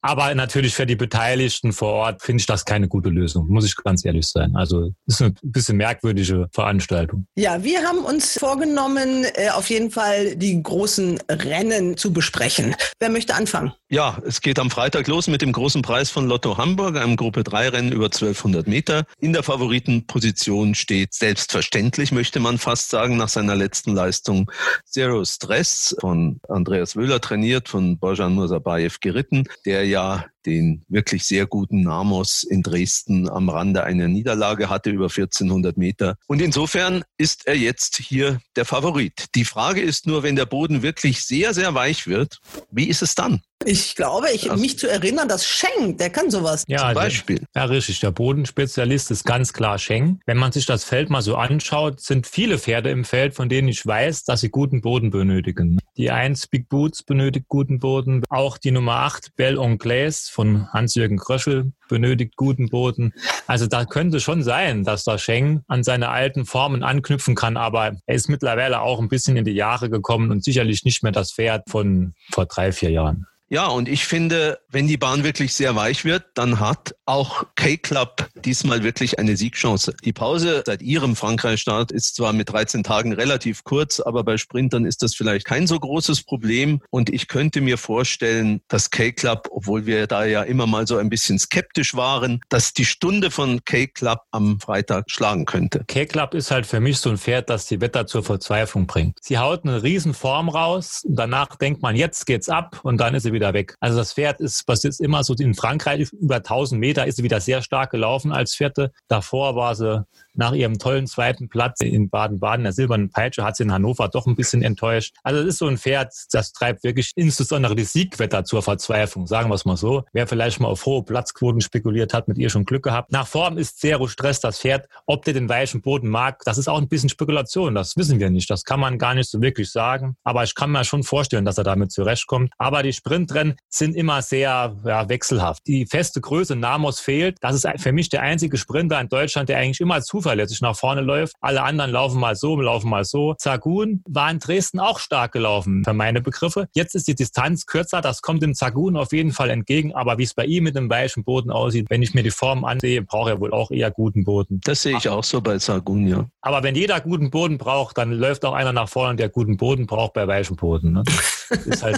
Aber 0.00 0.34
natürlich 0.34 0.74
für 0.74 0.86
die 0.86 0.96
Beteiligten 0.96 1.72
vor 1.72 1.92
Ort 1.92 2.22
finde 2.22 2.40
ich 2.40 2.46
das 2.46 2.64
keine 2.64 2.86
gute 2.88 3.08
Lösung, 3.08 3.48
muss 3.48 3.64
ich 3.64 3.74
ganz 3.76 4.04
ehrlich 4.04 4.26
sein. 4.28 4.54
Also 4.54 4.92
ist 5.06 5.20
eine 5.20 5.34
bisschen 5.42 5.76
merkwürdige 5.76 6.48
Veranstaltung. 6.52 7.26
Ja, 7.34 7.62
wir 7.64 7.82
haben 7.82 7.98
uns 7.98 8.38
vorgenommen, 8.38 9.24
äh, 9.34 9.48
auf 9.56 9.70
jeden 9.70 9.90
Fall 9.90 10.36
die 10.36 10.62
großen 10.62 11.18
Rennen 11.28 11.96
zu 11.96 12.12
besprechen. 12.12 12.76
Wer 12.98 13.10
möchte 13.10 13.34
anfangen? 13.34 13.72
Ja, 13.88 14.18
es 14.26 14.40
geht 14.40 14.58
am 14.58 14.70
Freitag 14.70 15.06
los 15.06 15.28
mit 15.28 15.42
dem 15.42 15.52
großen 15.52 15.82
Preis 15.82 16.10
von 16.10 16.26
Lotto 16.26 16.58
Hamburg, 16.58 16.96
einem 16.96 17.16
Gruppe 17.16 17.44
3 17.44 17.68
Rennen 17.68 17.92
über 17.92 18.06
1200 18.06 18.66
Meter. 18.66 19.04
In 19.18 19.32
der 19.32 19.42
Favoritenposition 19.42 20.74
steht 20.74 21.14
selbstverständlich, 21.14 22.12
möchte 22.12 22.40
man 22.40 22.58
fast 22.58 22.90
sagen, 22.90 23.16
nach 23.16 23.28
seiner 23.28 23.54
letzten 23.54 23.94
Leistung 23.94 24.50
Zero 24.84 25.24
Stress 25.24 25.96
von 26.00 26.40
Andreas 26.48 26.96
Wöhler 26.96 27.20
trainiert, 27.20 27.68
von 27.68 27.98
Bojan 27.98 28.34
Mursabayev 28.34 28.98
geritten, 29.00 29.44
der 29.64 29.86
ja 29.86 30.26
den 30.46 30.84
wirklich 30.88 31.24
sehr 31.24 31.46
guten 31.46 31.82
Namos 31.82 32.44
in 32.44 32.62
Dresden 32.62 33.28
am 33.28 33.48
Rande 33.48 33.84
einer 33.84 34.08
Niederlage 34.08 34.70
hatte 34.70 34.90
über 34.90 35.06
1400 35.06 35.76
Meter. 35.76 36.16
Und 36.26 36.40
insofern 36.40 37.02
ist 37.18 37.46
er 37.46 37.56
jetzt 37.56 37.96
hier 37.98 38.40
der 38.54 38.64
Favorit. 38.64 39.26
Die 39.34 39.44
Frage 39.44 39.80
ist 39.80 40.06
nur, 40.06 40.22
wenn 40.22 40.36
der 40.36 40.46
Boden 40.46 40.82
wirklich 40.82 41.24
sehr, 41.24 41.52
sehr 41.52 41.74
weich 41.74 42.06
wird, 42.06 42.38
wie 42.70 42.88
ist 42.88 43.02
es 43.02 43.14
dann? 43.14 43.42
Ich 43.64 43.94
glaube, 43.96 44.30
ich, 44.32 44.50
also, 44.50 44.62
mich 44.62 44.78
zu 44.78 44.86
erinnern, 44.86 45.28
dass 45.28 45.46
Schenk, 45.46 45.98
der 45.98 46.10
kann 46.10 46.30
sowas. 46.30 46.64
Ja, 46.68 46.86
zum 46.86 46.94
Beispiel. 46.94 47.38
Der, 47.54 47.62
ja, 47.62 47.64
richtig. 47.64 48.00
Der 48.00 48.10
Bodenspezialist 48.10 49.10
ist 49.10 49.24
ganz 49.24 49.52
klar 49.52 49.78
Schenk. 49.78 50.20
Wenn 50.26 50.36
man 50.36 50.52
sich 50.52 50.66
das 50.66 50.84
Feld 50.84 51.10
mal 51.10 51.22
so 51.22 51.36
anschaut, 51.36 52.00
sind 52.00 52.26
viele 52.26 52.58
Pferde 52.58 52.90
im 52.90 53.04
Feld, 53.04 53.34
von 53.34 53.48
denen 53.48 53.68
ich 53.68 53.84
weiß, 53.84 54.24
dass 54.24 54.42
sie 54.42 54.50
guten 54.50 54.82
Boden 54.82 55.10
benötigen. 55.10 55.78
Die 55.96 56.10
1 56.10 56.48
Big 56.48 56.68
Boots 56.68 57.02
benötigt 57.02 57.46
guten 57.48 57.78
Boden. 57.78 58.22
Auch 58.28 58.58
die 58.58 58.70
Nummer 58.70 58.96
8 58.96 59.34
Belle 59.36 59.60
Anglaise 59.60 60.30
von 60.30 60.70
Hans-Jürgen 60.72 61.16
Kröschel 61.16 61.72
benötigt 61.88 62.36
guten 62.36 62.68
Boden. 62.68 63.14
Also 63.46 63.66
da 63.66 63.84
könnte 63.84 64.20
schon 64.20 64.42
sein, 64.42 64.84
dass 64.84 65.04
der 65.04 65.18
Schenk 65.18 65.62
an 65.66 65.82
seine 65.82 66.10
alten 66.10 66.44
Formen 66.44 66.82
anknüpfen 66.82 67.34
kann, 67.34 67.56
aber 67.56 67.96
er 68.06 68.14
ist 68.14 68.28
mittlerweile 68.28 68.80
auch 68.80 69.00
ein 69.00 69.08
bisschen 69.08 69.36
in 69.36 69.44
die 69.44 69.52
Jahre 69.52 69.88
gekommen 69.88 70.30
und 70.30 70.44
sicherlich 70.44 70.84
nicht 70.84 71.02
mehr 71.02 71.12
das 71.12 71.32
Pferd 71.32 71.64
von 71.70 72.12
vor 72.30 72.46
drei, 72.46 72.72
vier 72.72 72.90
Jahren. 72.90 73.26
Ja, 73.48 73.68
und 73.68 73.88
ich 73.88 74.04
finde, 74.06 74.58
wenn 74.68 74.88
die 74.88 74.96
Bahn 74.96 75.22
wirklich 75.22 75.54
sehr 75.54 75.76
weich 75.76 76.04
wird, 76.04 76.24
dann 76.34 76.58
hat 76.58 76.96
auch 77.04 77.44
K-Club 77.54 78.28
diesmal 78.44 78.82
wirklich 78.82 79.20
eine 79.20 79.36
Siegchance. 79.36 79.94
Die 80.04 80.12
Pause 80.12 80.64
seit 80.66 80.82
ihrem 80.82 81.14
Frankreich-Start 81.14 81.92
ist 81.92 82.16
zwar 82.16 82.32
mit 82.32 82.50
13 82.50 82.82
Tagen 82.82 83.12
relativ 83.12 83.62
kurz, 83.62 84.00
aber 84.00 84.24
bei 84.24 84.36
Sprintern 84.36 84.84
ist 84.84 85.04
das 85.04 85.14
vielleicht 85.14 85.46
kein 85.46 85.68
so 85.68 85.78
großes 85.78 86.24
Problem. 86.24 86.80
Und 86.90 87.08
ich 87.08 87.28
könnte 87.28 87.60
mir 87.60 87.78
vorstellen, 87.78 88.62
dass 88.66 88.90
K-Club, 88.90 89.46
obwohl 89.52 89.86
wir 89.86 90.08
da 90.08 90.24
ja 90.24 90.42
immer 90.42 90.66
mal 90.66 90.88
so 90.88 90.96
ein 90.96 91.08
bisschen 91.08 91.38
skeptisch 91.38 91.94
waren, 91.94 92.40
dass 92.48 92.72
die 92.72 92.84
Stunde 92.84 93.30
von 93.30 93.64
K-Club 93.64 94.22
am 94.32 94.58
Freitag 94.58 95.08
schlagen 95.08 95.44
könnte. 95.44 95.84
K-Club 95.86 96.34
ist 96.34 96.50
halt 96.50 96.66
für 96.66 96.80
mich 96.80 96.98
so 96.98 97.10
ein 97.10 97.18
Pferd, 97.18 97.48
das 97.48 97.66
die 97.66 97.80
Wetter 97.80 98.08
zur 98.08 98.24
Verzweiflung 98.24 98.88
bringt. 98.88 99.18
Sie 99.22 99.38
haut 99.38 99.62
eine 99.62 99.84
riesen 99.84 100.14
Form 100.14 100.48
raus 100.48 101.02
und 101.04 101.14
danach 101.14 101.54
denkt 101.54 101.80
man, 101.80 101.94
jetzt 101.94 102.26
geht's 102.26 102.48
ab 102.48 102.80
und 102.82 102.98
dann 102.98 103.14
ist 103.14 103.22
sie 103.22 103.35
wieder 103.36 103.54
weg. 103.54 103.76
Also 103.80 103.98
das 103.98 104.12
Pferd 104.12 104.40
ist, 104.40 104.64
was 104.66 104.82
jetzt 104.82 105.00
immer 105.00 105.22
so 105.22 105.34
in 105.34 105.54
Frankreich 105.54 106.12
über 106.12 106.36
1000 106.36 106.80
Meter 106.80 107.06
ist 107.06 107.16
sie 107.16 107.22
wieder 107.22 107.40
sehr 107.40 107.62
stark 107.62 107.90
gelaufen 107.90 108.32
als 108.32 108.54
Vierte. 108.54 108.90
Davor 109.06 109.54
war 109.54 109.76
sie 109.76 110.04
nach 110.36 110.52
ihrem 110.52 110.78
tollen 110.78 111.06
zweiten 111.06 111.48
Platz 111.48 111.80
in 111.80 112.10
Baden-Baden, 112.10 112.64
der 112.64 112.72
silbernen 112.72 113.10
Peitsche, 113.10 113.44
hat 113.44 113.56
sie 113.56 113.64
in 113.64 113.72
Hannover 113.72 114.08
doch 114.08 114.26
ein 114.26 114.36
bisschen 114.36 114.62
enttäuscht. 114.62 115.14
Also 115.22 115.40
es 115.40 115.46
ist 115.46 115.58
so 115.58 115.66
ein 115.66 115.78
Pferd, 115.78 116.12
das 116.30 116.52
treibt 116.52 116.84
wirklich 116.84 117.12
insbesondere 117.16 117.74
die 117.74 117.84
Siegwetter 117.84 118.44
zur 118.44 118.62
Verzweiflung, 118.62 119.26
sagen 119.26 119.48
wir 119.48 119.54
es 119.54 119.64
mal 119.64 119.76
so. 119.76 120.04
Wer 120.12 120.26
vielleicht 120.26 120.60
mal 120.60 120.68
auf 120.68 120.84
hohe 120.86 121.02
Platzquoten 121.02 121.60
spekuliert 121.60 122.12
hat, 122.14 122.28
mit 122.28 122.38
ihr 122.38 122.50
schon 122.50 122.64
Glück 122.64 122.84
gehabt. 122.84 123.12
Nach 123.12 123.26
Form 123.26 123.58
ist 123.58 123.80
Zero 123.80 124.06
Stress 124.08 124.40
das 124.40 124.60
Pferd. 124.60 124.88
Ob 125.06 125.24
der 125.24 125.34
den 125.34 125.48
weichen 125.48 125.80
Boden 125.80 126.08
mag, 126.08 126.42
das 126.44 126.58
ist 126.58 126.68
auch 126.68 126.78
ein 126.78 126.88
bisschen 126.88 127.08
Spekulation. 127.08 127.74
Das 127.74 127.96
wissen 127.96 128.18
wir 128.20 128.30
nicht. 128.30 128.50
Das 128.50 128.64
kann 128.64 128.80
man 128.80 128.98
gar 128.98 129.14
nicht 129.14 129.30
so 129.30 129.40
wirklich 129.40 129.70
sagen. 129.70 130.16
Aber 130.24 130.44
ich 130.44 130.54
kann 130.54 130.70
mir 130.70 130.84
schon 130.84 131.02
vorstellen, 131.02 131.44
dass 131.44 131.58
er 131.58 131.64
damit 131.64 131.92
zurechtkommt. 131.92 132.52
Aber 132.58 132.82
die 132.82 132.92
Sprintrennen 132.92 133.56
sind 133.68 133.96
immer 133.96 134.22
sehr 134.22 134.76
ja, 134.84 135.08
wechselhaft. 135.08 135.66
Die 135.66 135.86
feste 135.86 136.20
Größe 136.20 136.56
Namos 136.56 137.00
fehlt. 137.00 137.38
Das 137.40 137.54
ist 137.54 137.66
für 137.78 137.92
mich 137.92 138.08
der 138.08 138.22
einzige 138.22 138.56
Sprinter 138.56 139.00
in 139.00 139.08
Deutschland, 139.08 139.48
der 139.48 139.58
eigentlich 139.58 139.80
immer 139.80 140.00
zufällig 140.02 140.25
zuverlässig 140.26 140.60
nach 140.60 140.76
vorne 140.76 141.02
läuft. 141.02 141.36
Alle 141.40 141.62
anderen 141.62 141.92
laufen 141.92 142.18
mal 142.18 142.34
so, 142.34 142.60
laufen 142.60 142.90
mal 142.90 143.04
so. 143.04 143.34
Zagun 143.34 144.02
war 144.08 144.28
in 144.28 144.40
Dresden 144.40 144.80
auch 144.80 144.98
stark 144.98 145.30
gelaufen, 145.30 145.84
für 145.84 145.92
meine 145.92 146.20
Begriffe. 146.20 146.66
Jetzt 146.74 146.96
ist 146.96 147.06
die 147.06 147.14
Distanz 147.14 147.66
kürzer, 147.66 148.00
das 148.00 148.22
kommt 148.22 148.42
dem 148.42 148.54
Zagun 148.56 148.96
auf 148.96 149.12
jeden 149.12 149.32
Fall 149.32 149.50
entgegen. 149.50 149.94
Aber 149.94 150.18
wie 150.18 150.24
es 150.24 150.34
bei 150.34 150.44
ihm 150.44 150.64
mit 150.64 150.74
dem 150.74 150.90
weichen 150.90 151.22
Boden 151.22 151.50
aussieht, 151.50 151.86
wenn 151.90 152.02
ich 152.02 152.12
mir 152.12 152.24
die 152.24 152.32
Form 152.32 152.64
ansehe, 152.64 153.02
braucht 153.02 153.30
er 153.30 153.40
wohl 153.40 153.52
auch 153.52 153.70
eher 153.70 153.92
guten 153.92 154.24
Boden. 154.24 154.60
Das 154.64 154.82
sehe 154.82 154.96
ich 154.96 155.08
auch 155.08 155.22
so 155.22 155.40
bei 155.40 155.58
Zagun, 155.58 156.08
ja. 156.08 156.26
Aber 156.40 156.64
wenn 156.64 156.74
jeder 156.74 157.00
guten 157.00 157.30
Boden 157.30 157.58
braucht, 157.58 157.96
dann 157.98 158.10
läuft 158.10 158.44
auch 158.44 158.54
einer 158.54 158.72
nach 158.72 158.88
vorne, 158.88 159.14
der 159.14 159.28
guten 159.28 159.56
Boden 159.56 159.86
braucht 159.86 160.14
bei 160.14 160.26
weichem 160.26 160.56
Boden. 160.56 160.92
Ne? 160.92 161.04
Halt 161.82 161.96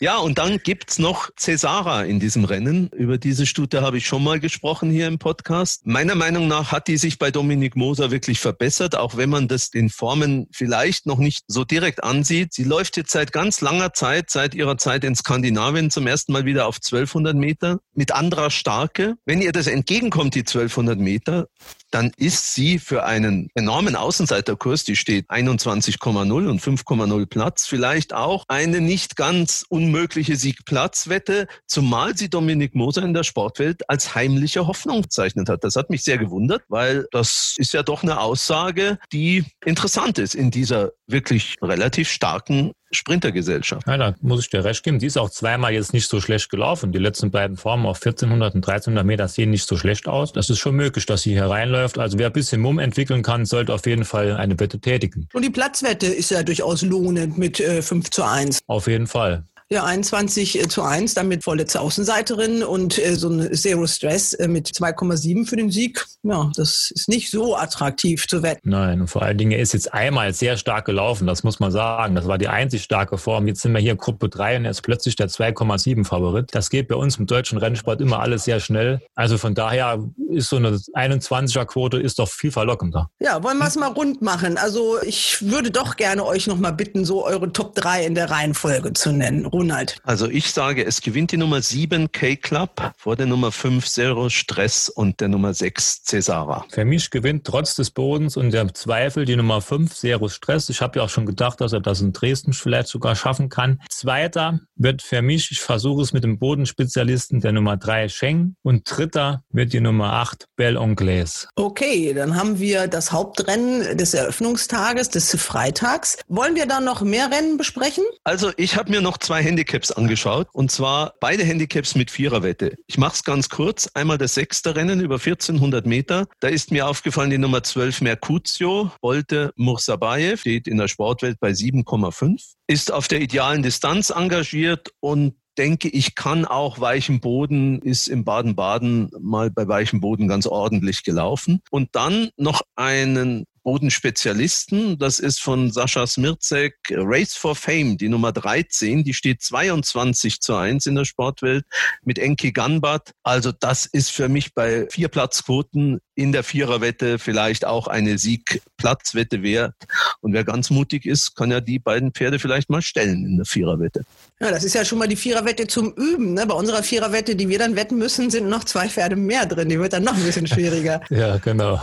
ja, 0.00 0.18
und 0.18 0.38
dann 0.38 0.58
gibt 0.58 0.90
es 0.90 0.98
noch 0.98 1.30
Cesara 1.38 2.02
in 2.02 2.18
diesem 2.18 2.44
Rennen. 2.44 2.88
Über 2.88 3.18
diese 3.18 3.46
Stute 3.46 3.82
habe 3.82 3.98
ich 3.98 4.06
schon 4.06 4.24
mal 4.24 4.40
gesprochen 4.40 4.90
hier 4.90 5.06
im 5.06 5.18
Podcast. 5.18 5.86
Meiner 5.86 6.16
Meinung 6.16 6.48
nach 6.48 6.72
hat 6.72 6.88
die 6.88 6.96
sich 6.96 7.18
bei 7.18 7.27
bei 7.28 7.32
Dominik 7.32 7.76
Moser 7.76 8.10
wirklich 8.10 8.40
verbessert, 8.40 8.96
auch 8.96 9.18
wenn 9.18 9.28
man 9.28 9.48
das 9.48 9.68
den 9.68 9.90
Formen 9.90 10.48
vielleicht 10.50 11.04
noch 11.04 11.18
nicht 11.18 11.44
so 11.46 11.62
direkt 11.62 12.02
ansieht. 12.02 12.54
Sie 12.54 12.64
läuft 12.64 12.96
jetzt 12.96 13.10
seit 13.10 13.32
ganz 13.32 13.60
langer 13.60 13.92
Zeit, 13.92 14.30
seit 14.30 14.54
ihrer 14.54 14.78
Zeit 14.78 15.04
in 15.04 15.14
Skandinavien 15.14 15.90
zum 15.90 16.06
ersten 16.06 16.32
Mal 16.32 16.46
wieder 16.46 16.66
auf 16.66 16.76
1200 16.76 17.36
Meter 17.36 17.80
mit 17.92 18.12
anderer 18.12 18.50
Starke. 18.50 19.16
Wenn 19.26 19.42
ihr 19.42 19.52
das 19.52 19.66
entgegenkommt, 19.66 20.36
die 20.36 20.40
1200 20.40 20.98
Meter, 20.98 21.48
dann 21.90 22.12
ist 22.16 22.54
sie 22.54 22.78
für 22.78 23.04
einen 23.04 23.48
enormen 23.54 23.96
Außenseiterkurs, 23.96 24.84
die 24.84 24.96
steht 24.96 25.28
21,0 25.30 26.48
und 26.48 26.60
5,0 26.60 27.26
Platz, 27.26 27.66
vielleicht 27.66 28.14
auch 28.14 28.44
eine 28.48 28.80
nicht 28.80 29.16
ganz 29.16 29.64
unmögliche 29.68 30.36
Siegplatzwette, 30.36 31.46
zumal 31.66 32.16
sie 32.16 32.28
Dominik 32.28 32.74
Moser 32.74 33.02
in 33.02 33.14
der 33.14 33.24
Sportwelt 33.24 33.88
als 33.88 34.14
heimliche 34.14 34.66
Hoffnung 34.66 35.02
bezeichnet 35.02 35.48
hat. 35.48 35.64
Das 35.64 35.76
hat 35.76 35.90
mich 35.90 36.04
sehr 36.04 36.18
gewundert, 36.18 36.62
weil 36.68 37.06
das 37.10 37.54
ist 37.58 37.72
ja 37.72 37.82
doch 37.82 38.02
eine 38.02 38.20
Aussage, 38.20 38.98
die 39.12 39.44
interessant 39.64 40.18
ist 40.18 40.34
in 40.34 40.50
dieser 40.50 40.92
wirklich 41.08 41.56
relativ 41.62 42.08
starken 42.08 42.72
Sprintergesellschaft. 42.90 43.86
Ja, 43.86 43.96
da 43.96 44.14
muss 44.20 44.40
ich 44.40 44.50
dir 44.50 44.64
recht 44.64 44.82
geben. 44.82 44.98
Die 44.98 45.06
ist 45.06 45.18
auch 45.18 45.30
zweimal 45.30 45.72
jetzt 45.72 45.92
nicht 45.92 46.08
so 46.08 46.20
schlecht 46.20 46.50
gelaufen. 46.50 46.92
Die 46.92 46.98
letzten 46.98 47.30
beiden 47.30 47.56
Formen 47.56 47.86
auf 47.86 47.96
1400 47.96 48.54
und 48.54 48.66
1300 48.66 49.04
Meter 49.04 49.28
sehen 49.28 49.50
nicht 49.50 49.66
so 49.66 49.76
schlecht 49.76 50.08
aus. 50.08 50.32
Das 50.32 50.48
ist 50.48 50.58
schon 50.58 50.76
möglich, 50.76 51.04
dass 51.06 51.22
sie 51.22 51.32
hier 51.32 51.46
reinläuft. 51.46 51.98
Also 51.98 52.18
wer 52.18 52.28
ein 52.28 52.32
bisschen 52.32 52.60
Mumm 52.60 52.78
entwickeln 52.78 53.22
kann, 53.22 53.44
sollte 53.44 53.74
auf 53.74 53.86
jeden 53.86 54.04
Fall 54.04 54.36
eine 54.36 54.58
Wette 54.58 54.80
tätigen. 54.80 55.28
Und 55.32 55.44
die 55.44 55.50
Platzwette 55.50 56.06
ist 56.06 56.30
ja 56.30 56.42
durchaus 56.42 56.82
lohnend 56.82 57.36
mit 57.36 57.60
äh, 57.60 57.82
5 57.82 58.10
zu 58.10 58.24
1. 58.24 58.60
Auf 58.66 58.86
jeden 58.86 59.06
Fall. 59.06 59.44
Ja, 59.70 59.84
21 59.84 60.58
äh, 60.58 60.68
zu 60.68 60.82
1, 60.82 61.12
damit 61.12 61.44
vorletzte 61.44 61.82
Außenseiterin 61.82 62.62
und 62.62 62.98
äh, 62.98 63.16
so 63.16 63.28
ein 63.28 63.52
Zero 63.52 63.86
Stress 63.86 64.32
äh, 64.32 64.48
mit 64.48 64.66
2,7 64.68 65.46
für 65.46 65.56
den 65.56 65.70
Sieg. 65.70 66.06
Ja, 66.22 66.50
das 66.56 66.90
ist 66.94 67.06
nicht 67.10 67.30
so 67.30 67.54
attraktiv 67.54 68.26
zu 68.26 68.42
wetten. 68.42 68.70
Nein, 68.70 69.02
und 69.02 69.08
vor 69.08 69.20
allen 69.20 69.36
Dingen, 69.36 69.52
er 69.52 69.58
ist 69.58 69.74
jetzt 69.74 69.92
einmal 69.92 70.32
sehr 70.32 70.56
stark 70.56 70.86
gelaufen, 70.86 71.26
das 71.26 71.44
muss 71.44 71.60
man 71.60 71.70
sagen. 71.70 72.14
Das 72.14 72.26
war 72.26 72.38
die 72.38 72.48
einzig 72.48 72.82
starke 72.82 73.18
Form. 73.18 73.46
Jetzt 73.46 73.60
sind 73.60 73.72
wir 73.72 73.80
hier 73.80 73.94
Gruppe 73.94 74.30
3 74.30 74.56
und 74.56 74.64
er 74.64 74.70
ist 74.70 74.80
plötzlich 74.80 75.16
der 75.16 75.28
2,7 75.28 76.06
Favorit. 76.06 76.48
Das 76.52 76.70
geht 76.70 76.88
bei 76.88 76.96
uns 76.96 77.18
im 77.18 77.26
deutschen 77.26 77.58
Rennsport 77.58 78.00
immer 78.00 78.20
alles 78.20 78.44
sehr 78.44 78.60
schnell. 78.60 79.02
Also 79.16 79.36
von 79.36 79.54
daher 79.54 80.02
ist 80.30 80.48
so 80.48 80.56
eine 80.56 80.70
21er 80.70 81.66
Quote 81.66 81.98
ist 81.98 82.18
doch 82.18 82.28
viel 82.28 82.52
verlockender. 82.52 83.10
Ja, 83.20 83.42
wollen 83.42 83.58
wir 83.58 83.66
es 83.66 83.76
mal 83.76 83.88
rund 83.88 84.22
machen. 84.22 84.56
Also 84.56 84.96
ich 85.02 85.42
würde 85.42 85.70
doch 85.70 85.96
gerne 85.96 86.24
euch 86.24 86.46
noch 86.46 86.58
mal 86.58 86.70
bitten, 86.70 87.04
so 87.04 87.26
eure 87.26 87.52
Top 87.52 87.74
3 87.74 88.06
in 88.06 88.14
der 88.14 88.30
Reihenfolge 88.30 88.94
zu 88.94 89.12
nennen. 89.12 89.44
Ronald? 89.58 89.96
Also 90.04 90.28
ich 90.28 90.52
sage, 90.52 90.84
es 90.84 91.00
gewinnt 91.00 91.32
die 91.32 91.36
Nummer 91.36 91.60
7 91.60 92.12
K-Club 92.12 92.92
vor 92.96 93.16
der 93.16 93.26
Nummer 93.26 93.50
5 93.50 93.88
Zero 93.88 94.28
Stress 94.28 94.88
und 94.88 95.20
der 95.20 95.26
Nummer 95.26 95.52
6 95.52 96.04
Cesara. 96.04 96.64
Für 96.70 96.84
mich 96.84 97.10
gewinnt 97.10 97.44
trotz 97.44 97.74
des 97.74 97.90
Bodens 97.90 98.36
und 98.36 98.52
der 98.52 98.72
Zweifel 98.72 99.24
die 99.24 99.34
Nummer 99.34 99.60
5 99.60 99.92
Zero 99.92 100.28
Stress. 100.28 100.68
Ich 100.68 100.80
habe 100.80 101.00
ja 101.00 101.04
auch 101.04 101.08
schon 101.08 101.26
gedacht, 101.26 101.60
dass 101.60 101.72
er 101.72 101.80
das 101.80 102.00
in 102.00 102.12
Dresden 102.12 102.52
vielleicht 102.52 102.86
sogar 102.86 103.16
schaffen 103.16 103.48
kann. 103.48 103.80
Zweiter 103.90 104.60
wird 104.76 105.02
für 105.02 105.22
mich, 105.22 105.50
ich 105.50 105.60
versuche 105.60 106.02
es 106.02 106.12
mit 106.12 106.22
dem 106.22 106.38
Bodenspezialisten, 106.38 107.40
der 107.40 107.50
Nummer 107.50 107.76
3 107.76 108.08
Scheng 108.08 108.54
und 108.62 108.82
dritter 108.84 109.42
wird 109.50 109.72
die 109.72 109.80
Nummer 109.80 110.12
8 110.12 110.46
Belle 110.54 110.78
Anglaise. 110.78 111.48
Okay, 111.56 112.14
dann 112.14 112.36
haben 112.36 112.60
wir 112.60 112.86
das 112.86 113.10
Hauptrennen 113.10 113.98
des 113.98 114.14
Eröffnungstages, 114.14 115.08
des 115.08 115.34
Freitags. 115.34 116.18
Wollen 116.28 116.54
wir 116.54 116.66
dann 116.66 116.84
noch 116.84 117.02
mehr 117.02 117.28
Rennen 117.32 117.56
besprechen? 117.56 118.04
Also 118.22 118.52
ich 118.56 118.76
habe 118.76 118.92
mir 118.92 119.00
noch 119.00 119.18
zwei 119.18 119.47
Handicaps 119.48 119.90
angeschaut 119.90 120.46
und 120.52 120.70
zwar 120.70 121.14
beide 121.20 121.42
Handicaps 121.42 121.94
mit 121.94 122.10
Viererwette. 122.10 122.76
Ich 122.86 122.98
mache 122.98 123.14
es 123.14 123.24
ganz 123.24 123.48
kurz. 123.48 123.88
Einmal 123.94 124.18
das 124.18 124.34
sechste 124.34 124.76
Rennen 124.76 125.00
über 125.00 125.14
1400 125.14 125.86
Meter. 125.86 126.26
Da 126.40 126.48
ist 126.48 126.70
mir 126.70 126.86
aufgefallen 126.86 127.30
die 127.30 127.38
Nummer 127.38 127.62
12 127.62 128.02
Mercutio, 128.02 128.92
Bolte 129.00 129.52
Mursabayev, 129.56 130.42
steht 130.42 130.68
in 130.68 130.76
der 130.76 130.88
Sportwelt 130.88 131.40
bei 131.40 131.52
7,5, 131.52 132.56
ist 132.66 132.92
auf 132.92 133.08
der 133.08 133.22
idealen 133.22 133.62
Distanz 133.62 134.10
engagiert 134.10 134.90
und 135.00 135.34
denke, 135.56 135.88
ich 135.88 136.14
kann 136.14 136.44
auch 136.44 136.78
weichen 136.78 137.20
Boden, 137.20 137.80
ist 137.80 138.06
im 138.06 138.24
Baden-Baden 138.24 139.10
mal 139.18 139.50
bei 139.50 139.66
weichem 139.66 140.00
Boden 140.00 140.28
ganz 140.28 140.46
ordentlich 140.46 141.04
gelaufen. 141.04 141.62
Und 141.70 141.88
dann 141.96 142.28
noch 142.36 142.60
einen 142.76 143.46
Bodenspezialisten. 143.68 144.96
Das 144.96 145.18
ist 145.18 145.42
von 145.42 145.70
Sascha 145.70 146.06
Smirzek, 146.06 146.74
Race 146.90 147.34
for 147.34 147.54
Fame, 147.54 147.98
die 147.98 148.08
Nummer 148.08 148.32
13. 148.32 149.04
Die 149.04 149.12
steht 149.12 149.42
22 149.42 150.40
zu 150.40 150.54
1 150.54 150.86
in 150.86 150.94
der 150.94 151.04
Sportwelt 151.04 151.66
mit 152.02 152.18
Enki 152.18 152.52
Ganbat. 152.52 153.12
Also 153.22 153.52
das 153.52 153.84
ist 153.84 154.10
für 154.10 154.30
mich 154.30 154.54
bei 154.54 154.86
vier 154.90 155.08
Platzquoten 155.08 155.98
in 156.18 156.32
der 156.32 156.42
Viererwette 156.42 157.20
vielleicht 157.20 157.64
auch 157.64 157.86
eine 157.86 158.18
Siegplatzwette 158.18 159.44
wert. 159.44 159.74
Und 160.20 160.32
wer 160.32 160.42
ganz 160.42 160.68
mutig 160.68 161.06
ist, 161.06 161.36
kann 161.36 161.52
ja 161.52 161.60
die 161.60 161.78
beiden 161.78 162.10
Pferde 162.10 162.40
vielleicht 162.40 162.70
mal 162.70 162.82
stellen 162.82 163.24
in 163.24 163.36
der 163.36 163.46
Viererwette. 163.46 164.04
Ja, 164.40 164.50
das 164.50 164.64
ist 164.64 164.74
ja 164.74 164.84
schon 164.84 164.98
mal 164.98 165.06
die 165.06 165.14
Viererwette 165.14 165.68
zum 165.68 165.92
Üben. 165.92 166.34
Ne? 166.34 166.44
Bei 166.44 166.54
unserer 166.54 166.82
Viererwette, 166.82 167.36
die 167.36 167.48
wir 167.48 167.60
dann 167.60 167.76
wetten 167.76 167.98
müssen, 167.98 168.30
sind 168.30 168.48
noch 168.48 168.64
zwei 168.64 168.88
Pferde 168.88 169.14
mehr 169.14 169.46
drin. 169.46 169.68
Die 169.68 169.78
wird 169.78 169.92
dann 169.92 170.02
noch 170.02 170.14
ein 170.14 170.24
bisschen 170.24 170.46
schwieriger. 170.48 171.00
ja, 171.08 171.36
genau. 171.36 171.80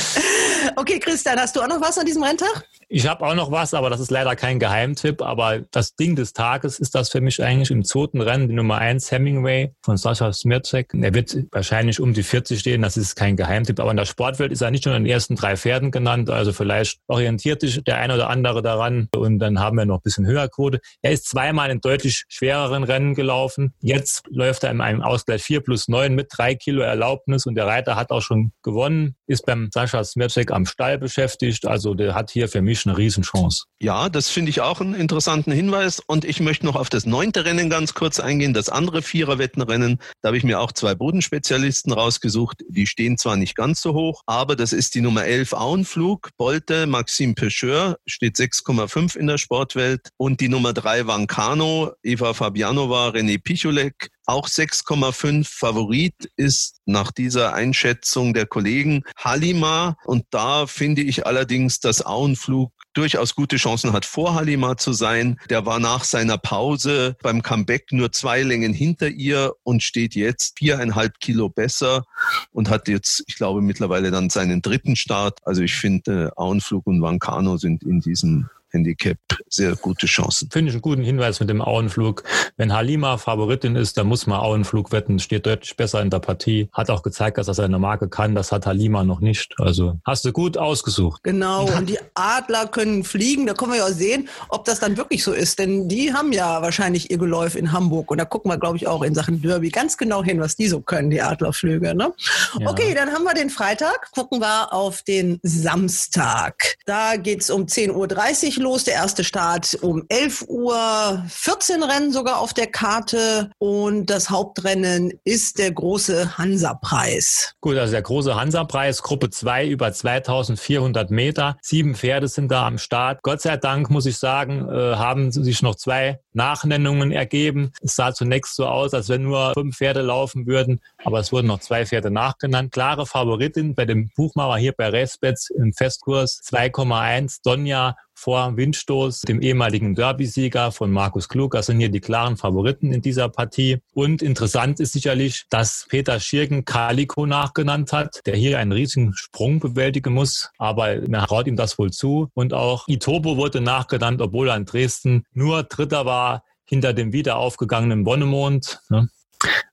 okay, 0.76 0.98
Christian, 0.98 1.38
hast 1.38 1.54
du 1.54 1.60
auch 1.60 1.68
noch 1.68 1.80
was 1.82 1.98
an 1.98 2.06
diesem 2.06 2.22
Renntag? 2.22 2.64
Ich 2.94 3.06
habe 3.06 3.26
auch 3.26 3.34
noch 3.34 3.50
was, 3.50 3.72
aber 3.72 3.88
das 3.88 4.00
ist 4.00 4.10
leider 4.10 4.36
kein 4.36 4.58
Geheimtipp. 4.58 5.22
Aber 5.22 5.60
das 5.70 5.96
Ding 5.96 6.14
des 6.14 6.34
Tages 6.34 6.78
ist 6.78 6.94
das 6.94 7.08
für 7.08 7.22
mich 7.22 7.42
eigentlich 7.42 7.70
im 7.70 7.84
zweiten 7.84 8.20
Rennen, 8.20 8.48
die 8.48 8.54
Nummer 8.54 8.76
1 8.76 9.10
Hemingway 9.10 9.72
von 9.82 9.96
Sascha 9.96 10.30
Smircek. 10.30 10.92
Er 10.92 11.14
wird 11.14 11.34
wahrscheinlich 11.52 12.00
um 12.00 12.12
die 12.12 12.22
40 12.22 12.60
stehen, 12.60 12.82
das 12.82 12.98
ist 12.98 13.16
kein 13.16 13.36
Geheimtipp. 13.42 13.80
Aber 13.80 13.90
in 13.90 13.96
der 13.96 14.04
Sportwelt 14.04 14.52
ist 14.52 14.60
er 14.60 14.70
nicht 14.70 14.84
nur 14.84 14.94
in 14.94 15.04
den 15.04 15.12
ersten 15.12 15.36
drei 15.36 15.56
Pferden 15.56 15.90
genannt. 15.90 16.28
Also 16.28 16.52
vielleicht 16.52 16.98
orientiert 17.06 17.60
sich 17.60 17.82
der 17.84 17.98
eine 17.98 18.14
oder 18.14 18.28
andere 18.28 18.62
daran. 18.62 19.08
Und 19.14 19.38
dann 19.38 19.60
haben 19.60 19.76
wir 19.76 19.86
noch 19.86 19.98
ein 19.98 20.02
bisschen 20.02 20.26
höher 20.26 20.48
Quote. 20.48 20.80
Er 21.02 21.12
ist 21.12 21.28
zweimal 21.28 21.70
in 21.70 21.80
deutlich 21.80 22.24
schwereren 22.28 22.84
Rennen 22.84 23.14
gelaufen. 23.14 23.74
Jetzt 23.80 24.24
läuft 24.28 24.64
er 24.64 24.70
in 24.70 24.80
einem 24.80 25.02
Ausgleich 25.02 25.42
4 25.42 25.60
plus 25.60 25.88
9 25.88 26.14
mit 26.14 26.28
drei 26.30 26.54
Kilo 26.54 26.82
Erlaubnis. 26.82 27.46
Und 27.46 27.54
der 27.54 27.66
Reiter 27.66 27.96
hat 27.96 28.10
auch 28.10 28.22
schon 28.22 28.52
gewonnen, 28.62 29.16
ist 29.26 29.46
beim 29.46 29.70
Sascha 29.72 30.02
Smircek 30.04 30.50
am 30.50 30.66
Stall 30.66 30.98
beschäftigt. 30.98 31.66
Also 31.66 31.94
der 31.94 32.14
hat 32.14 32.30
hier 32.30 32.48
für 32.48 32.60
mich 32.60 32.72
ich 32.72 32.86
eine 32.86 32.98
Riesenchance. 32.98 33.64
Ja, 33.80 34.08
das 34.08 34.28
finde 34.28 34.50
ich 34.50 34.60
auch 34.60 34.80
einen 34.80 34.94
interessanten 34.94 35.52
Hinweis. 35.52 36.00
Und 36.06 36.24
ich 36.24 36.40
möchte 36.40 36.66
noch 36.66 36.76
auf 36.76 36.88
das 36.88 37.06
neunte 37.06 37.44
Rennen 37.44 37.70
ganz 37.70 37.94
kurz 37.94 38.20
eingehen, 38.20 38.54
das 38.54 38.68
andere 38.68 39.02
Viererwettenrennen. 39.02 39.98
Da 40.20 40.28
habe 40.28 40.36
ich 40.36 40.44
mir 40.44 40.60
auch 40.60 40.72
zwei 40.72 40.94
Bodenspezialisten 40.94 41.92
rausgesucht. 41.92 42.62
Die 42.68 42.86
stehen 42.86 43.18
zwar 43.18 43.31
nicht 43.36 43.54
ganz 43.54 43.80
so 43.80 43.94
hoch, 43.94 44.22
aber 44.26 44.56
das 44.56 44.72
ist 44.72 44.94
die 44.94 45.00
Nummer 45.00 45.24
11 45.24 45.52
Auenflug, 45.52 46.30
Bolte, 46.36 46.86
Maxime 46.86 47.34
Pecheur, 47.34 47.96
steht 48.06 48.36
6,5 48.36 49.16
in 49.16 49.26
der 49.26 49.38
Sportwelt. 49.38 50.08
Und 50.16 50.40
die 50.40 50.48
Nummer 50.48 50.72
3 50.72 51.06
Vancano, 51.06 51.92
Eva 52.02 52.34
Fabianova, 52.34 53.08
René 53.08 53.42
Picholek, 53.42 54.10
auch 54.26 54.48
6,5 54.48 55.46
Favorit 55.48 56.14
ist 56.36 56.80
nach 56.86 57.10
dieser 57.10 57.54
Einschätzung 57.54 58.34
der 58.34 58.46
Kollegen 58.46 59.02
Halima. 59.16 59.96
Und 60.04 60.24
da 60.30 60.66
finde 60.66 61.02
ich 61.02 61.26
allerdings, 61.26 61.80
dass 61.80 62.04
Auenflug 62.06 62.72
durchaus 62.94 63.34
gute 63.34 63.56
Chancen 63.56 63.92
hat, 63.92 64.04
vor 64.04 64.34
Halima 64.34 64.76
zu 64.76 64.92
sein. 64.92 65.38
Der 65.50 65.66
war 65.66 65.78
nach 65.78 66.04
seiner 66.04 66.38
Pause 66.38 67.16
beim 67.22 67.42
Comeback 67.42 67.92
nur 67.92 68.12
zwei 68.12 68.42
Längen 68.42 68.72
hinter 68.72 69.08
ihr 69.08 69.54
und 69.62 69.82
steht 69.82 70.14
jetzt 70.14 70.58
viereinhalb 70.58 71.18
Kilo 71.20 71.48
besser 71.48 72.04
und 72.52 72.68
hat 72.68 72.88
jetzt, 72.88 73.24
ich 73.26 73.36
glaube, 73.36 73.62
mittlerweile 73.62 74.10
dann 74.10 74.30
seinen 74.30 74.62
dritten 74.62 74.96
Start. 74.96 75.38
Also 75.44 75.62
ich 75.62 75.74
finde, 75.74 76.32
Auenflug 76.36 76.86
und 76.86 77.02
Vancano 77.02 77.56
sind 77.56 77.82
in 77.82 78.00
diesem 78.00 78.48
Handicap 78.72 79.18
sehr 79.52 79.76
gute 79.76 80.06
Chancen. 80.06 80.48
Finde 80.50 80.70
ich 80.70 80.74
einen 80.74 80.82
guten 80.82 81.02
Hinweis 81.02 81.40
mit 81.40 81.50
dem 81.50 81.60
Auenflug. 81.60 82.24
Wenn 82.56 82.72
Halima 82.72 83.18
Favoritin 83.18 83.76
ist, 83.76 83.98
dann 83.98 84.06
muss 84.06 84.26
man 84.26 84.40
Auenflug 84.40 84.92
wetten, 84.92 85.18
steht 85.18 85.46
deutlich 85.46 85.76
besser 85.76 86.00
in 86.00 86.10
der 86.10 86.20
Partie. 86.20 86.68
Hat 86.72 86.90
auch 86.90 87.02
gezeigt, 87.02 87.38
dass 87.38 87.48
er 87.48 87.54
seine 87.54 87.78
Marke 87.78 88.08
kann. 88.08 88.34
Das 88.34 88.50
hat 88.50 88.66
Halima 88.66 89.04
noch 89.04 89.20
nicht. 89.20 89.54
Also 89.58 89.98
hast 90.06 90.24
du 90.24 90.32
gut 90.32 90.56
ausgesucht. 90.56 91.22
Genau. 91.22 91.66
Und 91.76 91.88
die 91.88 91.98
Adler 92.14 92.66
können 92.66 93.04
fliegen. 93.04 93.46
Da 93.46 93.54
können 93.54 93.72
wir 93.72 93.78
ja 93.78 93.84
auch 93.84 93.90
sehen, 93.90 94.28
ob 94.48 94.64
das 94.64 94.80
dann 94.80 94.96
wirklich 94.96 95.22
so 95.22 95.32
ist. 95.32 95.58
Denn 95.58 95.88
die 95.88 96.12
haben 96.14 96.32
ja 96.32 96.62
wahrscheinlich 96.62 97.10
ihr 97.10 97.18
Geläuf 97.18 97.54
in 97.54 97.72
Hamburg. 97.72 98.10
Und 98.10 98.18
da 98.18 98.24
gucken 98.24 98.50
wir, 98.50 98.58
glaube 98.58 98.78
ich, 98.78 98.86
auch 98.86 99.02
in 99.02 99.14
Sachen 99.14 99.42
Derby 99.42 99.68
ganz 99.68 99.98
genau 99.98 100.24
hin, 100.24 100.40
was 100.40 100.56
die 100.56 100.68
so 100.68 100.80
können, 100.80 101.10
die 101.10 101.20
Adlerflüge. 101.20 101.94
Ne? 101.94 102.12
Ja. 102.58 102.70
Okay, 102.70 102.94
dann 102.94 103.12
haben 103.12 103.24
wir 103.24 103.34
den 103.34 103.50
Freitag. 103.50 104.10
Gucken 104.12 104.40
wir 104.40 104.72
auf 104.72 105.02
den 105.02 105.40
Samstag. 105.42 106.76
Da 106.86 107.16
geht 107.16 107.42
es 107.42 107.50
um 107.50 107.66
10.30 107.66 108.58
Uhr 108.58 108.61
los. 108.62 108.84
Der 108.84 108.94
erste 108.94 109.24
Start 109.24 109.78
um 109.82 110.04
11 110.08 110.46
Uhr. 110.48 111.22
14 111.28 111.82
Rennen 111.82 112.12
sogar 112.12 112.38
auf 112.38 112.54
der 112.54 112.68
Karte. 112.68 113.50
Und 113.58 114.06
das 114.06 114.30
Hauptrennen 114.30 115.12
ist 115.24 115.58
der 115.58 115.72
große 115.72 116.38
Hansa-Preis. 116.38 117.54
Gut, 117.60 117.76
also 117.76 117.92
der 117.92 118.02
große 118.02 118.34
Hansa-Preis, 118.34 119.02
Gruppe 119.02 119.30
2 119.30 119.68
über 119.68 119.92
2400 119.92 121.10
Meter. 121.10 121.56
Sieben 121.60 121.94
Pferde 121.94 122.28
sind 122.28 122.50
da 122.50 122.66
am 122.66 122.78
Start. 122.78 123.22
Gott 123.22 123.42
sei 123.42 123.56
Dank, 123.56 123.90
muss 123.90 124.06
ich 124.06 124.18
sagen, 124.18 124.68
äh, 124.68 124.96
haben 124.96 125.30
sich 125.32 125.62
noch 125.62 125.74
zwei 125.74 126.20
Nachnennungen 126.32 127.12
ergeben. 127.12 127.72
Es 127.82 127.96
sah 127.96 128.14
zunächst 128.14 128.56
so 128.56 128.66
aus, 128.66 128.94
als 128.94 129.08
wenn 129.08 129.22
nur 129.22 129.52
fünf 129.54 129.76
Pferde 129.76 130.02
laufen 130.02 130.46
würden, 130.46 130.80
aber 131.04 131.20
es 131.20 131.32
wurden 131.32 131.48
noch 131.48 131.60
zwei 131.60 131.84
Pferde 131.86 132.10
nachgenannt. 132.10 132.72
Klare 132.72 133.06
Favoritin 133.06 133.74
bei 133.74 133.84
dem 133.84 134.10
Buchmacher 134.16 134.56
hier 134.56 134.72
bei 134.72 134.88
Respets 134.88 135.50
im 135.50 135.72
Festkurs 135.72 136.40
2,1 136.44 137.40
Donja 137.42 137.96
vor 138.22 138.56
Windstoß, 138.56 139.22
dem 139.22 139.42
ehemaligen 139.42 139.96
Derby-Sieger 139.96 140.70
von 140.70 140.92
Markus 140.92 141.28
Klug. 141.28 141.52
Das 141.52 141.66
sind 141.66 141.80
hier 141.80 141.88
die 141.88 142.00
klaren 142.00 142.36
Favoriten 142.36 142.92
in 142.92 143.02
dieser 143.02 143.28
Partie. 143.28 143.78
Und 143.94 144.22
interessant 144.22 144.78
ist 144.78 144.92
sicherlich, 144.92 145.46
dass 145.50 145.86
Peter 145.88 146.20
Schirgen 146.20 146.64
Calico 146.64 147.26
nachgenannt 147.26 147.92
hat, 147.92 148.20
der 148.26 148.36
hier 148.36 148.60
einen 148.60 148.70
riesigen 148.70 149.12
Sprung 149.14 149.58
bewältigen 149.58 150.14
muss. 150.14 150.50
Aber 150.56 151.00
man 151.08 151.26
traut 151.26 151.48
ihm 151.48 151.56
das 151.56 151.80
wohl 151.80 151.90
zu. 151.90 152.28
Und 152.34 152.54
auch 152.54 152.86
Itobo 152.86 153.36
wurde 153.36 153.60
nachgenannt, 153.60 154.20
obwohl 154.22 154.50
er 154.50 154.56
in 154.56 154.66
Dresden 154.66 155.24
nur 155.32 155.64
Dritter 155.64 156.06
war 156.06 156.44
hinter 156.64 156.92
dem 156.92 157.12
wieder 157.12 157.36
aufgegangenen 157.36 158.04
Bonnemond. 158.04 158.80
Ne? 158.88 159.08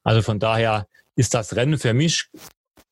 Also 0.04 0.24
von 0.24 0.40
daher 0.40 0.88
ist 1.16 1.36
das 1.36 1.56
Rennen 1.56 1.78
für 1.78 1.94
mich 1.94 2.30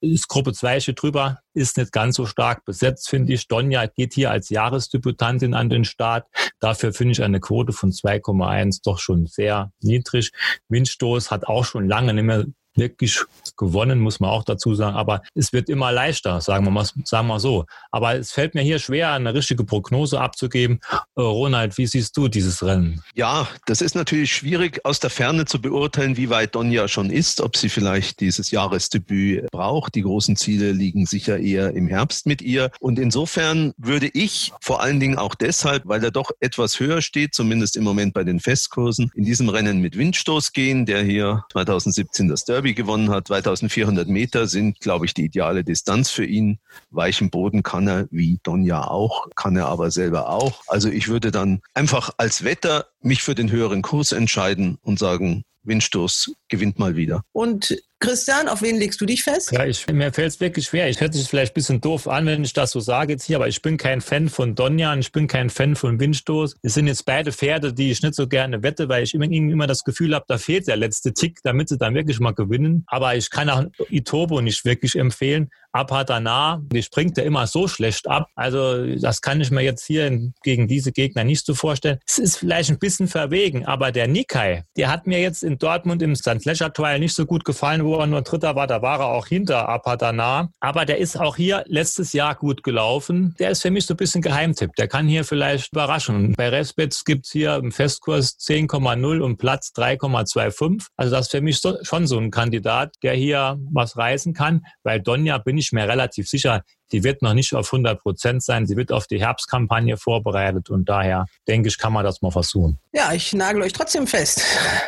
ist 0.02 0.28
Gruppe 0.28 0.54
2 0.54 0.80
schon 0.80 0.96
drüber, 0.96 1.40
ist 1.54 1.78
nicht 1.78 1.92
ganz 1.92 2.16
so 2.16 2.26
stark 2.26 2.66
besetzt, 2.66 3.10
finde 3.10 3.34
ich. 3.34 3.48
Donja 3.48 3.88
geht 3.88 4.14
hier 4.14 4.32
als 4.32 4.50
Jahresdebütantin 4.50 5.54
an 5.54 5.70
den 5.70 5.86
Start. 5.86 6.28
Dafür 6.60 6.94
finde 6.94 7.14
ich 7.14 7.24
eine 7.24 7.40
Quote 7.40 7.74
von 7.74 7.92
2,1 7.92 8.82
doch 8.84 9.00
schon 9.00 9.26
sehr 9.26 9.72
niedrig. 9.82 10.32
Windstoß 10.70 11.32
hat 11.32 11.46
auch 11.46 11.66
schon 11.66 11.88
lange 11.88 12.14
nicht 12.14 12.24
mehr 12.24 12.46
wirklich 12.78 13.20
gewonnen, 13.58 14.00
muss 14.00 14.20
man 14.20 14.30
auch 14.30 14.44
dazu 14.44 14.76
sagen. 14.76 14.96
Aber 14.96 15.22
es 15.36 15.54
wird 15.54 15.70
immer 15.70 15.92
leichter, 15.92 16.42
sagen 16.42 16.66
wir 16.66 16.72
mal, 16.72 16.88
sagen 17.04 17.28
wir 17.28 17.40
so. 17.40 17.66
Aber 17.92 18.16
es 18.16 18.32
fällt 18.32 18.56
mir 18.56 18.62
hier 18.62 18.80
schwer, 18.80 19.14
eine 19.14 19.34
richtige 19.34 19.64
Prognose 19.64 20.20
abzugeben. 20.20 20.80
Äh, 21.16 21.22
Ronald, 21.22 21.78
wie 21.78 21.88
siehst 21.88 22.16
du 22.16 22.28
dieses 22.28 22.64
Rennen? 22.64 23.02
Ja, 23.16 23.48
das 23.66 23.82
ist 23.82 23.96
natürlich 23.96 24.34
schwierig 24.34 24.86
aus 24.86 25.00
der 25.00 25.10
Ferne 25.10 25.46
zu 25.46 25.62
beurteilen, 25.62 26.18
wie 26.18 26.30
weit 26.30 26.56
Donja 26.56 26.88
schon 26.88 27.10
ist, 27.10 27.42
ob 27.42 27.58
sie 27.58 27.70
vielleicht 27.70 28.20
dieses 28.20 28.52
Jahresdebüt 28.52 29.50
braucht. 29.52 29.96
Die 29.96 30.04
großen 30.04 30.36
Ziele 30.36 30.72
liegen 30.72 31.06
sicher 31.06 31.40
eher 31.40 31.74
im 31.74 31.88
Herbst 31.88 32.26
mit 32.26 32.42
ihr. 32.42 32.72
Und 32.80 33.00
insofern 33.00 33.74
würde 33.78 34.10
ich 34.14 34.52
vor 34.62 34.82
allen 34.82 35.00
Dingen 35.00 35.18
auch 35.18 35.36
deshalb, 35.36 35.84
weil 35.86 36.04
er 36.04 36.12
doch 36.12 36.32
etwas 36.40 36.80
höher 36.80 37.02
steht, 37.02 37.34
zumindest 37.34 37.76
im 37.76 37.84
Moment 37.84 38.14
bei 38.14 38.24
den 38.24 38.40
Festkursen, 38.40 39.12
in 39.16 39.26
diesem 39.26 39.50
Rennen 39.50 39.80
mit 39.80 39.98
Windstoß 39.98 40.54
gehen, 40.54 40.86
der 40.86 41.04
hier 41.04 41.44
2017 41.52 42.28
das 42.28 42.46
Derby 42.46 42.67
Derby 42.68 42.74
gewonnen 42.74 43.10
hat. 43.10 43.28
2400 43.28 44.08
Meter 44.08 44.48
sind, 44.48 44.80
glaube 44.82 45.06
ich, 45.06 45.14
die 45.14 45.26
ideale 45.26 45.64
Distanz 45.64 46.10
für 46.10 46.26
ihn. 46.26 46.60
Weichen 46.90 47.30
Boden 47.30 47.64
kann 47.64 47.88
er, 47.88 48.08
wie 48.12 48.40
Donja 48.44 48.88
auch, 48.88 49.28
kann 49.36 49.56
er 49.56 49.68
aber 49.68 49.90
selber 49.92 50.30
auch. 50.30 50.64
Also 50.68 50.90
ich 50.90 51.08
würde 51.08 51.32
dann 51.32 51.62
einfach 51.74 52.12
als 52.18 52.44
Wetter 52.44 52.88
mich 53.02 53.24
für 53.24 53.36
den 53.36 53.52
höheren 53.52 53.82
Kurs 53.82 54.12
entscheiden 54.12 54.78
und 54.82 55.00
sagen, 55.00 55.44
Windstoß 55.68 56.34
gewinnt 56.50 56.80
mal 56.80 56.96
wieder. 56.96 57.24
Und 57.32 57.78
Christian, 58.00 58.48
auf 58.48 58.62
wen 58.62 58.78
legst 58.78 59.02
du 59.02 59.06
dich 59.08 59.24
fest? 59.24 59.52
Ja, 59.52 59.66
ich, 59.66 59.88
mir 59.88 60.14
fällt 60.14 60.28
es 60.30 60.40
wirklich 60.40 60.68
schwer. 60.68 60.88
Ich 60.88 61.02
hört 61.02 61.16
sich 61.16 61.28
vielleicht 61.28 61.54
ein 61.54 61.56
bisschen 61.56 61.82
doof 61.82 62.08
an, 62.08 62.28
wenn 62.28 62.44
ich 62.44 62.54
das 62.54 62.72
so 62.72 62.80
sage 62.80 63.14
jetzt 63.14 63.26
hier, 63.26 63.38
aber 63.38 63.48
ich 63.48 63.64
bin 63.64 63.78
kein 63.78 64.02
Fan 64.02 64.30
von 64.30 64.54
Donjan, 64.54 65.00
ich 65.00 65.12
bin 65.12 65.28
kein 65.28 65.50
Fan 65.50 65.76
von 65.76 66.00
Windstoß. 66.00 66.58
Es 66.62 66.76
sind 66.76 66.86
jetzt 66.86 67.06
beide 67.06 67.32
Pferde, 67.32 67.74
die 67.74 67.90
ich 67.90 68.04
nicht 68.04 68.14
so 68.14 68.28
gerne 68.28 68.62
wette, 68.62 68.88
weil 68.88 69.04
ich 69.04 69.16
immer, 69.16 69.26
immer 69.26 69.66
das 69.66 69.84
Gefühl 69.84 70.14
habe, 70.14 70.26
da 70.28 70.38
fehlt 70.38 70.68
der 70.68 70.78
letzte 70.78 71.14
Tick, 71.14 71.40
damit 71.44 71.70
sie 71.70 71.78
dann 71.78 71.96
wirklich 71.96 72.20
mal 72.20 72.36
gewinnen. 72.36 72.84
Aber 72.86 73.16
ich 73.16 73.32
kann 73.32 73.50
auch 73.50 73.66
Itobo 73.90 74.42
nicht 74.42 74.64
wirklich 74.64 74.96
empfehlen. 74.96 75.50
Apadana, 75.78 76.62
die 76.72 76.82
springt 76.82 77.18
ja 77.18 77.24
immer 77.24 77.48
so 77.48 77.68
schlecht 77.68 78.08
ab. 78.08 78.28
Also 78.36 78.96
das 78.96 79.22
kann 79.22 79.42
ich 79.42 79.52
mir 79.52 79.62
jetzt 79.62 79.86
hier 79.86 80.32
gegen 80.44 80.68
diese 80.68 80.92
Gegner 80.92 81.24
nicht 81.24 81.46
so 81.46 81.54
vorstellen. 81.54 82.00
Es 82.08 82.18
ist 82.18 82.38
vielleicht 82.38 82.70
ein 82.70 82.80
bisschen 82.80 83.08
verwegen, 83.08 83.66
aber 83.66 83.92
der 83.92 84.08
Nikai, 84.08 84.64
der 84.76 84.90
hat 84.90 85.08
mir 85.08 85.20
jetzt 85.20 85.44
in 85.44 85.58
Dortmund 85.58 86.02
im 86.02 86.16
St. 86.16 86.44
Leisure 86.46 86.74
Trial 86.74 87.00
nicht 87.00 87.14
so 87.14 87.26
gut 87.26 87.46
gefallen, 87.46 87.86
wo 87.86 87.96
er 87.98 88.08
nur 88.08 88.22
Dritter 88.22 88.56
war. 88.56 88.68
Da 88.68 88.82
war 88.82 89.00
er 89.00 89.08
auch 89.08 89.28
hinter 89.28 89.70
Apadana. 89.70 90.50
Aber 90.60 90.86
der 90.86 90.98
ist 90.98 91.20
auch 91.20 91.36
hier 91.36 91.64
letztes 91.68 92.14
Jahr 92.14 92.36
gut 92.36 92.64
gelaufen. 92.64 93.36
Der 93.40 93.52
ist 93.52 93.62
für 93.62 93.72
mich 93.72 93.86
so 93.86 93.94
ein 93.94 93.98
bisschen 93.98 94.22
Geheimtipp. 94.22 94.72
Der 94.78 94.88
kann 94.88 95.08
hier 95.08 95.24
vielleicht 95.24 95.72
überraschen. 95.74 96.34
Bei 96.34 96.50
Respets 96.50 97.06
gibt's 97.06 97.32
hier 97.32 97.56
im 97.56 97.72
Festkurs 97.72 98.38
10,0 98.40 99.20
und 99.20 99.38
Platz 99.38 99.72
3,25. 99.76 100.88
Also 100.96 101.16
das 101.16 101.28
ist 101.28 101.32
für 101.32 101.42
mich 101.42 101.60
so, 101.60 101.78
schon 101.84 102.08
so 102.08 102.18
ein 102.18 102.32
Kandidat, 102.32 102.96
der 103.04 103.14
hier 103.14 103.58
was 103.72 103.98
reißen 103.98 104.34
kann, 104.34 104.66
weil 104.84 105.02
Donja 105.02 105.38
bin 105.38 105.58
ich 105.58 105.67
mir 105.74 105.88
relativ 105.88 106.28
sicher, 106.28 106.64
die 106.92 107.04
wird 107.04 107.22
noch 107.22 107.34
nicht 107.34 107.54
auf 107.54 107.68
100 107.74 108.02
Prozent 108.02 108.44
sein. 108.44 108.66
Sie 108.66 108.76
wird 108.78 108.92
auf 108.92 109.08
die 109.08 109.20
Herbstkampagne 109.20 109.98
vorbereitet 109.98 110.70
und 110.70 110.88
daher 110.88 111.26
denke 111.48 111.68
ich, 111.68 111.78
kann 111.78 111.94
man 111.94 112.06
das 112.06 112.22
mal 112.22 112.32
versuchen. 112.32 112.80
Ja, 112.94 113.14
ich 113.14 113.34
nagel 113.34 113.62
euch 113.62 113.74
trotzdem 113.74 114.08
fest. 114.08 114.42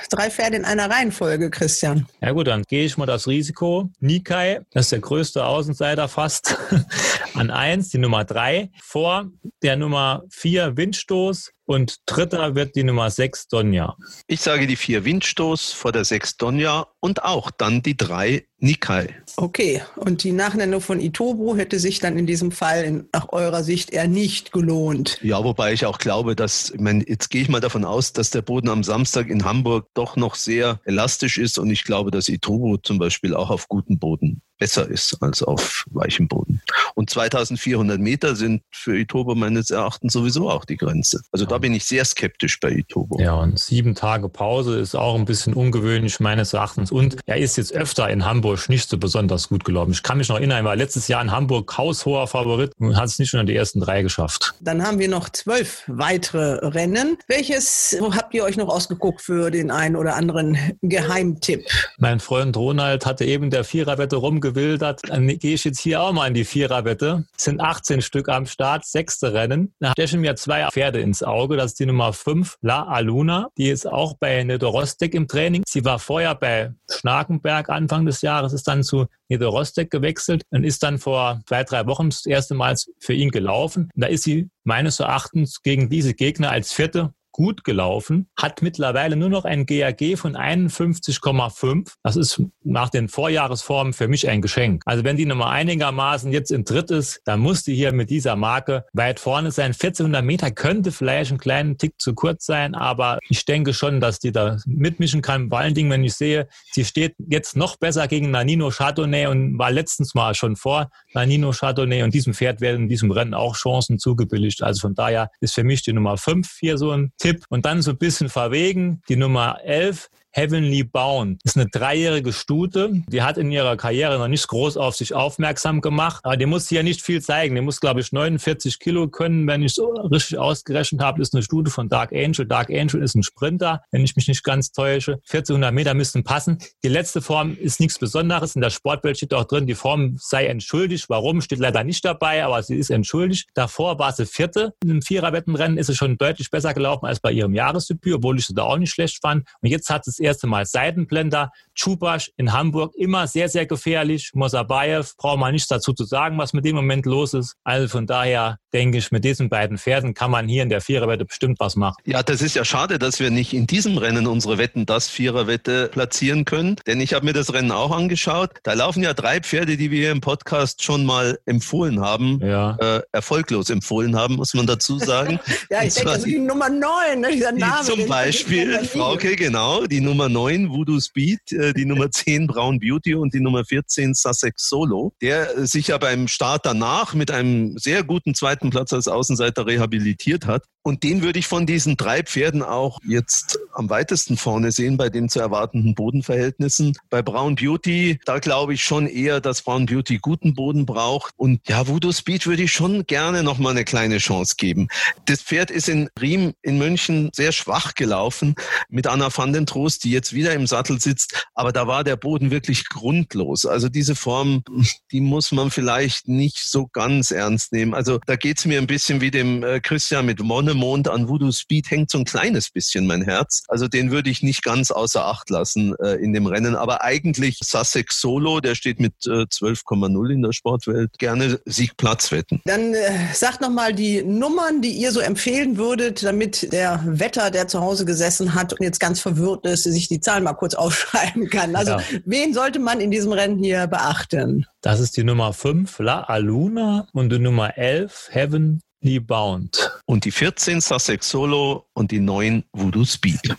Drei 0.09 0.29
Pferde 0.29 0.57
in 0.57 0.65
einer 0.65 0.89
Reihenfolge, 0.89 1.49
Christian. 1.49 2.07
Ja 2.21 2.31
gut, 2.31 2.47
dann 2.47 2.63
gehe 2.63 2.85
ich 2.85 2.97
mal 2.97 3.05
das 3.05 3.27
Risiko. 3.27 3.89
Nikai, 3.99 4.61
das 4.71 4.85
ist 4.85 4.91
der 4.93 4.99
größte 4.99 5.45
Außenseiter 5.45 6.07
fast, 6.07 6.57
an 7.33 7.51
eins, 7.51 7.89
die 7.89 7.97
Nummer 7.97 8.23
drei, 8.23 8.69
vor 8.81 9.29
der 9.61 9.75
Nummer 9.75 10.23
vier 10.29 10.77
Windstoß, 10.77 11.51
und 11.69 11.97
dritter 12.07 12.55
wird 12.55 12.75
die 12.75 12.83
Nummer 12.83 13.11
6 13.11 13.47
Donja. 13.47 13.95
Ich 14.25 14.41
sage 14.41 14.65
die 14.65 14.75
vier 14.75 15.05
Windstoß 15.05 15.71
vor 15.71 15.91
der 15.91 16.03
6 16.03 16.37
Donja 16.37 16.87
und 16.99 17.23
auch 17.23 17.51
dann 17.51 17.83
die 17.83 17.95
drei 17.95 18.47
Nikai. 18.57 19.15
Okay, 19.37 19.83
und 19.95 20.23
die 20.23 20.31
Nachnennung 20.31 20.81
von 20.81 20.99
Itobo 20.99 21.55
hätte 21.55 21.77
sich 21.77 21.99
dann 21.99 22.17
in 22.17 22.25
diesem 22.25 22.51
Fall 22.51 22.83
in, 22.83 23.09
nach 23.13 23.31
eurer 23.31 23.63
Sicht 23.63 23.91
eher 23.91 24.07
nicht 24.07 24.51
gelohnt. 24.51 25.19
Ja, 25.21 25.43
wobei 25.43 25.71
ich 25.71 25.85
auch 25.85 25.99
glaube, 25.99 26.35
dass, 26.35 26.71
ich 26.71 26.79
meine, 26.79 27.07
jetzt 27.07 27.29
gehe 27.29 27.43
ich 27.43 27.49
mal 27.49 27.61
davon 27.61 27.85
aus, 27.85 28.13
dass 28.13 28.31
der 28.31 28.41
Boden 28.41 28.69
am 28.69 28.83
Samstag 28.83 29.29
in 29.29 29.45
Hamburg 29.45 29.89
doch 29.93 30.15
noch 30.15 30.33
sehr 30.33 30.79
elastisch 30.85 31.37
ist 31.37 31.59
und 31.59 31.69
ich 31.69 31.83
glaube, 31.83 32.09
dass 32.09 32.29
Itobo 32.29 32.77
zum 32.77 32.97
Beispiel 32.97 33.35
auch 33.35 33.51
auf 33.51 33.67
gutem 33.67 33.99
Boden 33.99 34.41
besser 34.59 34.87
ist 34.87 35.17
als 35.21 35.41
auf 35.41 35.85
weichem 35.89 36.27
Boden. 36.27 36.61
Und 36.93 37.09
2400 37.09 37.99
Meter 37.99 38.35
sind 38.35 38.61
für 38.71 38.97
Itobo 38.97 39.33
meines 39.33 39.71
Erachtens 39.71 40.13
sowieso 40.13 40.49
auch 40.49 40.65
die 40.65 40.77
Grenze. 40.77 41.21
Also 41.31 41.45
da 41.45 41.57
bin 41.57 41.73
ich 41.73 41.85
sehr 41.85 42.05
skeptisch 42.05 42.59
bei 42.59 42.71
Itobo. 42.71 43.19
Ja, 43.19 43.35
und 43.35 43.57
sieben 43.57 43.95
Tage 43.95 44.29
Pause 44.29 44.77
ist 44.77 44.95
auch 44.95 45.15
ein 45.15 45.25
bisschen 45.25 45.53
ungewöhnlich 45.53 46.19
meines 46.19 46.53
Erachtens. 46.53 46.91
Und 46.91 47.17
er 47.25 47.37
ist 47.37 47.57
jetzt 47.57 47.73
öfter 47.73 48.09
in 48.09 48.25
Hamburg 48.25 48.69
nicht 48.69 48.89
so 48.89 48.97
besonders 48.97 49.49
gut 49.49 49.63
gelaufen. 49.63 49.91
Ich 49.91 50.03
kann 50.03 50.17
mich 50.17 50.29
noch 50.29 50.35
erinnern, 50.35 50.59
er 50.59 50.63
war 50.65 50.75
letztes 50.75 51.07
Jahr 51.07 51.21
in 51.21 51.31
Hamburg 51.31 51.77
haushoher 51.77 52.27
Favorit 52.27 52.73
und 52.77 52.97
hat 52.97 53.05
es 53.05 53.17
nicht 53.17 53.33
unter 53.33 53.45
die 53.45 53.55
ersten 53.55 53.79
drei 53.79 54.01
geschafft. 54.01 54.53
Dann 54.59 54.83
haben 54.85 54.99
wir 54.99 55.07
noch 55.07 55.29
zwölf 55.29 55.83
weitere 55.87 56.67
Rennen. 56.67 57.17
Welches 57.27 57.97
habt 58.11 58.33
ihr 58.33 58.43
euch 58.43 58.57
noch 58.57 58.67
ausgeguckt 58.67 59.21
für 59.21 59.51
den 59.51 59.71
einen 59.71 59.95
oder 59.95 60.15
anderen 60.15 60.57
Geheimtipp? 60.81 61.65
Mein 61.97 62.19
Freund 62.19 62.57
Ronald 62.57 63.05
hatte 63.05 63.23
eben 63.23 63.49
der 63.49 63.63
Viererwette 63.63 64.17
rumgewildert. 64.49 65.01
Dann 65.07 65.27
gehe 65.27 65.53
ich 65.53 65.63
jetzt 65.63 65.79
hier 65.79 66.01
auch 66.01 66.11
mal 66.11 66.27
in 66.27 66.33
die 66.33 66.45
Viererwette. 66.45 67.25
Es 67.37 67.45
sind 67.45 67.61
18 67.61 68.01
Stück 68.01 68.29
am 68.29 68.45
Start, 68.45 68.85
sechste 68.85 69.33
Rennen. 69.33 69.73
Da 69.79 69.91
stechen 69.91 70.21
mir 70.21 70.35
zwei 70.35 70.67
Pferde 70.69 70.99
ins 70.99 71.23
Auge. 71.23 71.57
Das 71.57 71.67
ist 71.67 71.79
die 71.79 71.85
Nummer 71.85 72.13
5, 72.13 72.57
La 72.61 72.83
Aluna. 72.83 73.49
Die 73.57 73.69
ist 73.69 73.87
auch 73.87 74.15
bei 74.19 74.43
Nedorostek 74.43 75.13
im 75.13 75.27
Training. 75.27 75.63
Sie 75.67 75.85
war 75.85 75.99
vorher 75.99 76.35
bei 76.35 76.73
Schnakenberg 76.89 77.69
Anfang 77.69 78.05
des 78.05 78.21
Jahres, 78.21 78.53
ist 78.53 78.67
dann 78.67 78.83
zu 78.83 79.05
Niederrostek 79.29 79.91
gewechselt 79.91 80.43
und 80.49 80.63
ist 80.63 80.83
dann 80.83 80.97
vor 80.97 81.41
zwei, 81.47 81.63
drei 81.63 81.85
Wochen 81.85 82.09
das 82.09 82.25
erste 82.25 82.55
Mal 82.55 82.75
für 82.99 83.13
ihn 83.13 83.29
gelaufen. 83.29 83.89
Da 83.95 84.07
ist 84.07 84.23
sie 84.23 84.49
meines 84.63 84.99
Erachtens 84.99 85.61
gegen 85.61 85.89
diese 85.89 86.13
Gegner 86.13 86.51
als 86.51 86.73
vierte 86.73 87.13
gut 87.31 87.63
gelaufen, 87.63 88.29
hat 88.37 88.61
mittlerweile 88.61 89.15
nur 89.15 89.29
noch 89.29 89.45
ein 89.45 89.65
GAG 89.65 90.17
von 90.17 90.35
51,5. 90.35 91.93
Das 92.03 92.15
ist 92.15 92.41
nach 92.63 92.89
den 92.89 93.07
Vorjahresformen 93.07 93.93
für 93.93 94.07
mich 94.07 94.27
ein 94.29 94.41
Geschenk. 94.41 94.83
Also 94.85 95.03
wenn 95.03 95.17
die 95.17 95.25
Nummer 95.25 95.49
einigermaßen 95.49 96.31
jetzt 96.31 96.51
im 96.51 96.65
Dritt 96.65 96.91
ist, 96.91 97.21
dann 97.25 97.39
muss 97.39 97.63
die 97.63 97.75
hier 97.75 97.91
mit 97.91 98.09
dieser 98.09 98.35
Marke 98.35 98.85
weit 98.93 99.19
vorne 99.19 99.51
sein. 99.51 99.71
1400 99.71 100.23
Meter 100.23 100.51
könnte 100.51 100.91
vielleicht 100.91 101.31
einen 101.31 101.39
kleinen 101.39 101.77
Tick 101.77 101.93
zu 101.99 102.13
kurz 102.13 102.45
sein, 102.45 102.75
aber 102.75 103.19
ich 103.29 103.45
denke 103.45 103.73
schon, 103.73 103.99
dass 103.99 104.19
die 104.19 104.31
da 104.31 104.57
mitmischen 104.65 105.21
kann. 105.21 105.49
Vor 105.49 105.59
allen 105.59 105.73
Dingen, 105.73 105.89
wenn 105.91 106.03
ich 106.03 106.13
sehe, 106.13 106.47
sie 106.71 106.85
steht 106.85 107.15
jetzt 107.27 107.55
noch 107.55 107.77
besser 107.77 108.07
gegen 108.07 108.31
Nanino 108.31 108.69
Chardonnay 108.69 109.27
und 109.27 109.57
war 109.57 109.71
letztens 109.71 110.15
mal 110.15 110.35
schon 110.35 110.55
vor 110.55 110.89
Nanino 111.13 111.51
Chardonnay 111.51 112.03
und 112.03 112.13
diesem 112.13 112.33
Pferd 112.33 112.61
werden 112.61 112.83
in 112.83 112.89
diesem 112.89 113.11
Rennen 113.11 113.33
auch 113.33 113.55
Chancen 113.55 113.99
zugebilligt. 113.99 114.63
Also 114.63 114.81
von 114.81 114.95
daher 114.95 115.31
ist 115.39 115.55
für 115.55 115.63
mich 115.63 115.83
die 115.83 115.93
Nummer 115.93 116.17
5 116.17 116.57
hier 116.59 116.77
so 116.77 116.91
ein 116.91 117.11
Tipp 117.29 117.45
und 117.49 117.65
dann 117.65 117.81
so 117.81 117.91
ein 117.91 117.97
bisschen 117.97 118.29
verwegen. 118.29 119.01
Die 119.07 119.15
Nummer 119.15 119.59
11 119.63 120.09
Heavenly 120.31 120.83
Bound. 120.83 121.41
Ist 121.43 121.57
eine 121.57 121.67
dreijährige 121.67 122.33
Stute. 122.33 122.91
Die 123.07 123.21
hat 123.21 123.37
in 123.37 123.51
ihrer 123.51 123.77
Karriere 123.77 124.19
noch 124.19 124.27
nicht 124.27 124.47
groß 124.47 124.77
auf 124.77 124.95
sich 124.95 125.13
aufmerksam 125.13 125.81
gemacht. 125.81 126.21
Aber 126.23 126.37
die 126.37 126.45
muss 126.45 126.69
hier 126.69 126.83
nicht 126.83 127.01
viel 127.01 127.21
zeigen. 127.21 127.55
Die 127.55 127.61
muss, 127.61 127.79
glaube 127.79 127.99
ich, 127.99 128.11
49 128.11 128.79
Kilo 128.79 129.07
können, 129.07 129.47
wenn 129.47 129.63
ich 129.63 129.73
so 129.73 129.91
richtig 129.93 130.37
ausgerechnet 130.37 131.01
habe. 131.01 131.21
Ist 131.21 131.33
eine 131.33 131.43
Stute 131.43 131.71
von 131.71 131.89
Dark 131.89 132.13
Angel. 132.13 132.45
Dark 132.45 132.69
Angel 132.69 133.01
ist 133.01 133.15
ein 133.15 133.23
Sprinter, 133.23 133.83
wenn 133.91 134.03
ich 134.03 134.15
mich 134.15 134.27
nicht 134.27 134.43
ganz 134.43 134.71
täusche. 134.71 135.13
1400 135.13 135.73
Meter 135.73 135.93
müssten 135.95 136.23
passen. 136.23 136.59
Die 136.83 136.89
letzte 136.89 137.21
Form 137.21 137.57
ist 137.57 137.79
nichts 137.79 137.97
Besonderes. 137.97 138.55
In 138.55 138.61
der 138.61 138.69
Sportwelt 138.69 139.17
steht 139.17 139.33
auch 139.33 139.45
drin, 139.45 139.65
die 139.65 139.75
Form 139.75 140.17
sei 140.19 140.45
entschuldigt. 140.45 141.09
Warum? 141.09 141.41
Steht 141.41 141.59
leider 141.59 141.83
nicht 141.83 142.05
dabei, 142.05 142.43
aber 142.43 142.61
sie 142.61 142.75
ist 142.75 142.91
entschuldigt. 142.91 143.49
Davor 143.55 143.97
war 143.97 144.11
sie 144.13 144.25
Vierte. 144.25 144.73
Im 144.83 145.01
Viererwettenrennen 145.01 145.77
ist 145.77 145.87
sie 145.87 145.95
schon 145.95 146.17
deutlich 146.17 146.51
besser 146.51 146.73
gelaufen 146.73 147.05
als 147.07 147.19
bei 147.19 147.31
ihrem 147.31 147.53
Jahresdebüt, 147.53 148.15
obwohl 148.15 148.37
ich 148.37 148.45
sie 148.45 148.53
da 148.53 148.63
auch 148.63 148.77
nicht 148.77 148.91
schlecht 148.91 149.19
fand. 149.21 149.47
Und 149.61 149.69
jetzt 149.69 149.89
hat 149.89 150.05
sie 150.05 150.18
das 150.19 150.25
erste 150.25 150.47
Mal 150.47 150.65
Seitenblender. 150.65 151.51
Chubasch 151.75 152.31
in 152.35 152.51
Hamburg 152.51 152.93
immer 152.95 153.27
sehr, 153.27 153.47
sehr 153.47 153.65
gefährlich. 153.65 154.31
Mosabayev 154.33 155.15
braucht 155.17 155.39
man 155.39 155.53
nichts 155.53 155.69
dazu 155.69 155.93
zu 155.93 156.03
sagen, 156.03 156.37
was 156.37 156.51
mit 156.53 156.65
dem 156.65 156.75
Moment 156.75 157.05
los 157.05 157.33
ist. 157.33 157.55
Also 157.63 157.87
von 157.87 158.05
daher 158.05 158.57
denke 158.73 158.97
ich, 158.97 159.11
mit 159.11 159.23
diesen 159.23 159.49
beiden 159.49 159.77
Pferden 159.77 160.13
kann 160.13 160.29
man 160.29 160.47
hier 160.47 160.63
in 160.63 160.69
der 160.69 160.81
Viererwette 160.81 161.25
bestimmt 161.25 161.59
was 161.59 161.75
machen. 161.75 161.95
Ja, 162.05 162.21
das 162.21 162.41
ist 162.41 162.55
ja 162.55 162.65
schade, 162.65 162.99
dass 162.99 163.19
wir 163.19 163.31
nicht 163.31 163.53
in 163.53 163.65
diesem 163.65 163.97
Rennen 163.97 164.27
unsere 164.27 164.57
Wetten 164.57 164.85
das 164.85 165.07
Viererwette 165.07 165.87
platzieren 165.87 166.45
können. 166.45 166.75
Denn 166.85 166.99
ich 166.99 167.13
habe 167.13 167.25
mir 167.25 167.33
das 167.33 167.53
Rennen 167.53 167.71
auch 167.71 167.91
angeschaut. 167.91 168.51
Da 168.63 168.73
laufen 168.73 169.01
ja 169.01 169.13
drei 169.13 169.39
Pferde, 169.39 169.77
die 169.77 169.89
wir 169.89 169.99
hier 169.99 170.11
im 170.11 170.21
Podcast 170.21 170.83
schon 170.83 171.05
mal 171.05 171.39
empfohlen 171.45 172.01
haben. 172.01 172.39
Ja. 172.43 172.75
Äh, 172.79 173.01
erfolglos 173.13 173.69
empfohlen 173.69 174.15
haben, 174.15 174.35
muss 174.35 174.53
man 174.53 174.67
dazu 174.67 174.99
sagen. 174.99 175.39
ja, 175.69 175.83
ich 175.83 175.93
denke, 175.93 176.11
also 176.11 176.25
die 176.25 176.39
Nummer 176.39 176.69
neun, 176.69 177.21
ne, 177.21 177.31
dieser 177.31 177.53
Name. 177.53 177.83
zum 177.83 178.05
Beispiel, 178.07 178.79
Frauke, 178.83 179.35
genau, 179.35 179.85
die 179.85 180.01
Nummer 180.09 180.27
neun, 180.27 180.71
Voodoo 180.71 180.99
Speed, 180.99 181.51
äh, 181.51 181.71
die 181.71 181.85
Nummer 181.85 182.09
zehn, 182.11 182.47
Brown 182.47 182.79
Beauty 182.79 183.13
und 183.13 183.31
die 183.35 183.39
Nummer 183.39 183.63
14, 183.63 184.15
Sussex 184.15 184.67
Solo, 184.67 185.13
der 185.21 185.67
sich 185.67 185.89
ja 185.89 185.99
beim 185.99 186.27
Start 186.27 186.65
danach 186.65 187.13
mit 187.13 187.29
einem 187.29 187.77
sehr 187.77 188.03
guten 188.03 188.33
zweiten 188.33 188.71
Platz 188.71 188.91
als 188.91 189.07
Außenseiter 189.07 189.67
rehabilitiert 189.67 190.47
hat. 190.47 190.63
Und 190.81 191.03
den 191.03 191.21
würde 191.21 191.39
ich 191.39 191.47
von 191.47 191.65
diesen 191.65 191.97
drei 191.97 192.23
Pferden 192.23 192.63
auch 192.63 192.99
jetzt 193.05 193.59
am 193.73 193.89
weitesten 193.89 194.37
vorne 194.37 194.71
sehen 194.71 194.97
bei 194.97 195.09
den 195.09 195.29
zu 195.29 195.39
erwartenden 195.39 195.93
Bodenverhältnissen. 195.93 196.97
Bei 197.09 197.21
Brown 197.21 197.55
Beauty, 197.55 198.19
da 198.25 198.39
glaube 198.39 198.73
ich 198.73 198.83
schon 198.83 199.07
eher, 199.07 199.41
dass 199.41 199.61
Brown 199.61 199.85
Beauty 199.85 200.19
guten 200.19 200.53
Boden 200.53 200.85
braucht. 200.85 201.33
Und 201.37 201.67
ja, 201.67 201.87
Voodoo 201.87 202.11
Speed 202.11 202.47
würde 202.47 202.63
ich 202.63 202.71
schon 202.71 203.05
gerne 203.05 203.43
nochmal 203.43 203.71
eine 203.71 203.83
kleine 203.83 204.17
Chance 204.17 204.55
geben. 204.57 204.87
Das 205.25 205.41
Pferd 205.41 205.69
ist 205.69 205.89
in 205.89 206.09
Riem 206.19 206.53
in 206.61 206.77
München 206.77 207.29
sehr 207.33 207.51
schwach 207.51 207.95
gelaufen 207.95 208.55
mit 208.89 209.07
Anna 209.07 209.29
van 209.35 209.53
den 209.53 209.65
Trost, 209.65 210.03
die 210.03 210.11
jetzt 210.11 210.33
wieder 210.33 210.53
im 210.53 210.67
Sattel 210.67 210.99
sitzt. 210.99 211.47
Aber 211.53 211.71
da 211.71 211.87
war 211.87 212.03
der 212.03 212.15
Boden 212.15 212.51
wirklich 212.51 212.87
grundlos. 212.87 213.65
Also 213.65 213.89
diese 213.89 214.15
Form, 214.15 214.63
die 215.11 215.21
muss 215.21 215.51
man 215.51 215.71
vielleicht 215.71 216.27
nicht 216.27 216.57
so 216.57 216.87
ganz 216.87 217.31
ernst 217.31 217.73
nehmen. 217.73 217.93
Also 217.93 218.19
da 218.25 218.35
geht 218.35 218.59
es 218.59 218.65
mir 218.65 218.79
ein 218.79 218.87
bisschen 218.87 219.21
wie 219.21 219.31
dem 219.31 219.63
äh, 219.63 219.79
Christian 219.79 220.25
mit 220.25 220.39
Monemond 220.73 221.07
an 221.07 221.27
Voodoo 221.27 221.51
Speed 221.51 221.89
hängt 221.91 222.11
so 222.11 222.17
ein 222.19 222.25
kleines 222.25 222.69
bisschen 222.69 223.07
mein 223.07 223.21
Herz. 223.21 223.63
Also 223.67 223.87
den 223.87 224.11
würde 224.11 224.29
ich 224.29 224.41
nicht 224.43 224.63
ganz 224.63 224.91
außer 224.91 225.25
Acht 225.25 225.49
lassen 225.49 225.95
äh, 225.99 226.15
in 226.15 226.33
dem 226.33 226.45
Rennen. 226.45 226.75
Aber 226.75 227.03
eigentlich 227.03 227.59
Sussex 227.63 228.21
Solo, 228.21 228.59
der 228.59 228.75
steht 228.75 228.99
mit 228.99 229.13
äh, 229.25 229.45
12,0 229.45 230.31
in 230.31 230.41
der 230.41 230.53
Sportwelt, 230.53 231.17
gerne 231.17 231.59
Siegplatz 231.65 232.31
wetten. 232.31 232.61
Dann 232.65 232.93
äh, 232.93 233.33
sagt 233.33 233.61
nochmal 233.61 233.93
die 233.93 234.23
Nummern, 234.23 234.81
die 234.81 234.91
ihr 234.91 235.11
so 235.11 235.19
empfehlen 235.19 235.77
würdet, 235.77 236.23
damit 236.23 236.71
der 236.73 237.01
Wetter, 237.05 237.51
der 237.51 237.67
zu 237.67 237.81
Hause 237.81 238.05
gesessen 238.05 238.55
hat 238.55 238.73
und 238.73 238.83
jetzt 238.83 238.99
ganz 238.99 239.19
verwirrt 239.19 239.65
ist, 239.65 239.83
sich 239.83 240.07
die 240.07 240.19
Zahlen 240.19 240.43
mal 240.43 240.53
kurz 240.53 240.73
aufschreiben 240.75 241.49
kann. 241.49 241.75
Also 241.75 241.93
ja. 241.93 242.01
wen 242.25 242.53
sollte 242.53 242.79
man 242.79 242.99
in 242.99 243.11
diesem 243.11 243.31
Rennen 243.31 243.61
hier 243.61 243.87
beachten? 243.87 244.65
Das 244.81 244.99
ist 244.99 245.17
die 245.17 245.23
Nummer 245.23 245.53
5, 245.53 245.99
La 245.99 246.21
Aluna 246.21 247.07
und 247.13 247.29
die 247.31 247.39
Nummer 247.39 247.77
11, 247.77 248.29
Heavenly 248.31 248.79
Bound. 249.19 249.91
Und 250.05 250.25
die 250.25 250.31
14, 250.31 250.81
Sussex 250.81 251.29
Solo 251.29 251.87
und 251.93 252.11
die 252.11 252.19
9, 252.19 252.63
Voodoo 252.73 253.05
Speed. 253.05 253.55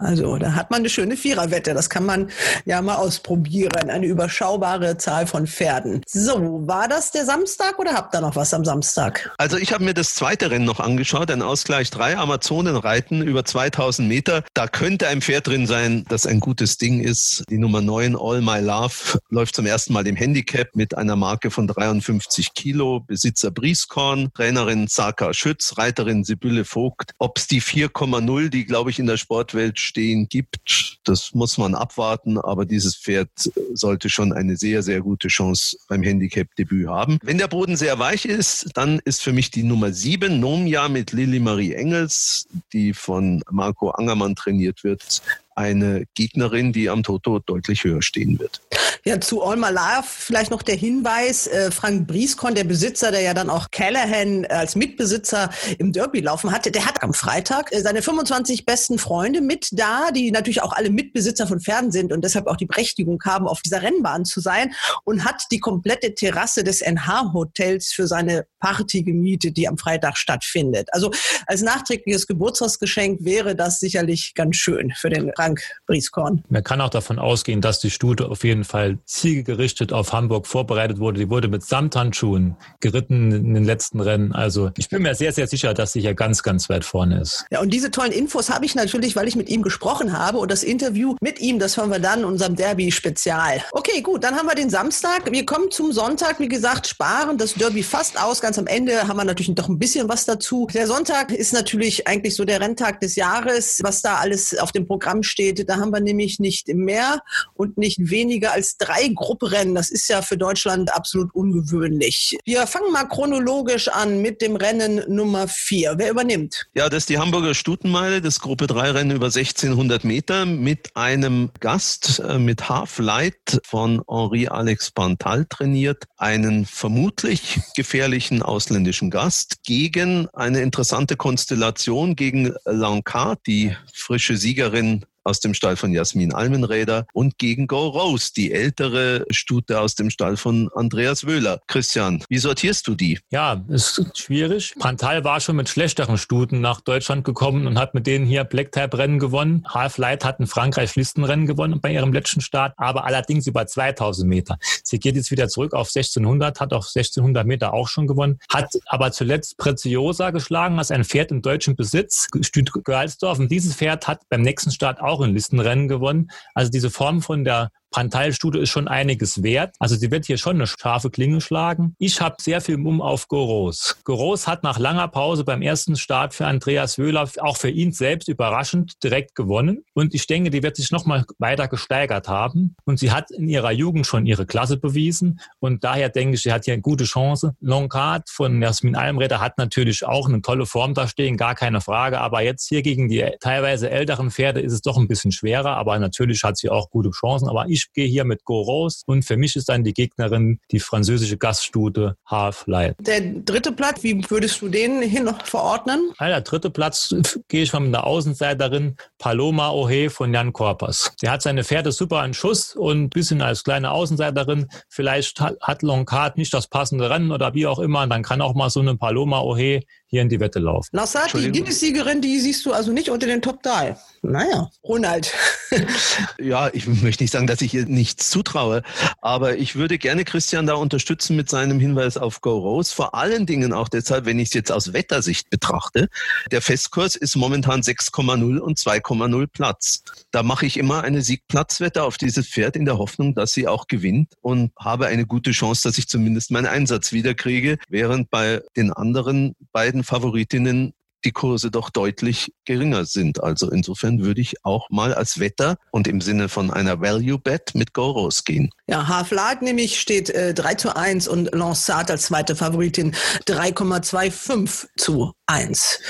Also 0.00 0.36
da 0.38 0.54
hat 0.54 0.70
man 0.70 0.80
eine 0.80 0.88
schöne 0.88 1.16
Viererwette. 1.16 1.74
Das 1.74 1.90
kann 1.90 2.06
man 2.06 2.30
ja 2.64 2.80
mal 2.80 2.96
ausprobieren. 2.96 3.90
Eine 3.90 4.06
überschaubare 4.06 4.96
Zahl 4.96 5.26
von 5.26 5.46
Pferden. 5.46 6.02
So, 6.06 6.66
war 6.66 6.88
das 6.88 7.10
der 7.10 7.26
Samstag 7.26 7.78
oder 7.78 7.92
habt 7.92 8.14
ihr 8.14 8.20
noch 8.20 8.34
was 8.34 8.54
am 8.54 8.64
Samstag? 8.64 9.32
Also 9.36 9.58
ich 9.58 9.72
habe 9.72 9.84
mir 9.84 9.94
das 9.94 10.14
zweite 10.14 10.50
Rennen 10.50 10.64
noch 10.64 10.80
angeschaut. 10.80 11.30
Ein 11.30 11.42
Ausgleich 11.42 11.90
3 11.90 12.16
Amazonenreiten 12.16 13.22
über 13.22 13.44
2000 13.44 14.08
Meter. 14.08 14.42
Da 14.54 14.68
könnte 14.68 15.08
ein 15.08 15.20
Pferd 15.20 15.46
drin 15.46 15.66
sein, 15.66 16.04
das 16.08 16.26
ein 16.26 16.40
gutes 16.40 16.78
Ding 16.78 17.00
ist. 17.00 17.44
Die 17.50 17.58
Nummer 17.58 17.82
9 17.82 18.16
All 18.16 18.40
My 18.40 18.60
Love 18.60 19.18
läuft 19.28 19.54
zum 19.54 19.66
ersten 19.66 19.92
Mal 19.92 20.06
im 20.06 20.16
Handicap 20.16 20.74
mit 20.74 20.96
einer 20.96 21.16
Marke 21.16 21.50
von 21.50 21.66
53 21.66 22.54
Kilo. 22.54 23.00
Besitzer 23.00 23.50
Brieskorn, 23.50 24.30
Trainerin 24.34 24.86
Saka 24.88 25.34
Schütz, 25.34 25.76
Reiterin 25.76 26.24
Sibylle 26.24 26.64
Vogt. 26.64 27.12
Ob 27.18 27.36
es 27.36 27.46
die 27.46 27.60
4,0, 27.60 28.48
die 28.48 28.64
glaube 28.64 28.90
ich 28.90 28.98
in 28.98 29.06
der 29.06 29.18
Sportwelt 29.18 29.78
stehen 29.90 30.28
gibt. 30.28 30.98
Das 31.04 31.34
muss 31.34 31.58
man 31.58 31.74
abwarten, 31.74 32.38
aber 32.38 32.64
dieses 32.64 32.96
Pferd 32.96 33.28
sollte 33.74 34.08
schon 34.08 34.32
eine 34.32 34.56
sehr, 34.56 34.82
sehr 34.82 35.00
gute 35.00 35.28
Chance 35.28 35.76
beim 35.88 36.02
Handicap-Debüt 36.02 36.88
haben. 36.88 37.18
Wenn 37.22 37.38
der 37.38 37.48
Boden 37.48 37.76
sehr 37.76 37.98
weich 37.98 38.24
ist, 38.24 38.70
dann 38.74 39.00
ist 39.04 39.22
für 39.22 39.32
mich 39.32 39.50
die 39.50 39.62
Nummer 39.62 39.92
sieben 39.92 40.40
Nomia 40.40 40.88
mit 40.88 41.12
Lilly 41.12 41.40
Marie 41.40 41.74
Engels, 41.74 42.46
die 42.72 42.92
von 42.92 43.42
Marco 43.50 43.90
Angermann 43.90 44.34
trainiert 44.34 44.84
wird, 44.84 45.22
eine 45.60 46.04
Gegnerin, 46.14 46.72
die 46.72 46.88
am 46.88 47.02
Toto 47.02 47.38
deutlich 47.38 47.84
höher 47.84 48.02
stehen 48.02 48.38
wird. 48.38 48.60
Ja, 49.04 49.20
zu 49.20 49.42
All 49.42 49.56
My 49.56 49.70
Life 49.70 50.08
vielleicht 50.08 50.50
noch 50.50 50.62
der 50.62 50.74
Hinweis, 50.74 51.46
äh, 51.46 51.70
Frank 51.70 52.06
Brieskon, 52.06 52.54
der 52.54 52.64
Besitzer, 52.64 53.10
der 53.10 53.20
ja 53.20 53.34
dann 53.34 53.48
auch 53.48 53.70
Callahan 53.70 54.44
als 54.46 54.76
Mitbesitzer 54.76 55.50
im 55.78 55.92
Derby 55.92 56.20
laufen 56.20 56.52
hatte, 56.52 56.70
der 56.70 56.86
hat 56.86 57.02
am 57.02 57.14
Freitag 57.14 57.72
äh, 57.72 57.80
seine 57.80 58.02
25 58.02 58.66
besten 58.66 58.98
Freunde 58.98 59.40
mit 59.40 59.68
da, 59.72 60.10
die 60.10 60.30
natürlich 60.30 60.62
auch 60.62 60.72
alle 60.72 60.90
Mitbesitzer 60.90 61.46
von 61.46 61.60
Pferden 61.60 61.92
sind 61.92 62.12
und 62.12 62.24
deshalb 62.24 62.46
auch 62.46 62.56
die 62.56 62.66
Berechtigung 62.66 63.18
haben, 63.24 63.46
auf 63.46 63.60
dieser 63.62 63.82
Rennbahn 63.82 64.24
zu 64.24 64.40
sein 64.40 64.72
und 65.04 65.24
hat 65.24 65.44
die 65.50 65.60
komplette 65.60 66.14
Terrasse 66.14 66.62
des 66.62 66.82
NH-Hotels 66.82 67.92
für 67.92 68.06
seine 68.06 68.46
Party 68.60 69.02
gemietet, 69.02 69.56
die 69.56 69.66
am 69.66 69.78
Freitag 69.78 70.16
stattfindet. 70.16 70.88
Also 70.92 71.10
als 71.46 71.62
nachträgliches 71.62 72.26
Geburtstagsgeschenk 72.26 73.24
wäre 73.24 73.56
das 73.56 73.80
sicherlich 73.80 74.34
ganz 74.34 74.56
schön 74.56 74.92
für 74.94 75.08
den 75.08 75.32
Frank 75.34 75.49
Dank, 75.50 75.62
Brieskorn. 75.86 76.44
Man 76.48 76.62
kann 76.62 76.80
auch 76.80 76.90
davon 76.90 77.18
ausgehen, 77.18 77.60
dass 77.60 77.80
die 77.80 77.90
Stute 77.90 78.28
auf 78.28 78.44
jeden 78.44 78.62
Fall 78.62 78.98
zielgerichtet 79.04 79.92
auf 79.92 80.12
Hamburg 80.12 80.46
vorbereitet 80.46 81.00
wurde. 81.00 81.18
Die 81.18 81.28
wurde 81.28 81.48
mit 81.48 81.64
Samthandschuhen 81.64 82.56
geritten 82.78 83.32
in 83.32 83.54
den 83.54 83.64
letzten 83.64 83.98
Rennen. 83.98 84.32
Also 84.32 84.70
ich 84.76 84.88
bin 84.88 85.02
mir 85.02 85.16
sehr, 85.16 85.32
sehr 85.32 85.48
sicher, 85.48 85.74
dass 85.74 85.92
sie 85.92 86.00
hier 86.00 86.14
ganz, 86.14 86.44
ganz 86.44 86.68
weit 86.68 86.84
vorne 86.84 87.20
ist. 87.20 87.46
Ja, 87.50 87.60
und 87.60 87.70
diese 87.70 87.90
tollen 87.90 88.12
Infos 88.12 88.48
habe 88.48 88.64
ich 88.64 88.76
natürlich, 88.76 89.16
weil 89.16 89.26
ich 89.26 89.34
mit 89.34 89.48
ihm 89.48 89.62
gesprochen 89.62 90.16
habe. 90.16 90.38
Und 90.38 90.52
das 90.52 90.62
Interview 90.62 91.16
mit 91.20 91.40
ihm, 91.40 91.58
das 91.58 91.76
hören 91.76 91.90
wir 91.90 91.98
dann 91.98 92.20
in 92.20 92.26
unserem 92.26 92.54
Derby-Spezial. 92.54 93.64
Okay, 93.72 94.02
gut, 94.02 94.22
dann 94.22 94.36
haben 94.36 94.46
wir 94.46 94.54
den 94.54 94.70
Samstag. 94.70 95.32
Wir 95.32 95.44
kommen 95.44 95.72
zum 95.72 95.90
Sonntag. 95.90 96.38
Wie 96.38 96.48
gesagt, 96.48 96.86
sparen 96.86 97.38
das 97.38 97.54
Derby 97.54 97.82
fast 97.82 98.22
aus. 98.22 98.40
Ganz 98.40 98.56
am 98.56 98.68
Ende 98.68 99.08
haben 99.08 99.16
wir 99.16 99.24
natürlich 99.24 99.52
doch 99.56 99.68
ein 99.68 99.80
bisschen 99.80 100.08
was 100.08 100.26
dazu. 100.26 100.68
Der 100.72 100.86
Sonntag 100.86 101.32
ist 101.32 101.52
natürlich 101.52 102.06
eigentlich 102.06 102.36
so 102.36 102.44
der 102.44 102.60
Renntag 102.60 103.00
des 103.00 103.16
Jahres, 103.16 103.80
was 103.82 104.00
da 104.00 104.16
alles 104.16 104.56
auf 104.56 104.70
dem 104.70 104.86
Programm 104.86 105.24
steht. 105.24 105.39
Da 105.66 105.76
haben 105.76 105.90
wir 105.90 106.00
nämlich 106.00 106.38
nicht 106.38 106.68
mehr 106.68 107.22
und 107.54 107.78
nicht 107.78 108.10
weniger 108.10 108.52
als 108.52 108.76
drei 108.76 109.08
Grupperennen. 109.14 109.74
Das 109.74 109.90
ist 109.90 110.08
ja 110.08 110.22
für 110.22 110.36
Deutschland 110.36 110.92
absolut 110.94 111.34
ungewöhnlich. 111.34 112.38
Wir 112.44 112.66
fangen 112.66 112.92
mal 112.92 113.04
chronologisch 113.04 113.88
an 113.88 114.20
mit 114.20 114.42
dem 114.42 114.56
Rennen 114.56 115.02
Nummer 115.08 115.48
vier. 115.48 115.94
Wer 115.96 116.10
übernimmt? 116.10 116.66
Ja, 116.74 116.88
das 116.88 117.04
ist 117.04 117.08
die 117.08 117.18
Hamburger 117.18 117.54
Stutenmeile, 117.54 118.20
das 118.20 118.40
Gruppe 118.40 118.66
3 118.66 118.90
Rennen 118.92 119.16
über 119.16 119.26
1600 119.26 120.04
Meter 120.04 120.44
mit 120.44 120.94
einem 120.94 121.50
Gast, 121.60 122.20
äh, 122.20 122.38
mit 122.38 122.68
Half 122.68 122.98
Light 122.98 123.60
von 123.64 124.02
Henri 124.08 124.48
Alex 124.48 124.90
Pantal 124.90 125.46
trainiert, 125.46 126.04
einen 126.16 126.66
vermutlich 126.66 127.60
gefährlichen 127.76 128.42
ausländischen 128.42 129.10
Gast 129.10 129.62
gegen 129.64 130.28
eine 130.34 130.60
interessante 130.60 131.16
Konstellation 131.16 132.16
gegen 132.16 132.54
Lancard, 132.64 133.40
die 133.46 133.76
frische 133.94 134.36
Siegerin 134.36 135.04
aus 135.24 135.40
dem 135.40 135.54
Stall 135.54 135.76
von 135.76 135.92
Jasmin 135.92 136.32
Almenräder 136.32 137.06
und 137.12 137.38
gegen 137.38 137.66
Go 137.66 137.88
Rose, 137.88 138.32
die 138.34 138.52
ältere 138.52 139.24
Stute 139.30 139.80
aus 139.80 139.94
dem 139.94 140.10
Stall 140.10 140.36
von 140.36 140.70
Andreas 140.74 141.26
Wöhler. 141.26 141.60
Christian, 141.66 142.24
wie 142.28 142.38
sortierst 142.38 142.86
du 142.86 142.94
die? 142.94 143.18
Ja, 143.30 143.64
ist 143.68 144.04
schwierig. 144.14 144.74
Pantal 144.78 145.24
war 145.24 145.40
schon 145.40 145.56
mit 145.56 145.68
schlechteren 145.68 146.18
Stuten 146.18 146.60
nach 146.60 146.80
Deutschland 146.80 147.24
gekommen 147.24 147.66
und 147.66 147.78
hat 147.78 147.94
mit 147.94 148.06
denen 148.06 148.26
hier 148.26 148.44
Black 148.44 148.72
Type 148.72 148.96
Rennen 148.96 149.18
gewonnen. 149.18 149.64
Half 149.68 149.98
Light 149.98 150.24
hat 150.24 150.40
in 150.40 150.46
Frankreich 150.46 150.96
Listenrennen 150.96 151.46
gewonnen 151.46 151.80
bei 151.80 151.92
ihrem 151.92 152.12
letzten 152.12 152.40
Start, 152.40 152.74
aber 152.76 153.04
allerdings 153.04 153.46
über 153.46 153.66
2000 153.66 154.28
Meter. 154.28 154.58
Sie 154.82 154.98
geht 154.98 155.16
jetzt 155.16 155.30
wieder 155.30 155.48
zurück 155.48 155.74
auf 155.74 155.88
1600, 155.88 156.60
hat 156.60 156.72
auf 156.72 156.86
1600 156.86 157.46
Meter 157.46 157.72
auch 157.72 157.88
schon 157.88 158.06
gewonnen, 158.06 158.38
hat 158.52 158.78
aber 158.86 159.12
zuletzt 159.12 159.56
Preziosa 159.58 160.30
geschlagen, 160.30 160.78
als 160.78 160.90
ein 160.90 161.04
Pferd 161.04 161.30
im 161.30 161.42
deutschen 161.42 161.76
Besitz, 161.76 162.28
Stüt 162.40 162.72
Görlsdorf. 162.72 163.38
Und 163.38 163.50
dieses 163.50 163.74
Pferd 163.74 164.06
hat 164.06 164.22
beim 164.28 164.42
nächsten 164.42 164.70
Start 164.70 165.00
auch 165.00 165.09
auch 165.10 165.20
ein 165.20 165.34
Listenrennen 165.34 165.88
gewonnen. 165.88 166.30
Also 166.54 166.70
diese 166.70 166.90
Form 166.90 167.20
von 167.20 167.44
der 167.44 167.70
Panteilstute 167.90 168.58
ist 168.58 168.70
schon 168.70 168.88
einiges 168.88 169.42
wert. 169.42 169.74
Also 169.78 169.96
sie 169.96 170.10
wird 170.10 170.26
hier 170.26 170.38
schon 170.38 170.56
eine 170.56 170.66
scharfe 170.66 171.10
Klinge 171.10 171.40
schlagen. 171.40 171.94
Ich 171.98 172.20
habe 172.20 172.36
sehr 172.40 172.60
viel 172.60 172.76
Mumm 172.76 173.00
auf 173.00 173.28
Goros. 173.28 173.96
Goros 174.04 174.46
hat 174.46 174.62
nach 174.62 174.78
langer 174.78 175.08
Pause 175.08 175.44
beim 175.44 175.62
ersten 175.62 175.96
Start 175.96 176.34
für 176.34 176.46
Andreas 176.46 176.98
Wöhler 176.98 177.28
auch 177.40 177.56
für 177.56 177.70
ihn 177.70 177.92
selbst 177.92 178.28
überraschend 178.28 179.02
direkt 179.02 179.34
gewonnen. 179.34 179.84
Und 179.94 180.14
ich 180.14 180.26
denke, 180.26 180.50
die 180.50 180.62
wird 180.62 180.76
sich 180.76 180.90
nochmal 180.90 181.24
weiter 181.38 181.68
gesteigert 181.68 182.28
haben. 182.28 182.76
Und 182.84 182.98
sie 182.98 183.10
hat 183.10 183.30
in 183.30 183.48
ihrer 183.48 183.72
Jugend 183.72 184.06
schon 184.06 184.26
ihre 184.26 184.46
Klasse 184.46 184.76
bewiesen. 184.76 185.40
Und 185.58 185.84
daher 185.84 186.08
denke 186.08 186.34
ich, 186.34 186.42
sie 186.42 186.52
hat 186.52 186.64
hier 186.64 186.74
eine 186.74 186.82
gute 186.82 187.04
Chance. 187.04 187.54
Longcard 187.60 188.30
von 188.30 188.62
Jasmin 188.62 188.96
Almräder 188.96 189.40
hat 189.40 189.58
natürlich 189.58 190.04
auch 190.04 190.28
eine 190.28 190.42
tolle 190.42 190.66
Form 190.66 190.94
da 190.94 191.08
stehen, 191.08 191.36
gar 191.36 191.54
keine 191.54 191.80
Frage. 191.80 192.20
Aber 192.20 192.42
jetzt 192.42 192.68
hier 192.68 192.82
gegen 192.82 193.08
die 193.08 193.28
teilweise 193.40 193.90
älteren 193.90 194.30
Pferde 194.30 194.60
ist 194.60 194.72
es 194.72 194.82
doch 194.82 194.96
ein 194.96 195.08
bisschen 195.08 195.32
schwerer. 195.32 195.76
Aber 195.76 195.98
natürlich 195.98 196.44
hat 196.44 196.56
sie 196.56 196.70
auch 196.70 196.90
gute 196.90 197.10
Chancen. 197.10 197.48
Aber 197.48 197.66
ich 197.68 197.79
ich 197.80 197.92
gehe 197.92 198.06
hier 198.06 198.24
mit 198.24 198.44
Go 198.44 198.60
Rose 198.60 199.02
und 199.06 199.24
für 199.24 199.36
mich 199.36 199.56
ist 199.56 199.68
dann 199.68 199.84
die 199.84 199.92
Gegnerin 199.92 200.60
die 200.70 200.80
französische 200.80 201.36
Gaststute 201.36 202.16
Half 202.26 202.66
Light. 202.66 202.96
Der 203.00 203.20
dritte 203.20 203.72
Platz, 203.72 204.02
wie 204.02 204.22
würdest 204.28 204.60
du 204.62 204.68
den 204.68 205.02
hin 205.02 205.24
noch 205.24 205.44
verordnen? 205.44 206.12
Ja, 206.20 206.28
der 206.28 206.40
dritte 206.42 206.70
Platz 206.70 207.14
gehe 207.48 207.62
ich 207.62 207.72
mal 207.72 207.80
mit 207.80 207.94
einer 207.94 208.06
Außenseiterin 208.06 208.96
Paloma 209.18 209.70
Ohe 209.70 210.10
von 210.10 210.32
Jan 210.32 210.52
Korpas. 210.52 211.12
Sie 211.18 211.28
hat 211.28 211.42
seine 211.42 211.64
Pferde 211.64 211.92
super 211.92 212.24
in 212.24 212.34
Schuss 212.34 212.76
und 212.76 213.04
ein 213.04 213.10
bisschen 213.10 213.42
als 213.42 213.64
kleine 213.64 213.90
Außenseiterin. 213.90 214.66
Vielleicht 214.88 215.40
hat 215.40 215.82
Longcard 215.82 216.36
nicht 216.36 216.52
das 216.52 216.68
passende 216.68 217.10
Rennen 217.10 217.32
oder 217.32 217.54
wie 217.54 217.66
auch 217.66 217.78
immer. 217.78 218.06
Dann 218.06 218.22
kann 218.22 218.40
auch 218.40 218.54
mal 218.54 218.70
so 218.70 218.80
eine 218.80 218.96
Paloma 218.96 219.40
Ohe 219.40 219.80
hier 220.10 220.22
in 220.22 220.28
die 220.28 220.40
Wette 220.40 220.58
laufen. 220.58 220.88
Lassat, 220.92 221.32
die 221.34 221.50
Guinness-Siegerin, 221.50 222.20
die 222.20 222.40
siehst 222.40 222.66
du 222.66 222.72
also 222.72 222.92
nicht 222.92 223.10
unter 223.10 223.28
den 223.28 223.42
Top 223.42 223.62
3. 223.62 223.96
Naja, 224.22 224.68
Ronald. 224.84 225.32
ja, 226.38 226.68
ich 226.74 226.86
möchte 226.86 227.22
nicht 227.22 227.30
sagen, 227.30 227.46
dass 227.46 227.62
ich 227.62 227.72
ihr 227.72 227.86
nichts 227.86 228.28
zutraue, 228.28 228.82
aber 229.22 229.56
ich 229.56 229.76
würde 229.76 229.98
gerne 229.98 230.24
Christian 230.24 230.66
da 230.66 230.74
unterstützen 230.74 231.36
mit 231.36 231.48
seinem 231.48 231.80
Hinweis 231.80 232.16
auf 232.16 232.40
Go 232.40 232.58
Rose. 232.58 232.94
Vor 232.94 233.14
allen 233.14 233.46
Dingen 233.46 233.72
auch 233.72 233.88
deshalb, 233.88 234.26
wenn 234.26 234.38
ich 234.40 234.48
es 234.48 234.54
jetzt 234.54 234.72
aus 234.72 234.92
Wettersicht 234.92 235.48
betrachte. 235.48 236.08
Der 236.50 236.60
Festkurs 236.60 237.14
ist 237.14 237.36
momentan 237.36 237.80
6,0 237.80 238.58
und 238.58 238.78
2,0 238.78 239.46
Platz. 239.46 240.02
Da 240.32 240.42
mache 240.42 240.66
ich 240.66 240.76
immer 240.76 241.02
eine 241.02 241.22
Siegplatzwette 241.22 242.02
auf 242.02 242.18
dieses 242.18 242.48
Pferd 242.48 242.76
in 242.76 242.84
der 242.84 242.98
Hoffnung, 242.98 243.34
dass 243.34 243.52
sie 243.52 243.68
auch 243.68 243.86
gewinnt 243.86 244.34
und 244.42 244.72
habe 244.76 245.06
eine 245.06 245.24
gute 245.24 245.52
Chance, 245.52 245.88
dass 245.88 245.98
ich 245.98 246.08
zumindest 246.08 246.50
meinen 246.50 246.66
Einsatz 246.66 247.12
wiederkriege, 247.12 247.78
während 247.88 248.28
bei 248.28 248.60
den 248.76 248.92
anderen 248.92 249.54
beiden 249.72 249.99
beiden 250.00 250.04
Favoritinnen 250.04 250.94
die 251.26 251.32
Kurse 251.32 251.70
doch 251.70 251.90
deutlich 251.90 252.50
geringer 252.64 253.04
sind. 253.04 253.42
Also 253.42 253.70
insofern 253.70 254.20
würde 254.20 254.40
ich 254.40 254.64
auch 254.64 254.88
mal 254.88 255.12
als 255.12 255.38
Wetter 255.38 255.76
und 255.90 256.08
im 256.08 256.22
Sinne 256.22 256.48
von 256.48 256.70
einer 256.70 257.02
Value 257.02 257.38
Bet 257.38 257.74
mit 257.74 257.92
Goros 257.92 258.44
gehen. 258.44 258.70
Ja, 258.86 259.06
Haflag 259.06 259.60
nämlich 259.60 260.00
steht 260.00 260.30
äh, 260.30 260.54
3 260.54 260.74
zu 260.76 260.96
1 260.96 261.28
und 261.28 261.54
Lansat 261.54 262.10
als 262.10 262.22
zweite 262.22 262.56
Favoritin 262.56 263.14
3,25 263.46 264.86
zu 264.96 265.32
1. 265.44 266.00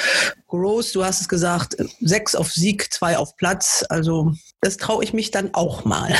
Gross, 0.47 0.93
du 0.93 1.05
hast 1.05 1.23
es 1.23 1.29
gesagt, 1.29 1.77
6 2.01 2.37
auf 2.37 2.53
Sieg, 2.53 2.93
2 2.93 3.19
auf 3.19 3.37
Platz. 3.37 3.85
Also 3.89 4.33
das 4.61 4.77
traue 4.77 5.03
ich 5.03 5.13
mich 5.13 5.31
dann 5.31 5.51
auch 5.55 5.85
mal. 5.85 6.15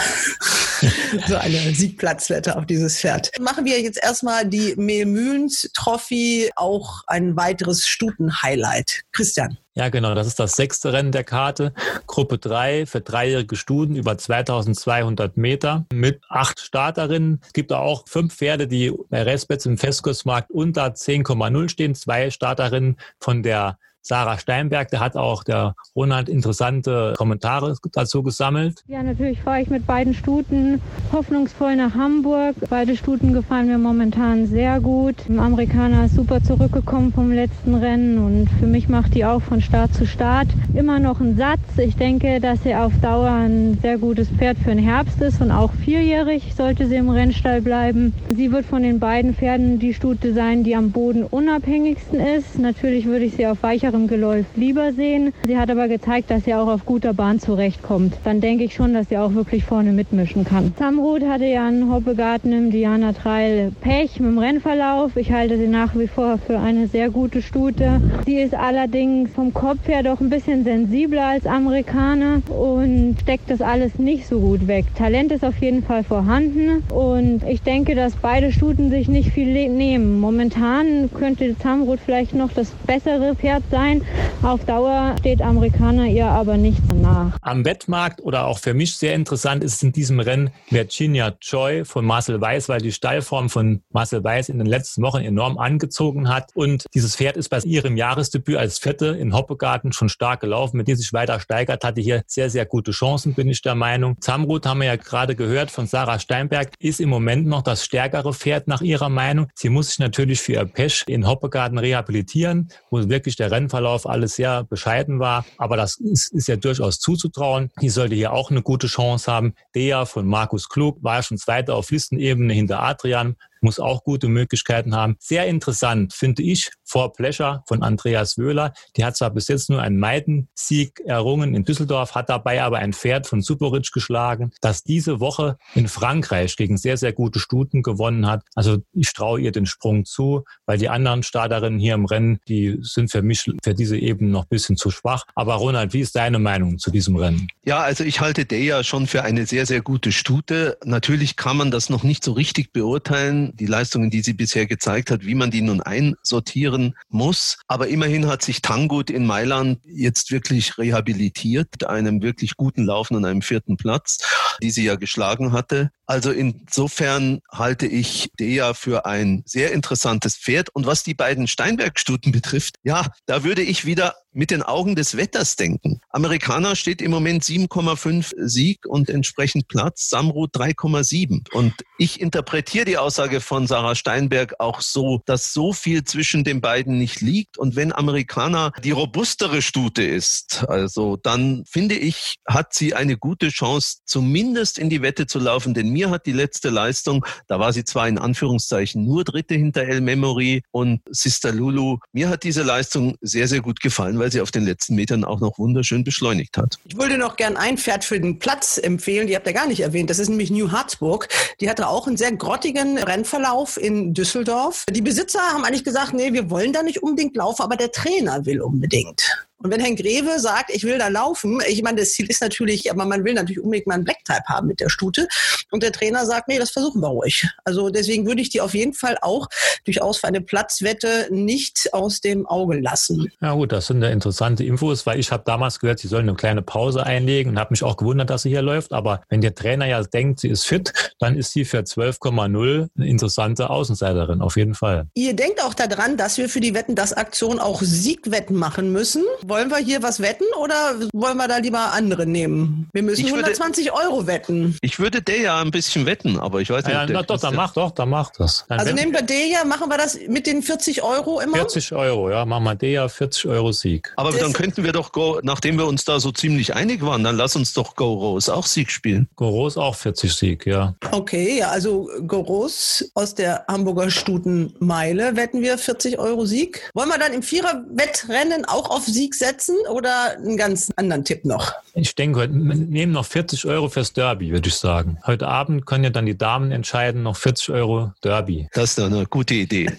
so 1.29 1.37
eine 1.37 1.75
Siegplatzwette 1.75 2.57
auf 2.57 2.65
dieses 2.65 2.99
Pferd. 2.99 3.31
Machen 3.39 3.65
wir 3.65 3.81
jetzt 3.81 4.03
erstmal 4.03 4.47
die 4.47 4.75
Mehlmühls 4.77 5.71
Trophy, 5.75 6.51
auch 6.57 7.03
ein 7.07 7.37
weiteres 7.37 7.87
Stuten-Highlight. 7.87 9.03
Christian. 9.13 9.59
Ja, 9.75 9.89
genau. 9.89 10.15
Das 10.15 10.27
ist 10.27 10.41
das 10.41 10.53
sechste 10.53 10.93
Rennen 10.93 11.13
der 11.13 11.25
Karte. 11.25 11.73
Gruppe 12.07 12.39
3 12.39 12.87
für 12.87 13.01
dreijährige 13.01 13.57
Studen 13.57 13.95
über 13.95 14.17
2200 14.17 15.37
Meter 15.37 15.87
mit 15.93 16.21
acht 16.29 16.61
Starterinnen. 16.61 17.41
Es 17.45 17.53
gibt 17.53 17.73
auch 17.73 18.05
fünf 18.09 18.35
Pferde, 18.35 18.67
die 18.67 18.93
bei 19.11 19.23
Restbets 19.23 19.67
im 19.67 19.79
Festkursmarkt 19.79 20.51
unter 20.51 20.87
10,0 20.87 21.69
stehen. 21.69 21.95
Zwei 21.95 22.31
Starterinnen 22.31 22.97
von 23.21 23.43
der 23.43 23.79
Sarah 24.03 24.39
Steinberg, 24.39 24.89
der 24.89 25.01
hat 25.01 25.17
auch 25.17 25.45
der 25.45 25.75
Ronald 25.95 26.29
interessante 26.29 27.15
Kommentare 27.17 27.77
dazu 27.93 28.23
gesammelt. 28.23 28.83
Ja, 28.89 29.03
natürlich 29.03 29.41
fahre 29.43 29.61
ich 29.61 29.69
mit 29.69 29.87
beiden 29.87 30.15
Stuten 30.15 30.81
hoffnungsvoll 31.13 31.77
nach 31.77 31.95
Hamburg. 31.95 32.57
Beide 32.71 32.97
Stuten 32.97 33.35
gefallen 33.35 33.67
mir 33.67 33.79
momentan 33.79 34.47
sehr 34.47 34.81
gut. 34.81 35.17
Ein 35.29 35.39
Amerikaner 35.39 36.07
ist 36.07 36.15
super 36.15 36.43
zurückgekommen 36.43 37.13
vom 37.13 37.31
letzten 37.31 37.75
Rennen 37.75 38.19
und 38.19 38.49
für 38.59 38.67
mich 38.67 38.89
macht 38.89 39.15
die 39.15 39.25
auch 39.25 39.43
von 39.43 39.61
Start 39.61 39.95
zu 39.95 40.07
Start 40.07 40.49
immer 40.75 40.99
noch 40.99 41.21
einen 41.21 41.37
Satz. 41.37 41.61
Ich 41.77 41.97
denke, 41.97 42.41
dass 42.41 42.63
sie 42.63 42.75
auf 42.75 42.93
Dauer 43.03 43.31
ein 43.31 43.79
sehr 43.83 43.99
gutes 43.99 44.29
Pferd 44.31 44.59
für 44.59 44.71
den 44.71 44.79
Herbst 44.79 45.21
ist 45.21 45.41
und 45.43 45.51
auch 45.51 45.73
vierjährig 45.73 46.55
sollte 46.55 46.87
sie 46.87 46.97
im 46.97 47.11
Rennstall 47.11 47.61
bleiben. 47.61 48.15
Sie 48.35 48.51
wird 48.51 48.65
von 48.65 48.83
den 48.83 48.99
beiden 48.99 49.35
Pferden 49.35 49.79
die 49.79 49.93
Stute 49.93 50.33
sein, 50.33 50.65
die 50.65 50.75
am 50.75 50.91
Boden 50.91 51.25
unabhängigsten 51.25 52.19
ist. 52.19 52.59
Natürlich 52.59 53.05
würde 53.05 53.27
ich 53.27 53.35
sie 53.35 53.47
auf 53.47 53.63
weicher 53.63 53.91
sicherem 54.01 54.09
Geläuf 54.09 54.47
lieber 54.57 54.93
sehen. 54.93 55.33
Sie 55.47 55.57
hat 55.57 55.71
aber 55.71 55.89
gezeigt, 55.89 56.31
dass 56.31 56.45
sie 56.45 56.55
auch 56.55 56.69
auf 56.69 56.87
guter 56.87 57.13
Bahn 57.15 57.41
zurechtkommt. 57.41 58.15
Dann 58.25 58.41
denke 58.41 58.65
ich 58.65 58.75
schon, 58.75 58.95
dass 58.95 59.09
sie 59.09 59.19
auch 59.19 59.35
wirklich 59.35 59.65
vorne 59.65 59.93
mitmischen 59.93 60.45
kann. 60.45 60.73
Samrud 60.79 61.23
hatte 61.23 61.47
ja 61.47 61.67
einen 61.67 61.93
Hoppegarten 61.93 62.53
im 62.53 62.71
Diana 62.71 63.13
Trail 63.13 63.73
Pech 63.81 64.21
mit 64.21 64.31
dem 64.31 64.39
Rennverlauf. 64.39 65.17
Ich 65.17 65.33
halte 65.33 65.59
sie 65.59 65.67
nach 65.67 65.97
wie 65.97 66.07
vor 66.07 66.39
für 66.39 66.59
eine 66.59 66.87
sehr 66.87 67.11
gute 67.11 67.43
Stute. 67.43 68.01
Sie 68.27 68.37
ist 68.37 68.55
allerdings 68.55 69.31
vom 69.33 69.53
Kopf 69.53 69.87
her 69.89 70.03
doch 70.03 70.21
ein 70.21 70.31
bisschen 70.31 70.65
sensibler 70.65 71.27
als 71.27 71.47
Amerikaner 71.47 72.43
und 72.49 73.17
steckt 73.21 73.51
das 73.51 73.61
alles 73.61 73.99
nicht 73.99 74.27
so 74.27 74.41
gut 74.41 74.67
weg. 74.67 74.87
Talent 74.97 75.33
ist 75.33 75.45
auf 75.45 75.57
jeden 75.61 75.83
Fall 75.83 76.05
vorhanden 76.05 76.83
und 76.93 77.43
ich 77.49 77.63
denke, 77.63 77.95
dass 77.95 78.17
beide 78.17 78.53
Stuten 78.53 78.91
sich 78.91 79.09
nicht 79.09 79.31
viel 79.31 79.51
nehmen. 79.51 80.21
Momentan 80.21 81.11
könnte 81.13 81.55
Samrud 81.63 81.99
vielleicht 82.05 82.35
noch 82.35 82.53
das 82.53 82.71
bessere 82.87 83.35
Pferd 83.35 83.63
sein 83.71 83.80
sein. 83.81 84.05
Auf 84.43 84.65
Dauer 84.65 85.17
steht 85.21 85.43
Amerikaner 85.43 86.07
ihr 86.07 86.27
aber 86.27 86.57
nichts 86.57 86.83
nach. 86.95 87.37
Am 87.41 87.65
Wettmarkt 87.65 88.21
oder 88.23 88.47
auch 88.47 88.59
für 88.59 88.75
mich 88.75 88.97
sehr 88.97 89.15
interessant 89.15 89.65
ist 89.65 89.83
in 89.83 89.93
diesem 89.93 90.21
Rennen 90.21 90.51
Virginia 90.69 91.35
Joy 91.41 91.85
von 91.85 92.05
Marcel 92.05 92.41
Weiß, 92.41 92.69
weil 92.69 92.81
die 92.81 92.93
Stallform 92.93 93.49
von 93.49 93.83
Marcel 93.91 94.23
Weiß 94.23 94.49
in 94.49 94.59
den 94.59 94.67
letzten 94.67 95.03
Wochen 95.03 95.21
enorm 95.21 95.59
angezogen 95.59 96.29
hat. 96.29 96.51
Und 96.55 96.87
dieses 96.95 97.17
Pferd 97.17 97.37
ist 97.37 97.49
bei 97.49 97.59
ihrem 97.61 97.97
Jahresdebüt 97.97 98.57
als 98.57 98.79
Vierte 98.79 99.07
in 99.07 99.35
Hoppegarten 99.35 99.93
schon 99.93 100.09
stark 100.09 100.41
gelaufen, 100.41 100.77
mit 100.77 100.89
dem 100.89 100.97
sich 100.97 101.13
weiter 101.13 101.41
steigert, 101.41 101.85
hatte 101.85 102.01
hier 102.01 102.23
sehr, 102.27 102.51
sehr 102.51 102.67
gute 102.67 102.91
Chancen, 102.91 103.35
bin 103.35 103.49
ich 103.49 103.63
der 103.63 103.75
Meinung. 103.75 104.17
Zamrut 104.21 104.67
haben 104.67 104.81
wir 104.81 104.87
ja 104.87 104.97
gerade 104.97 105.35
gehört 105.37 105.71
von 105.71 105.87
Sarah 105.87 106.19
Steinberg, 106.19 106.73
ist 106.79 107.01
im 107.01 107.09
Moment 107.09 107.47
noch 107.47 107.63
das 107.63 107.85
stärkere 107.85 108.33
Pferd 108.33 108.69
nach 108.69 108.83
ihrer 108.83 109.09
Meinung. 109.09 109.49
Sie 109.55 109.69
muss 109.69 109.89
sich 109.89 109.99
natürlich 109.99 110.41
für 110.41 110.53
ihr 110.53 110.65
Pech 110.65 111.05
in 111.07 111.27
Hoppegarten 111.27 111.79
rehabilitieren, 111.79 112.69
wo 112.91 113.09
wirklich 113.09 113.37
der 113.37 113.51
Rennverlauf 113.71 114.07
alles 114.07 114.35
sehr 114.35 114.65
bescheiden 114.65 115.21
war. 115.21 115.45
Aber 115.57 115.77
das 115.77 115.97
ist, 115.97 116.33
ist 116.33 116.49
ja 116.49 116.57
durchaus 116.57 116.99
zuzutrauen. 116.99 117.71
Die 117.81 117.89
sollte 117.89 118.15
hier 118.17 118.33
auch 118.33 118.51
eine 118.51 118.63
gute 118.63 118.89
Chance 118.89 119.31
haben. 119.31 119.55
Der 119.75 120.07
von 120.07 120.27
Markus 120.27 120.69
Klug 120.69 121.03
war 121.03 121.17
ja 121.17 121.23
schon 121.23 121.39
Zweiter 121.39 121.77
auf 121.77 121.91
Listenebene 121.91 122.53
hinter 122.53 122.83
Adrian 122.83 123.37
muss 123.61 123.79
auch 123.79 124.05
gute 124.05 124.29
Möglichkeiten 124.29 124.95
haben. 124.95 125.17
Sehr 125.19 125.47
interessant 125.47 126.13
finde 126.13 126.43
ich 126.43 126.71
For 126.85 127.13
Pleasure 127.13 127.63
von 127.67 127.83
Andreas 127.83 128.39
Wöhler. 128.39 128.73
Die 128.97 129.05
hat 129.05 129.17
zwar 129.17 129.31
bis 129.31 129.49
jetzt 129.49 129.71
nur 129.71 129.81
einen 129.81 129.99
Meidensieg 129.99 131.01
errungen 131.05 131.55
in 131.55 131.65
Düsseldorf, 131.65 132.15
hat 132.15 132.29
dabei 132.29 132.63
aber 132.63 132.79
ein 132.79 132.93
Pferd 132.93 133.27
von 133.27 133.43
Superitsch 133.43 133.93
geschlagen, 133.93 134.51
das 134.61 134.83
diese 134.83 135.21
Woche 135.21 135.57
in 135.75 135.89
Frankreich 135.89 136.57
gegen 136.57 136.77
sehr, 136.77 136.97
sehr 136.97 137.13
gute 137.13 137.39
Stuten 137.39 137.83
gewonnen 137.83 138.27
hat. 138.27 138.43
Also 138.55 138.79
ich 138.93 139.13
traue 139.13 139.41
ihr 139.41 139.53
den 139.53 139.67
Sprung 139.67 140.05
zu, 140.05 140.45
weil 140.67 140.79
die 140.79 140.89
anderen 140.89 141.23
Starterinnen 141.23 141.79
hier 141.79 141.95
im 141.95 142.07
Rennen, 142.07 142.41
die 142.49 142.79
sind 142.81 143.11
für 143.11 143.23
mich 143.23 143.51
für 143.63 143.75
diese 143.75 143.97
Ebene 143.97 144.31
noch 144.31 144.45
ein 144.45 144.49
bisschen 144.49 144.77
zu 144.77 144.91
schwach. 144.91 145.25
Aber 145.35 145.55
Ronald, 145.55 145.93
wie 145.93 146.01
ist 146.01 146.17
deine 146.17 146.39
Meinung 146.39 146.79
zu 146.79 146.91
diesem 146.91 147.17
Rennen? 147.17 147.49
Ja, 147.65 147.81
also 147.81 148.05
ich 148.05 148.21
halte 148.21 148.45
Deja 148.45 148.83
schon 148.83 149.07
für 149.07 149.23
eine 149.23 149.47
sehr, 149.47 149.67
sehr 149.67 149.81
gute 149.81 150.13
Stute. 150.13 150.79
Natürlich 150.85 151.37
kann 151.37 151.57
man 151.57 151.71
das 151.71 151.91
noch 151.91 152.03
nicht 152.03 152.25
so 152.25 152.33
richtig 152.33 152.73
beurteilen 152.73 153.50
die 153.53 153.67
Leistungen, 153.67 154.11
die 154.11 154.23
sie 154.23 154.33
bisher 154.33 154.67
gezeigt 154.67 155.11
hat, 155.11 155.25
wie 155.25 155.35
man 155.35 155.51
die 155.51 155.63
nun 155.63 155.81
einsortieren 155.81 156.95
muss. 157.09 157.59
Aber 157.69 157.89
immerhin 157.89 158.27
hat 158.27 158.43
sich 158.43 158.63
Tangut 158.63 159.11
in 159.11 159.27
Mailand 159.27 159.79
jetzt 159.85 160.31
wirklich 160.31 160.79
rehabilitiert, 160.79 161.69
mit 161.73 161.87
einem 161.87 162.23
wirklich 162.23 162.57
guten 162.57 162.85
Laufen 162.85 163.17
an 163.17 163.25
einem 163.25 163.43
vierten 163.43 163.77
Platz, 163.77 164.19
die 164.63 164.71
sie 164.71 164.85
ja 164.85 164.97
geschlagen 164.97 165.53
hatte. 165.53 165.91
Also 166.07 166.33
insofern 166.33 167.41
halte 167.53 167.87
ich 167.87 168.31
Dea 168.39 168.75
für 168.75 169.07
ein 169.07 169.43
sehr 169.47 169.73
interessantes 169.73 170.37
Pferd. 170.37 170.69
Und 170.71 170.87
was 170.87 171.05
die 171.05 171.15
beiden 171.15 171.47
Steinbergstuten 171.47 172.33
betrifft, 172.33 172.77
ja, 172.83 173.07
da 173.27 173.45
würde 173.45 173.63
ich 173.63 173.85
wieder 173.85 174.17
mit 174.33 174.51
den 174.51 174.63
Augen 174.63 174.95
des 174.95 175.17
Wetters 175.17 175.57
denken. 175.57 176.01
Amerikaner 176.11 176.77
steht 176.77 177.03
im 177.03 177.11
Moment 177.11 177.43
7,5 177.43 178.33
Sieg 178.37 178.87
und 178.87 179.09
entsprechend 179.09 179.69
Platz, 179.69 180.09
Samrut 180.09 180.55
3,7. 180.55 181.53
Und 181.53 181.75
ich 181.99 182.21
interpretiere 182.21 182.85
die 182.85 182.99
Aussage 182.99 183.41
von 183.41 183.67
Sarah 183.67 183.95
Steinberg 183.95 184.55
auch 184.59 184.81
so, 184.81 185.21
dass 185.27 185.53
so 185.53 185.73
viel 185.73 186.05
zwischen 186.05 186.45
den 186.45 186.61
beiden 186.61 186.99
nicht 186.99 187.21
liegt. 187.21 187.59
Und 187.59 187.77
wenn 187.77 187.93
Amerikaner 187.93 188.73
die 188.83 188.93
robustere 188.93 189.63
Stute 189.63 190.03
ist, 190.03 190.65
also 190.69 191.17
dann 191.17 191.65
finde 191.69 191.97
ich, 191.97 192.37
hat 192.49 192.75
sie 192.75 192.95
eine 192.95 193.17
gute 193.17 193.49
Chance, 193.49 193.99
zumindest 194.05 194.79
in 194.79 194.91
die 194.91 195.03
Wette 195.03 195.27
zu 195.27 195.39
laufen. 195.39 195.75
Denn 195.75 195.91
mir 195.91 196.11
hat 196.11 196.27
die 196.27 196.33
letzte 196.33 196.71
Leistung, 196.71 197.27
da 197.49 197.59
war 197.59 197.73
sie 197.73 197.85
zwar 197.85 198.09
in 198.09 198.19
Anführungszeichen 198.19 199.05
nur 199.05 199.25
Dritte 199.25 199.55
hinter 199.55 199.83
El 199.83 200.01
Memory 200.01 200.63
und 200.71 201.01
Sister 201.11 201.53
Lulu, 201.53 201.99
mir 202.13 202.29
hat 202.29 202.45
diese 202.45 202.63
Leistung 202.63 203.17
sehr, 203.21 203.49
sehr 203.49 203.61
gut 203.61 203.81
gefallen 203.81 204.20
weil 204.21 204.31
sie 204.31 204.41
auf 204.41 204.53
den 204.53 204.65
letzten 204.65 204.95
Metern 204.95 205.25
auch 205.25 205.41
noch 205.41 205.59
wunderschön 205.59 206.05
beschleunigt 206.05 206.57
hat. 206.57 206.79
Ich 206.85 206.97
wollte 206.97 207.19
noch 207.19 207.37
gern 207.37 207.57
ein 207.57 207.79
Pferd 207.79 208.05
für 208.05 208.21
den 208.21 208.39
Platz 208.39 208.79
empfehlen, 208.79 209.27
die 209.27 209.35
habt 209.35 209.47
ihr 209.47 209.53
gar 209.53 209.67
nicht 209.67 209.81
erwähnt. 209.81 210.11
Das 210.11 210.21
ist 210.21 210.29
nämlich 210.29 210.51
New 210.51 210.71
Harzburg. 210.71 211.29
Die 211.61 211.69
hatte 211.69 211.89
auch 211.89 212.07
einen 212.07 212.17
sehr 212.17 212.33
grottigen 212.33 212.99
Rennverlauf 212.99 213.77
in 213.77 214.15
Düsseldorf. 214.15 214.85
Die 214.89 215.03
Besitzer 215.03 215.41
haben 215.41 215.65
eigentlich 215.65 215.85
gesagt, 215.85 216.13
nee, 216.13 216.33
wir 216.33 216.51
wollen 216.51 216.73
da 216.73 216.83
nicht 216.83 217.03
unbedingt 217.03 217.35
laufen, 217.35 217.63
aber 217.63 217.77
der 217.77 217.91
Trainer 217.91 218.47
will 218.47 218.61
unbedingt. 218.61 219.49
Und 219.63 219.71
wenn 219.71 219.81
Herr 219.81 219.95
Greve 219.95 220.39
sagt, 220.39 220.71
ich 220.71 220.85
will 220.85 220.99
da 220.99 221.09
laufen, 221.09 221.61
ich 221.69 221.83
meine, 221.83 222.01
das 222.01 222.13
Ziel 222.13 222.27
ist 222.31 222.41
natürlich, 222.41 222.91
aber 222.91 223.05
man 223.05 223.25
will 223.25 223.35
natürlich 223.35 223.61
unbedingt 223.61 223.87
mal 223.87 223.95
einen 223.95 224.05
Black-Type 224.05 224.45
haben 224.47 224.67
mit 224.69 224.81
der 224.81 224.89
Stute. 224.89 225.29
Und 225.71 225.83
der 225.83 225.93
Trainer 225.93 226.25
sagt, 226.25 226.49
nee, 226.49 226.59
das 226.59 226.71
versuchen 226.71 227.03
wir 227.03 227.09
ruhig. 227.09 227.47
Also 227.65 227.91
deswegen 227.91 228.27
würde 228.27 228.41
ich 228.41 228.49
die 228.49 228.63
auf 228.63 228.75
jeden 228.75 228.95
Fall 228.95 229.19
auch 229.21 229.49
durchaus 229.85 230.19
für 230.19 230.29
eine 230.29 230.41
Platzwette 230.41 231.29
nicht 231.31 231.93
aus 231.93 232.21
dem 232.21 232.47
Auge 232.47 232.81
lassen. 232.81 233.31
Ja 233.41 233.53
gut, 233.53 233.73
das 233.73 233.87
sind 233.87 234.03
ja 234.03 234.09
interessante 234.09 234.65
Infos, 234.65 235.05
weil 235.05 235.21
ich 235.21 235.31
habe 235.31 235.43
damals 235.45 235.79
gehört, 235.79 235.99
sie 235.99 236.09
sollen 236.09 236.29
eine 236.29 236.37
kleine 236.37 236.63
Pause 236.63 237.05
einlegen 237.05 237.53
und 237.53 237.59
habe 237.59 237.73
mich 237.73 237.83
auch 237.83 237.99
gewundert, 237.99 238.31
dass 238.31 238.43
sie 238.43 238.49
hier 238.49 238.63
läuft. 238.63 238.93
Aber 238.93 239.21
wenn 239.29 239.43
der 239.43 239.55
Trainer 239.55 239.87
ja 239.87 240.03
denkt, 240.03 240.41
sie 240.41 240.49
ist 240.49 240.65
fit, 240.65 240.93
dann 241.19 241.37
ist 241.37 241.53
sie 241.53 241.67
für 241.67 241.81
12,0 241.81 242.89
eine 242.97 243.07
interessante 243.07 243.69
Außenseiterin, 243.69 244.41
auf 244.41 244.57
jeden 244.57 244.75
Fall. 244.75 245.07
Ihr 245.15 245.35
denkt 245.35 245.63
auch 245.63 245.75
daran, 245.75 246.17
dass 246.17 246.39
wir 246.39 246.49
für 246.49 246.61
die 246.61 246.73
Wetten 246.75 246.95
das 246.95 247.13
Aktion 247.13 247.61
auch 247.61 247.83
Siegwetten 247.83 248.57
machen 248.57 248.93
müssen. 248.93 249.23
Wollen 249.51 249.69
wir 249.69 249.79
hier 249.79 250.01
was 250.01 250.21
wetten 250.21 250.45
oder 250.57 250.95
wollen 251.13 251.37
wir 251.37 251.49
da 251.49 251.57
lieber 251.57 251.93
andere 251.93 252.25
nehmen? 252.25 252.89
Wir 252.93 253.03
müssen 253.03 253.27
ich 253.27 253.33
120 253.33 253.87
würde, 253.87 254.05
Euro 254.05 254.27
wetten. 254.29 254.79
Ich 254.81 255.01
würde 255.01 255.23
der 255.23 255.41
ja 255.41 255.61
ein 255.61 255.73
bisschen 255.73 256.07
wetten, 256.07 256.39
aber 256.39 256.61
ich 256.61 256.71
weiß 256.71 256.85
nicht. 256.85 256.95
Ja, 256.95 257.05
na, 257.05 257.25
doch, 257.25 257.41
dann 257.41 257.57
mach 257.57 257.73
doch, 257.73 257.91
dann 257.91 258.11
mach 258.11 258.31
das. 258.31 258.65
Dann 258.69 258.79
also 258.79 258.95
nehmen 258.95 259.13
wir 259.13 259.23
der 259.23 259.65
machen 259.65 259.89
wir 259.89 259.99
das 259.99 260.17
mit 260.29 260.47
den 260.47 260.63
40 260.63 261.03
Euro 261.03 261.41
immer? 261.41 261.57
40 261.57 261.93
Euro, 261.95 262.31
ja, 262.31 262.45
machen 262.45 262.63
wir 262.63 262.77
der 262.77 263.09
40 263.09 263.47
Euro 263.47 263.73
Sieg. 263.73 264.13
Aber 264.15 264.31
das 264.31 264.41
dann 264.41 264.53
könnten 264.53 264.85
wir 264.85 264.93
doch, 264.93 265.11
Go, 265.11 265.41
nachdem 265.43 265.79
wir 265.79 265.87
uns 265.89 266.05
da 266.05 266.21
so 266.21 266.31
ziemlich 266.31 266.77
einig 266.77 267.05
waren, 267.05 267.25
dann 267.25 267.37
lass 267.37 267.57
uns 267.57 267.73
doch 267.73 267.97
Go 267.97 268.15
Rose 268.15 268.55
auch 268.55 268.67
Sieg 268.67 268.93
spielen. 268.93 269.27
Go 269.35 269.49
Rose 269.49 269.81
auch 269.81 269.97
40 269.97 270.33
Sieg, 270.33 270.65
ja. 270.65 270.95
Okay, 271.11 271.59
ja, 271.59 271.71
also 271.71 272.09
Go 272.25 272.39
Rose 272.39 273.11
aus 273.15 273.35
der 273.35 273.65
Hamburger 273.67 274.13
Stutenmeile 274.13 275.35
wetten 275.35 275.61
wir 275.61 275.77
40 275.77 276.21
Euro 276.21 276.47
Sieg. 276.47 276.89
Wollen 276.95 277.09
wir 277.09 277.19
dann 277.19 277.33
im 277.33 277.43
Vierer-Wettrennen 277.43 278.65
auch 278.65 278.91
auf 278.91 279.07
Sieg 279.07 279.40
setzen 279.41 279.75
oder 279.91 280.37
einen 280.37 280.57
ganz 280.57 280.91
anderen 280.95 281.25
Tipp 281.25 281.45
noch? 281.45 281.73
Ich 281.95 282.15
denke, 282.15 282.41
wir 282.41 282.49
nehmen 282.49 283.13
noch 283.13 283.27
40 283.27 283.67
Euro 283.67 283.89
fürs 283.89 284.13
Derby, 284.13 284.53
würde 284.53 284.69
ich 284.69 284.77
sagen. 284.77 285.19
Heute 285.27 285.49
Abend 285.49 285.87
können 285.87 286.05
ja 286.05 286.11
dann 286.11 286.27
die 286.27 286.39
Damen 286.39 286.71
entscheiden, 286.71 287.25
noch 287.25 287.37
40 287.37 287.71
Euro 287.71 288.13
Derby. 288.23 288.69
Das 288.73 288.91
ist 288.91 288.99
doch 288.99 289.07
eine 289.07 289.27
gute 289.27 289.55
Idee. 289.55 289.91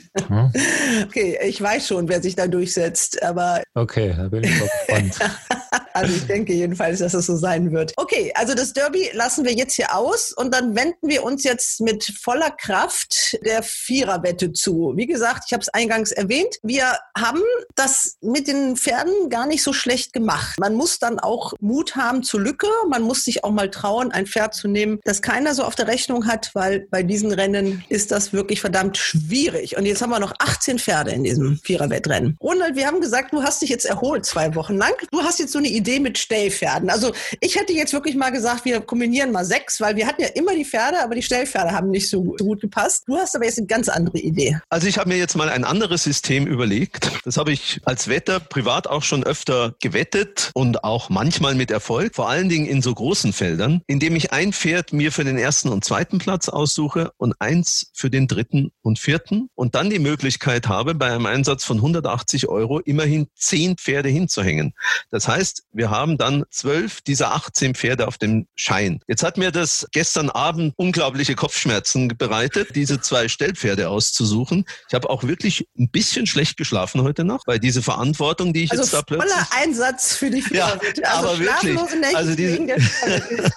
okay, 1.04 1.38
ich 1.44 1.62
weiß 1.62 1.88
schon, 1.88 2.08
wer 2.08 2.22
sich 2.22 2.36
da 2.36 2.48
durchsetzt, 2.48 3.22
aber. 3.22 3.62
Okay, 3.74 4.14
da 4.16 4.30
bin 4.30 4.46
ich 4.46 4.60
gespannt. 4.60 5.20
also 5.94 6.16
ich 6.16 6.26
denke 6.28 6.54
jedenfalls, 6.54 7.00
dass 7.00 7.14
es 7.14 7.26
so 7.26 7.36
sein 7.36 7.72
wird. 7.72 7.94
Okay, 7.98 8.32
also 8.36 8.54
das 8.54 8.74
Derby 8.74 9.10
lassen 9.14 9.46
wir 9.46 9.54
jetzt 9.54 9.74
hier 9.74 9.96
aus 9.96 10.32
und 10.32 10.54
dann 10.54 10.76
wenden 10.76 11.10
wir 11.10 11.24
uns 11.24 11.44
jetzt 11.44 11.82
mit 11.82 12.04
voller 12.22 12.52
Kraft 12.52 13.38
der 13.46 13.64
Viererwette 13.64 14.54
zu. 14.54 14.94
Wie 14.96 15.08
gesagt, 15.08 15.46
ich 15.48 15.54
habe 15.54 15.62
es 15.62 15.70
eingangs 15.70 16.12
erwähnt, 16.12 16.58
wir 16.64 16.86
haben 17.18 17.42
das 17.76 18.18
mit 18.22 18.48
den 18.48 18.78
Pferden 18.78 19.30
gar 19.32 19.48
nicht 19.48 19.64
so 19.64 19.74
schlecht 19.74 20.14
gemacht. 20.14 20.60
Man 20.60 20.76
muss 20.76 21.00
dann 21.00 21.18
auch 21.18 21.54
Mut 21.60 21.96
haben 21.96 22.22
zur 22.22 22.42
Lücke. 22.42 22.68
Man 22.88 23.02
muss 23.02 23.26
sich 23.26 23.44
auch 23.44 23.52
mal 23.52 23.72
trauen, 23.72 24.12
ein 24.12 24.28
Pferd 24.28 24.54
zu 24.54 24.68
nehmen, 24.68 25.00
das 25.04 25.24
keiner 25.24 25.56
so 25.56 25.64
auf 25.64 25.74
der 25.74 25.88
Rechnung 25.88 26.28
hat, 26.28 26.52
weil 26.54 26.82
bei 26.92 27.02
diesen 27.02 27.32
Rennen 27.32 27.84
ist 27.90 28.12
das 28.12 28.34
wirklich 28.34 28.62
verdammt 28.62 28.98
schwierig. 28.98 29.78
Und 29.78 29.86
jetzt 29.86 30.02
haben 30.02 30.12
wir 30.12 30.20
noch 30.20 30.34
18 30.38 30.78
Pferde 30.78 31.12
in 31.12 31.24
diesem 31.24 31.58
Viererwettrennen. 31.64 32.38
Ronald, 32.42 32.76
wir 32.76 32.86
haben 32.86 33.02
gesagt, 33.02 33.34
du 33.34 33.42
hast 33.42 33.62
dich 33.62 33.70
jetzt 33.70 33.86
erholt 33.86 34.26
zwei 34.26 34.54
Wochen 34.56 34.78
lang. 34.78 34.94
Du 35.12 35.22
hast 35.22 35.40
jetzt 35.40 35.54
so 35.54 35.60
eine 35.60 35.70
Idee 35.70 36.00
mit 36.00 36.18
Stellpferden. 36.18 36.90
Also 36.90 37.14
ich 37.40 37.56
hätte 37.56 37.74
jetzt 37.74 37.94
wirklich 37.94 38.16
mal 38.16 38.30
gesagt, 38.30 38.66
wir 38.66 38.82
kombinieren 38.82 39.32
mal 39.32 39.46
sechs, 39.46 39.80
weil 39.80 39.96
wir 39.96 40.06
hatten 40.06 40.22
ja 40.22 40.28
immer 40.30 40.54
die 40.54 40.66
Pferde, 40.66 41.02
aber 41.02 41.16
die 41.16 41.24
Stellpferde 41.24 41.72
haben 41.72 41.90
nicht 41.90 42.10
so 42.10 42.22
gut 42.24 42.62
gepasst. 42.62 43.04
Du 43.08 43.18
hast 43.18 43.36
aber 43.36 43.46
jetzt 43.46 43.58
eine 43.58 43.68
ganz 43.68 43.88
andere 43.90 44.20
Idee. 44.20 44.60
Also 44.70 44.88
ich 44.88 44.98
habe 44.98 45.10
mir 45.10 45.18
jetzt 45.18 45.36
mal 45.36 45.50
ein 45.50 45.64
anderes 45.64 46.04
System 46.04 46.48
überlegt. 46.48 47.10
Das 47.24 47.38
habe 47.38 47.52
ich 47.52 47.80
als 47.86 48.08
Wetter 48.08 48.40
privat 48.40 48.88
auch 48.88 49.04
schon 49.04 49.20
öfter 49.24 49.76
gewettet 49.82 50.51
und 50.53 50.84
auch 50.84 51.09
manchmal 51.09 51.55
mit 51.55 51.72
Erfolg, 51.72 52.15
vor 52.15 52.30
allen 52.30 52.49
Dingen 52.49 52.65
in 52.65 52.82
so 52.82 52.93
großen 52.93 53.34
Feldern, 53.34 53.82
indem 53.88 54.15
ich 54.15 54.32
ein 54.34 54.53
Pferd 54.53 54.93
mir 54.93 55.11
für 55.11 55.24
den 55.24 55.38
ersten 55.38 55.69
und 55.69 55.84
zweiten 55.84 56.17
Platz 56.17 56.49
aussuche 56.49 57.11
und 57.17 57.34
eins 57.39 57.91
für 57.93 58.09
den 58.09 58.28
dritten 58.28 58.72
und 58.82 58.99
vierten 58.99 59.49
und 59.55 59.76
dann 59.76 59.89
die 59.89 59.99
Möglichkeit 59.99 60.67
habe, 60.67 60.95
bei 60.95 61.11
einem 61.11 61.26
Einsatz 61.26 61.63
von 61.63 61.78
180 61.78 62.47
Euro 62.47 62.80
immerhin 62.80 63.28
zehn 63.36 63.78
Pferde 63.78 64.09
hinzuhängen. 64.09 64.74
Das 65.09 65.28
heißt, 65.28 65.63
wir 65.72 65.89
haben 65.89 66.17
dann 66.17 66.43
zwölf 66.49 67.01
dieser 67.01 67.34
18 67.34 67.76
Pferde 67.76 68.07
auf 68.07 68.17
dem 68.17 68.47
Schein. 68.55 69.01
Jetzt 69.07 69.24
hat 69.24 69.38
mir 69.38 69.51
das 69.51 69.88
gestern 69.91 70.30
Abend 70.30 70.74
unglaubliche 70.78 71.36
Kopfschmerzen 71.36 72.09
bereitet, 72.09 72.76
diese 72.76 73.01
zwei 73.01 73.28
Stellpferde 73.28 73.89
auszusuchen. 73.89 74.65
Ich 74.88 74.93
habe 74.93 75.09
auch 75.09 75.24
wirklich 75.24 75.67
ein 75.78 75.89
bisschen 75.89 76.28
schlecht 76.28 76.57
geschlafen 76.57 77.01
heute 77.01 77.24
Nacht, 77.24 77.47
weil 77.47 77.59
diese 77.59 77.82
Verantwortung, 77.82 78.53
die 78.53 78.63
ich 78.63 78.72
also 78.72 78.84
jetzt 78.84 78.93
da 78.93 79.01
plötzlich... 79.18 79.32
voller 79.34 79.47
Einsatz 79.64 80.16
für 80.16 80.30
die 80.30 80.43
Ja, 80.51 80.68
Führer. 80.80 81.14
also 81.14 81.28
aber 81.30 81.39
wirklich. 81.39 82.16
Also 82.16 82.36
diese- 82.36 82.62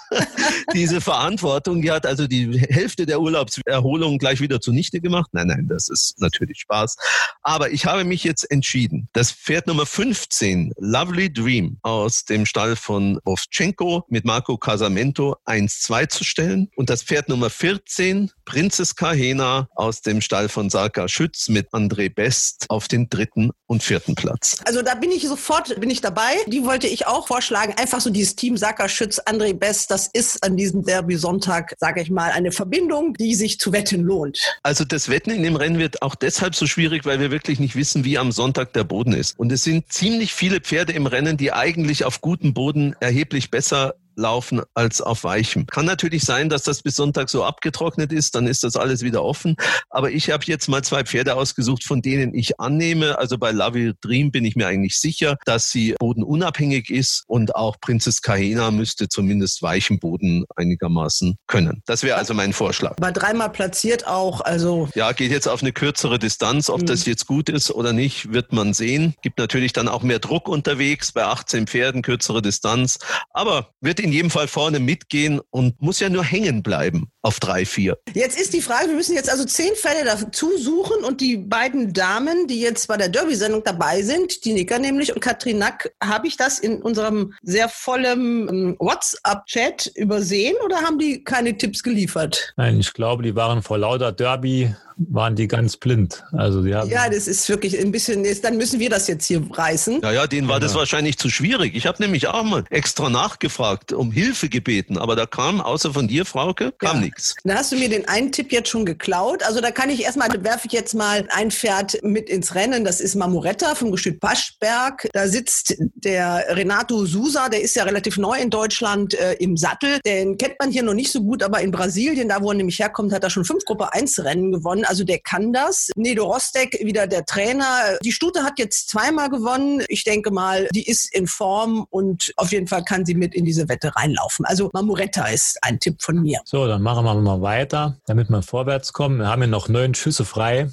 diese 0.73 1.01
Verantwortung, 1.01 1.81
die 1.81 1.91
hat 1.91 2.05
also 2.05 2.27
die 2.27 2.59
Hälfte 2.59 3.05
der 3.05 3.19
Urlaubserholung 3.21 4.17
gleich 4.17 4.41
wieder 4.41 4.61
zunichte 4.61 5.01
gemacht. 5.01 5.29
Nein, 5.33 5.47
nein, 5.47 5.67
das 5.67 5.89
ist 5.89 6.19
natürlich 6.19 6.59
Spaß. 6.59 6.95
Aber 7.41 7.69
ich 7.71 7.85
habe 7.85 8.03
mich 8.03 8.23
jetzt 8.23 8.49
entschieden, 8.51 9.09
das 9.13 9.31
Pferd 9.31 9.67
Nummer 9.67 9.85
15, 9.85 10.73
Lovely 10.77 11.31
Dream, 11.31 11.77
aus 11.81 12.25
dem 12.25 12.45
Stall 12.45 12.75
von 12.75 13.19
Ovchenko 13.25 14.05
mit 14.09 14.25
Marco 14.25 14.57
Casamento 14.57 15.35
1-2 15.45 16.09
zu 16.09 16.23
stellen 16.23 16.69
und 16.75 16.89
das 16.89 17.03
Pferd 17.03 17.29
Nummer 17.29 17.49
14, 17.49 18.31
Prinzess 18.45 18.95
Kahena, 18.95 19.67
aus 19.75 20.01
dem 20.01 20.21
Stall 20.21 20.49
von 20.49 20.69
Sarka 20.69 21.07
Schütz 21.07 21.49
mit 21.49 21.69
André 21.73 22.13
Best 22.13 22.65
auf 22.69 22.87
den 22.87 23.09
dritten 23.09 23.51
und 23.67 23.83
vierten 23.83 24.15
Platz. 24.15 24.57
Also 24.65 24.81
da 24.81 24.95
bin 24.95 25.11
ich 25.11 25.23
sofort, 25.35 25.79
bin 25.79 25.89
ich 25.89 25.99
dabei. 25.99 26.37
Die 26.47 26.63
wollte 26.63 26.87
ich 26.87 27.07
auch 27.07 27.27
vorschlagen. 27.27 27.73
Einfach 27.77 27.99
so 27.99 28.09
dieses 28.09 28.35
Team 28.35 28.55
Sacker 28.55 28.87
Schütz, 28.87 29.19
André 29.19 29.53
Best, 29.53 29.91
das 29.91 30.07
ist 30.07 30.41
an 30.43 30.55
diesem 30.55 30.83
Derby-Sonntag, 30.83 31.73
sage 31.77 32.01
ich 32.01 32.09
mal, 32.09 32.31
eine 32.31 32.53
Verbindung, 32.53 33.13
die 33.15 33.35
sich 33.35 33.59
zu 33.59 33.73
wetten 33.73 34.01
lohnt. 34.01 34.39
Also 34.63 34.85
das 34.85 35.09
Wetten 35.09 35.31
in 35.31 35.43
dem 35.43 35.57
Rennen 35.57 35.77
wird 35.77 36.01
auch 36.01 36.15
deshalb 36.15 36.55
so 36.55 36.67
schwierig, 36.67 37.05
weil 37.05 37.19
wir 37.19 37.31
wirklich 37.31 37.59
nicht 37.59 37.75
wissen, 37.75 38.05
wie 38.05 38.17
am 38.17 38.31
Sonntag 38.31 38.71
der 38.73 38.85
Boden 38.85 39.13
ist. 39.13 39.37
Und 39.37 39.51
es 39.51 39.63
sind 39.63 39.91
ziemlich 39.91 40.33
viele 40.33 40.61
Pferde 40.61 40.93
im 40.93 41.05
Rennen, 41.05 41.35
die 41.35 41.51
eigentlich 41.51 42.05
auf 42.05 42.21
gutem 42.21 42.53
Boden 42.53 42.95
erheblich 43.01 43.51
besser 43.51 43.95
laufen 44.15 44.61
als 44.73 45.01
auf 45.01 45.23
weichem. 45.23 45.65
Kann 45.67 45.85
natürlich 45.85 46.23
sein, 46.23 46.49
dass 46.49 46.63
das 46.63 46.81
bis 46.81 46.95
Sonntag 46.95 47.29
so 47.29 47.43
abgetrocknet 47.43 48.11
ist, 48.11 48.35
dann 48.35 48.47
ist 48.47 48.63
das 48.63 48.75
alles 48.75 49.01
wieder 49.01 49.23
offen. 49.23 49.55
Aber 49.89 50.11
ich 50.11 50.29
habe 50.29 50.43
jetzt 50.45 50.67
mal 50.67 50.83
zwei 50.83 51.03
Pferde 51.03 51.35
ausgesucht, 51.35 51.83
von 51.83 52.01
denen 52.01 52.33
ich 52.33 52.59
annehme. 52.59 53.17
Also 53.17 53.37
bei 53.37 53.51
Lovely 53.51 53.93
Dream 54.01 54.31
bin 54.31 54.45
ich 54.45 54.55
mir 54.55 54.67
eigentlich 54.67 54.99
sicher, 54.99 55.37
dass 55.45 55.71
sie 55.71 55.95
bodenunabhängig 55.99 56.89
ist 56.89 57.23
und 57.27 57.55
auch 57.55 57.79
Prinzess 57.79 58.21
Kahena 58.21 58.71
müsste 58.71 59.07
zumindest 59.09 59.61
weichen 59.61 59.99
Boden 59.99 60.45
einigermaßen 60.55 61.37
können. 61.47 61.81
Das 61.85 62.03
wäre 62.03 62.17
also 62.17 62.33
mein 62.33 62.53
Vorschlag. 62.53 62.95
War 62.99 63.11
dreimal 63.11 63.49
platziert 63.49 64.07
auch, 64.07 64.41
also 64.41 64.89
Ja, 64.95 65.11
geht 65.11 65.31
jetzt 65.31 65.47
auf 65.47 65.61
eine 65.61 65.71
kürzere 65.71 66.19
Distanz. 66.19 66.69
Ob 66.69 66.85
das 66.85 67.05
jetzt 67.05 67.27
gut 67.27 67.49
ist 67.49 67.71
oder 67.71 67.93
nicht, 67.93 68.31
wird 68.31 68.53
man 68.53 68.73
sehen. 68.73 69.15
Gibt 69.21 69.37
natürlich 69.37 69.73
dann 69.73 69.87
auch 69.87 70.03
mehr 70.03 70.19
Druck 70.19 70.47
unterwegs 70.47 71.11
bei 71.11 71.23
18 71.23 71.67
Pferden, 71.67 72.01
kürzere 72.01 72.41
Distanz. 72.41 72.99
Aber 73.31 73.69
wird 73.81 73.99
in 74.05 74.11
jedem 74.11 74.29
Fall 74.29 74.47
vorne 74.47 74.79
mitgehen 74.79 75.41
und 75.49 75.81
muss 75.81 75.99
ja 75.99 76.09
nur 76.09 76.23
hängen 76.23 76.61
bleiben 76.61 77.11
auf 77.23 77.39
3, 77.39 77.65
4. 77.65 77.97
Jetzt 78.13 78.39
ist 78.39 78.53
die 78.53 78.61
Frage, 78.61 78.89
wir 78.89 78.95
müssen 78.95 79.15
jetzt 79.15 79.31
also 79.31 79.45
zehn 79.45 79.73
Fälle 79.73 80.05
dazu 80.05 80.57
suchen 80.59 81.03
und 81.03 81.21
die 81.21 81.37
beiden 81.37 81.91
Damen, 81.91 82.45
die 82.45 82.61
jetzt 82.61 82.87
bei 82.87 82.97
der 82.97 83.09
Derby-Sendung 83.09 83.63
dabei 83.63 84.03
sind, 84.03 84.45
die 84.45 84.53
Nicker 84.53 84.77
nämlich 84.77 85.13
und 85.13 85.21
Katrin 85.21 85.57
Nack, 85.57 85.91
habe 86.03 86.27
ich 86.27 86.37
das 86.37 86.59
in 86.59 86.83
unserem 86.83 87.33
sehr 87.41 87.67
vollen 87.67 88.47
ähm, 88.47 88.75
WhatsApp-Chat 88.77 89.91
übersehen 89.95 90.55
oder 90.63 90.81
haben 90.81 90.99
die 90.99 91.23
keine 91.23 91.57
Tipps 91.57 91.81
geliefert? 91.81 92.53
Nein, 92.57 92.79
ich 92.79 92.93
glaube, 92.93 93.23
die 93.23 93.35
waren 93.35 93.63
vor 93.63 93.79
lauter 93.79 94.11
Derby, 94.11 94.75
waren 94.97 95.35
die 95.35 95.47
ganz 95.47 95.77
blind. 95.77 96.23
Also 96.31 96.61
die 96.61 96.73
haben 96.73 96.89
Ja, 96.89 97.09
das 97.09 97.27
ist 97.27 97.47
wirklich 97.49 97.77
ein 97.79 97.91
bisschen, 97.91 98.25
dann 98.41 98.57
müssen 98.57 98.79
wir 98.79 98.89
das 98.89 99.07
jetzt 99.07 99.25
hier 99.25 99.41
reißen. 99.51 99.99
Naja, 99.99 100.27
denen 100.27 100.47
war 100.47 100.59
das 100.59 100.75
wahrscheinlich 100.75 101.17
zu 101.17 101.29
schwierig. 101.29 101.75
Ich 101.75 101.85
habe 101.85 102.01
nämlich 102.01 102.27
auch 102.27 102.43
mal 102.43 102.63
extra 102.69 103.09
nachgefragt, 103.09 103.93
um 103.93 104.11
Hilfe 104.11 104.49
gebeten. 104.49 104.97
Aber 104.97 105.15
da 105.15 105.25
kam, 105.25 105.61
außer 105.61 105.93
von 105.93 106.07
dir, 106.07 106.25
Frauke, 106.25 106.71
kam 106.77 106.97
Ja. 106.97 107.03
nichts. 107.03 107.35
Da 107.43 107.55
hast 107.55 107.71
du 107.71 107.77
mir 107.77 107.89
den 107.89 108.07
einen 108.07 108.31
Tipp 108.31 108.51
jetzt 108.51 108.69
schon 108.69 108.85
geklaut. 108.85 109.43
Also 109.43 109.61
da 109.61 109.71
kann 109.71 109.89
ich 109.89 110.03
erstmal, 110.03 110.29
da 110.29 110.43
werfe 110.43 110.67
ich 110.67 110.71
jetzt 110.73 110.93
mal 110.93 111.27
ein 111.31 111.51
Pferd 111.51 111.99
mit 112.03 112.29
ins 112.29 112.55
Rennen. 112.55 112.85
Das 112.85 113.01
ist 113.01 113.15
Marmoretta 113.15 113.75
vom 113.75 113.91
Gestüt 113.91 114.19
Paschberg. 114.19 115.07
Da 115.13 115.27
sitzt 115.27 115.75
der 115.95 116.45
Renato 116.49 117.05
Sousa, 117.05 117.49
der 117.49 117.61
ist 117.61 117.75
ja 117.75 117.83
relativ 117.83 118.17
neu 118.17 118.37
in 118.39 118.49
Deutschland 118.49 119.13
äh, 119.15 119.33
im 119.33 119.57
Sattel. 119.57 119.99
Den 120.05 120.37
kennt 120.37 120.55
man 120.59 120.71
hier 120.71 120.83
noch 120.83 120.93
nicht 120.93 121.11
so 121.11 121.21
gut, 121.21 121.43
aber 121.43 121.61
in 121.61 121.71
Brasilien, 121.71 122.29
da 122.29 122.41
wo 122.41 122.51
er 122.51 122.55
nämlich 122.55 122.79
herkommt, 122.79 123.11
hat 123.11 123.23
er 123.23 123.29
schon 123.29 123.43
fünf 123.45 123.65
Gruppe 123.65 123.91
1 123.93 124.23
Rennen 124.23 124.51
gewonnen. 124.51 124.84
Also 124.85 125.03
der 125.03 125.19
kann 125.19 125.53
das. 125.53 125.89
Nedo 125.95 126.25
Rostek, 126.25 126.79
wieder 126.83 127.07
der 127.07 127.25
Trainer. 127.25 127.97
Die 128.03 128.11
Stute 128.11 128.43
hat 128.43 128.59
jetzt 128.59 128.89
zweimal 128.89 129.29
gewonnen. 129.29 129.83
Ich 129.87 130.03
denke 130.03 130.31
mal, 130.31 130.67
die 130.73 130.87
ist 130.87 131.13
in 131.13 131.27
Form 131.27 131.85
und 131.89 132.33
auf 132.37 132.51
jeden 132.51 132.67
Fall 132.67 132.83
kann 132.83 133.05
sie 133.05 133.15
mit 133.15 133.35
in 133.35 133.45
diese 133.45 133.67
Wette 133.69 133.95
reinlaufen. 133.95 134.45
Also 134.45 134.69
Marmoretta 134.73 135.25
ist 135.27 135.57
ein 135.61 135.79
Tipp 135.79 136.01
von 136.01 136.21
mir. 136.21 136.39
So, 136.45 136.67
dann 136.67 136.81
machen 136.81 137.05
wir 137.05 137.15
mal 137.15 137.41
weiter, 137.41 137.97
damit 138.05 138.29
wir 138.29 138.41
vorwärts 138.41 138.93
kommen. 138.93 139.19
Wir 139.19 139.27
haben 139.27 139.41
ja 139.41 139.47
noch 139.47 139.67
neun 139.67 139.93
Schüsse 139.93 140.25
frei. 140.25 140.69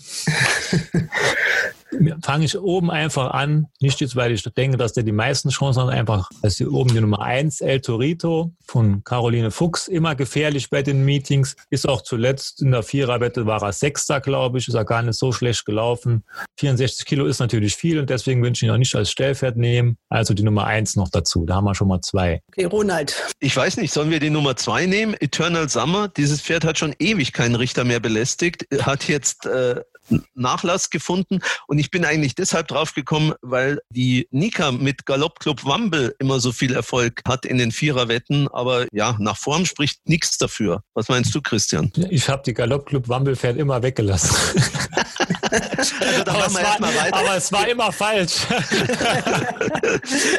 Fange 2.23 2.45
ich 2.45 2.59
oben 2.59 2.91
einfach 2.91 3.31
an, 3.33 3.67
nicht 3.81 4.01
jetzt, 4.01 4.17
weil 4.17 4.33
ich 4.33 4.43
denke, 4.43 4.77
dass 4.77 4.93
der 4.93 5.03
die 5.03 5.13
meisten 5.13 5.51
Chancen 5.51 5.83
hat, 5.83 5.91
einfach, 5.91 6.31
dass 6.43 6.57
hier 6.57 6.73
oben 6.73 6.95
die 6.95 7.01
Nummer 7.01 7.21
eins 7.21 7.61
El 7.61 7.81
Torito 7.81 8.53
von 8.67 9.05
Caroline 9.05 9.51
Fuchs, 9.51 9.89
immer 9.89 10.15
gefährlich 10.15 10.71
bei 10.71 10.83
den 10.83 11.05
Meetings, 11.05 11.57
ist 11.71 11.89
auch 11.89 12.03
zuletzt 12.03 12.63
in 12.63 12.71
der 12.71 12.83
Viererwette 12.83 13.47
war 13.47 13.63
er 13.63 13.73
Sechster, 13.73 14.21
glaube 14.21 14.59
ich, 14.59 14.69
ist 14.69 14.75
er 14.75 14.85
gar 14.85 15.03
nicht 15.03 15.19
so 15.19 15.33
schlecht 15.33 15.65
gelaufen. 15.67 16.25
64 16.59 17.05
Kilo 17.05 17.27
ist 17.27 17.41
natürlich 17.41 17.75
viel 17.75 17.99
und 17.99 18.09
deswegen 18.09 18.43
wünsche 18.43 18.65
ich 18.65 18.69
ihn 18.69 18.75
auch 18.75 18.79
nicht 18.79 18.95
als 18.95 19.11
Stellpferd 19.11 19.57
nehmen. 19.57 19.97
Also 20.09 20.35
die 20.35 20.43
Nummer 20.43 20.65
eins 20.65 20.97
noch 20.97 21.11
dazu, 21.11 21.45
da 21.45 21.57
haben 21.57 21.65
wir 21.65 21.75
schon 21.75 21.89
mal 21.89 22.01
zwei. 22.01 22.43
Okay, 22.49 22.65
Ronald. 22.65 23.23
Ich 23.41 23.57
weiß 23.57 23.77
nicht, 23.77 23.93
sollen 23.93 24.11
wir 24.11 24.21
die 24.21 24.31
Nummer 24.31 24.57
zwei 24.57 24.87
nehmen? 24.87 25.15
Eternal 25.21 25.69
Summer. 25.69 26.09
Dieses 26.09 26.41
Pferd 26.41 26.65
hat 26.65 26.79
schon 26.79 26.95
ewig 26.99 27.33
keinen 27.33 27.55
Richter 27.55 27.85
mehr 27.85 28.01
belästigt, 28.01 28.67
hat 28.81 29.09
jetzt 29.09 29.47
äh, 29.47 29.83
Nachlass 30.35 30.91
gefunden 30.91 31.41
und 31.67 31.79
ich 31.79 31.91
bin 31.91 32.05
eigentlich 32.05 32.35
deshalb 32.35 32.69
drauf 32.69 32.95
gekommen, 32.95 33.35
weil 33.43 33.81
die 33.91 34.29
Nika 34.31 34.73
mit 34.73 35.07
Galoppclub 35.07 35.65
Wamble 35.65 36.15
immer 36.19 36.41
so 36.41 36.53
viel 36.53 36.75
Erfolg 36.75 37.23
hat 37.27 37.47
in 37.47 37.59
den 37.59 37.73
Viererwetten, 37.73 38.49
aber 38.49 38.87
ja, 38.93 39.17
nach 39.19 39.37
Form 39.37 39.67
spricht 39.67 40.09
nichts 40.09 40.39
dafür. 40.39 40.83
Was 40.95 41.09
meinst 41.09 41.35
du, 41.35 41.41
Christian? 41.41 41.93
Ich 42.11 42.29
habe 42.29 42.43
die 42.45 42.55
Galoppclub 42.55 43.09
Wambelpferd 43.09 43.57
immer 43.57 43.83
weggelassen. 43.83 44.37
Also 45.53 46.25
da 46.25 46.33
aber, 46.33 46.41
machen 46.41 46.47
es 46.47 46.55
wir 46.55 46.61
erstmal 46.63 46.95
war, 46.95 47.03
weiter. 47.05 47.17
aber 47.17 47.37
es 47.37 47.53
war 47.53 47.69
immer 47.69 47.93
falsch. 47.93 48.35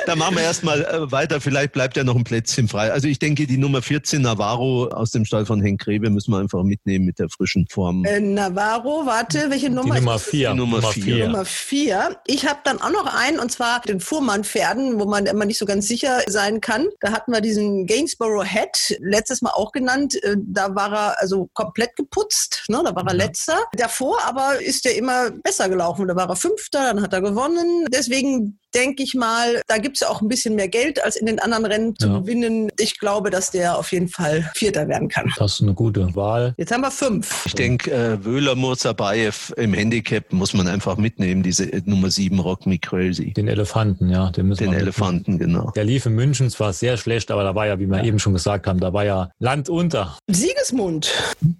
Da 0.05 0.15
machen 0.15 0.35
wir 0.35 0.43
erstmal 0.43 0.83
äh, 0.83 1.11
weiter. 1.11 1.39
Vielleicht 1.41 1.73
bleibt 1.73 1.95
ja 1.97 2.03
noch 2.03 2.15
ein 2.15 2.23
Plätzchen 2.23 2.67
frei. 2.67 2.91
Also 2.91 3.07
ich 3.07 3.19
denke, 3.19 3.47
die 3.47 3.57
Nummer 3.57 3.81
14 3.81 4.21
Navarro 4.21 4.87
aus 4.87 5.11
dem 5.11 5.25
Stall 5.25 5.45
von 5.45 5.61
Henk 5.61 5.81
Grebe 5.81 6.09
müssen 6.09 6.31
wir 6.31 6.39
einfach 6.39 6.63
mitnehmen 6.63 7.05
mit 7.05 7.19
der 7.19 7.29
frischen 7.29 7.67
Form. 7.69 8.03
Äh, 8.05 8.19
Navarro, 8.19 9.05
warte, 9.05 9.49
welche 9.49 9.69
Die 9.69 9.75
Nummer? 9.75 9.95
Nummer 9.95 10.15
ist 10.15 10.25
das? 10.25 10.29
vier. 10.31 10.51
Die 10.51 10.57
Nummer 10.57 10.81
vier. 10.81 11.25
Nummer 11.27 11.45
vier. 11.45 12.17
Ich 12.27 12.47
habe 12.47 12.59
dann 12.63 12.81
auch 12.81 12.91
noch 12.91 13.05
einen, 13.15 13.39
und 13.39 13.51
zwar 13.51 13.81
den 13.81 13.99
Fuhrmann-Pferden, 13.99 14.99
wo 14.99 15.05
man 15.05 15.25
immer 15.25 15.45
nicht 15.45 15.57
so 15.59 15.65
ganz 15.65 15.87
sicher 15.87 16.19
sein 16.27 16.61
kann. 16.61 16.87
Da 16.99 17.11
hatten 17.11 17.31
wir 17.31 17.41
diesen 17.41 17.85
Gainsborough 17.85 18.43
Head, 18.45 18.97
letztes 18.99 19.41
Mal 19.41 19.51
auch 19.51 19.71
genannt. 19.71 20.21
Äh, 20.23 20.35
Da 20.37 20.75
war 20.75 20.91
er 20.93 21.21
also 21.21 21.49
komplett 21.53 21.95
geputzt, 21.95 22.63
ne? 22.67 22.81
da 22.83 22.95
war 22.95 23.07
er 23.07 23.13
letzter. 23.13 23.57
Davor 23.73 24.17
aber 24.25 24.61
ist 24.61 24.85
er 24.85 24.95
immer 25.03 25.31
besser 25.31 25.69
gelaufen. 25.69 26.07
Da 26.07 26.15
war 26.15 26.29
er 26.29 26.35
fünfter, 26.35 26.93
dann 26.93 27.01
hat 27.01 27.13
er 27.13 27.21
gewonnen. 27.21 27.85
Deswegen 27.91 28.59
denke 28.75 29.03
ich 29.03 29.13
mal, 29.13 29.61
da 29.67 29.77
gibt 29.77 29.97
es 29.97 30.01
ja 30.01 30.09
auch 30.09 30.21
ein 30.21 30.27
bisschen 30.27 30.55
mehr 30.55 30.67
Geld 30.67 31.03
als 31.03 31.15
in 31.15 31.25
den 31.25 31.39
anderen 31.39 31.65
Rennen 31.65 31.95
zu 31.97 32.07
Ja. 32.07 32.19
gewinnen. 32.19 32.71
Ich 32.79 32.99
glaube, 32.99 33.29
dass 33.29 33.51
der 33.51 33.77
auf 33.77 33.91
jeden 33.91 34.07
Fall 34.09 34.49
Vierter 34.55 34.87
werden 34.87 35.07
kann. 35.09 35.31
Das 35.37 35.55
ist 35.55 35.61
eine 35.61 35.73
gute 35.73 36.15
Wahl. 36.15 36.53
Jetzt 36.57 36.71
haben 36.71 36.81
wir 36.81 36.91
fünf. 36.91 37.45
Ich 37.45 37.55
denke, 37.55 37.91
äh, 37.91 38.23
Wöhler 38.25 38.55
Murzabayev 38.55 39.53
im 39.57 39.73
Handicap 39.73 40.31
muss 40.31 40.53
man 40.53 40.67
einfach 40.67 40.97
mitnehmen, 40.97 41.43
diese 41.43 41.71
äh, 41.71 41.81
Nummer 41.85 42.09
7 42.09 42.39
Rock 42.39 42.65
Me 42.65 42.77
Crazy. 42.79 43.33
Den 43.33 43.47
Elefanten, 43.47 44.09
ja. 44.09 44.29
Den, 44.31 44.47
müssen 44.47 44.63
Den 44.63 44.73
Elefanten, 44.73 45.37
genau. 45.39 45.71
Der 45.75 45.83
lief 45.83 46.05
in 46.05 46.13
München 46.13 46.49
zwar 46.49 46.73
sehr 46.73 46.97
schlecht, 46.97 47.31
aber 47.31 47.43
da 47.43 47.55
war 47.55 47.67
ja, 47.67 47.79
wie 47.79 47.87
wir 47.87 48.03
eben 48.03 48.19
schon 48.19 48.33
gesagt 48.33 48.67
haben, 48.67 48.79
da 48.79 48.93
war 48.93 49.05
ja 49.05 49.29
Land 49.39 49.69
unter. 49.69 50.17
Siegesmund. 50.27 51.11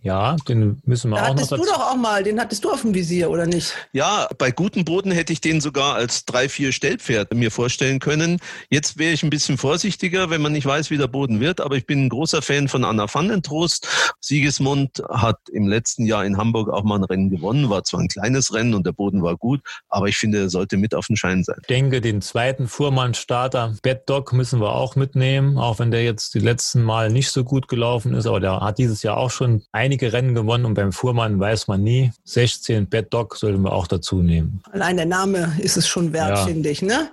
Ja, 0.02 0.36
den 0.48 0.82
müssen 0.86 1.10
wir 1.12 1.18
Da 1.18 1.24
auch 1.24 1.28
noch 1.30 1.36
hattest 1.36 1.52
du 1.52 1.58
doch 1.58 1.92
auch 1.92 1.96
mal, 1.96 2.24
den 2.24 2.40
hattest 2.40 2.64
du 2.64 2.72
auf 2.72 2.82
dem 2.82 2.94
Visier, 2.94 3.30
oder 3.30 3.46
nicht? 3.46 3.74
Ja, 3.94 4.28
bei 4.38 4.52
gutem 4.52 4.86
Boden 4.86 5.12
hätte 5.12 5.34
ich 5.34 5.42
den 5.42 5.62
sogar 5.62 5.96
als 5.96 6.26
3-4 6.28 6.72
Stellpferd 7.04 7.34
mir 7.34 7.52
vorstellen 7.52 8.00
können. 8.00 8.40
Jetzt 8.70 8.98
wäre 8.98 9.12
ich 9.14 9.24
ein 9.24 9.30
bisschen 9.30 9.58
vorsichtiger, 9.58 10.30
wenn 10.30 10.42
man 10.42 10.54
nicht 10.54 10.66
weiß, 10.66 10.90
wie 10.90 10.98
der 10.98 11.08
Boden 11.08 11.40
wird. 11.40 11.60
Aber 11.60 11.76
ich 11.76 11.86
bin 11.86 12.06
ein 12.06 12.10
großer 12.10 12.42
Fan 12.42 12.68
von 12.70 12.84
Anna 12.86 13.14
Vandentrost. 13.14 13.88
Siegesmund 14.22 15.04
hat 15.10 15.38
im 15.52 15.68
letzten 15.68 16.06
Jahr 16.06 16.26
in 16.26 16.38
Hamburg 16.38 16.70
auch 16.70 16.84
mal 16.84 16.96
ein 16.98 17.04
Rennen 17.04 17.30
gewonnen. 17.30 17.70
War 17.70 17.84
zwar 17.84 18.00
ein 18.00 18.08
kleines 18.08 18.54
Rennen 18.54 18.74
und 18.74 18.86
der 18.86 18.94
Boden 18.94 19.22
war 19.22 19.36
gut, 19.36 19.60
aber 19.90 20.08
ich 20.08 20.18
finde, 20.18 20.40
er 20.40 20.50
sollte 20.50 20.78
mit 20.78 20.96
auf 20.96 21.08
den 21.08 21.18
Schein 21.18 21.44
sein. 21.44 21.58
Ich 21.62 21.68
denke, 21.68 22.00
den 22.00 22.22
zweiten 22.22 22.68
Fuhrmann-Starter, 22.68 23.76
Bad 23.84 24.10
Dog, 24.10 24.32
müssen 24.34 24.62
wir 24.62 24.74
auch 24.74 24.96
mitnehmen, 24.96 25.58
auch 25.58 25.80
wenn 25.80 25.92
der 25.92 26.04
jetzt 26.04 26.34
die 26.34 26.40
letzten 26.40 26.84
Mal 26.84 27.10
nicht 27.12 27.32
so 27.32 27.44
gut 27.44 27.68
gelaufen 27.68 28.14
ist, 28.14 28.26
aber 28.28 28.40
der 28.40 28.62
hat 28.62 28.78
dieses 28.78 29.04
Jahr 29.04 29.18
auch 29.18 29.32
schon 29.32 29.64
einige 29.72 30.14
Rennen 30.14 30.36
gewonnen 30.36 30.66
und 30.66 30.74
beim 30.76 30.92
Fuhrmann 30.94 31.40
weiß 31.40 31.68
man 31.68 31.84
nie. 31.84 32.12
16 32.24 32.88
Bad 32.90 33.14
Dog 33.14 33.36
sollten 33.36 33.62
wir 33.62 33.74
auch 33.74 33.88
dazu 33.88 34.22
nehmen. 34.22 34.62
Allein 34.72 34.96
der 34.96 35.06
Name 35.06 35.54
ist 35.60 35.76
es 35.78 35.88
schon 35.88 36.14
wert, 36.14 36.38
Ja. 36.38 36.46
finde 36.46 36.70
ich. 36.70 36.82
Ne? 36.82 36.93
Ne? 36.94 37.10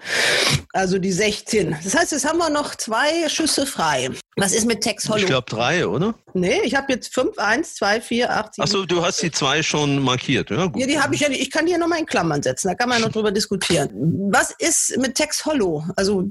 Also 0.72 0.98
die 0.98 1.12
16. 1.12 1.76
Das 1.82 1.96
heißt, 1.96 2.12
jetzt 2.12 2.28
haben 2.28 2.38
wir 2.38 2.50
noch 2.50 2.74
zwei 2.74 3.28
Schüsse 3.28 3.64
frei. 3.66 4.10
Was 4.36 4.52
ist 4.52 4.66
mit 4.66 4.80
Tex 4.80 5.08
Hollow? 5.08 5.18
Ich 5.20 5.26
glaube 5.26 5.46
drei, 5.48 5.86
oder? 5.86 6.14
Nee, 6.32 6.60
ich 6.64 6.74
habe 6.74 6.92
jetzt 6.92 7.12
5, 7.12 7.36
1, 7.36 7.74
2, 7.74 8.00
4, 8.00 8.30
8, 8.30 8.54
7. 8.54 8.62
Achso, 8.64 8.86
du 8.86 9.04
hast 9.04 9.20
die 9.20 9.30
zwei 9.30 9.62
schon 9.62 9.98
markiert. 9.98 10.50
Ja, 10.50 10.66
gut. 10.66 10.80
Ja, 10.80 10.86
die 10.86 11.00
habe 11.00 11.14
ich 11.14 11.20
ja 11.20 11.28
nicht. 11.28 11.42
Ich 11.42 11.50
kann 11.50 11.66
die 11.66 11.72
ja 11.72 11.78
nochmal 11.78 11.98
in 11.98 12.06
Klammern 12.06 12.42
setzen. 12.42 12.68
Da 12.68 12.74
kann 12.74 12.88
man 12.88 13.02
noch 13.02 13.10
drüber 13.10 13.32
diskutieren. 13.32 13.90
Was 14.30 14.52
ist 14.58 14.96
mit 14.98 15.16
Tex 15.16 15.44
Hollow? 15.44 15.84
Also, 15.96 16.24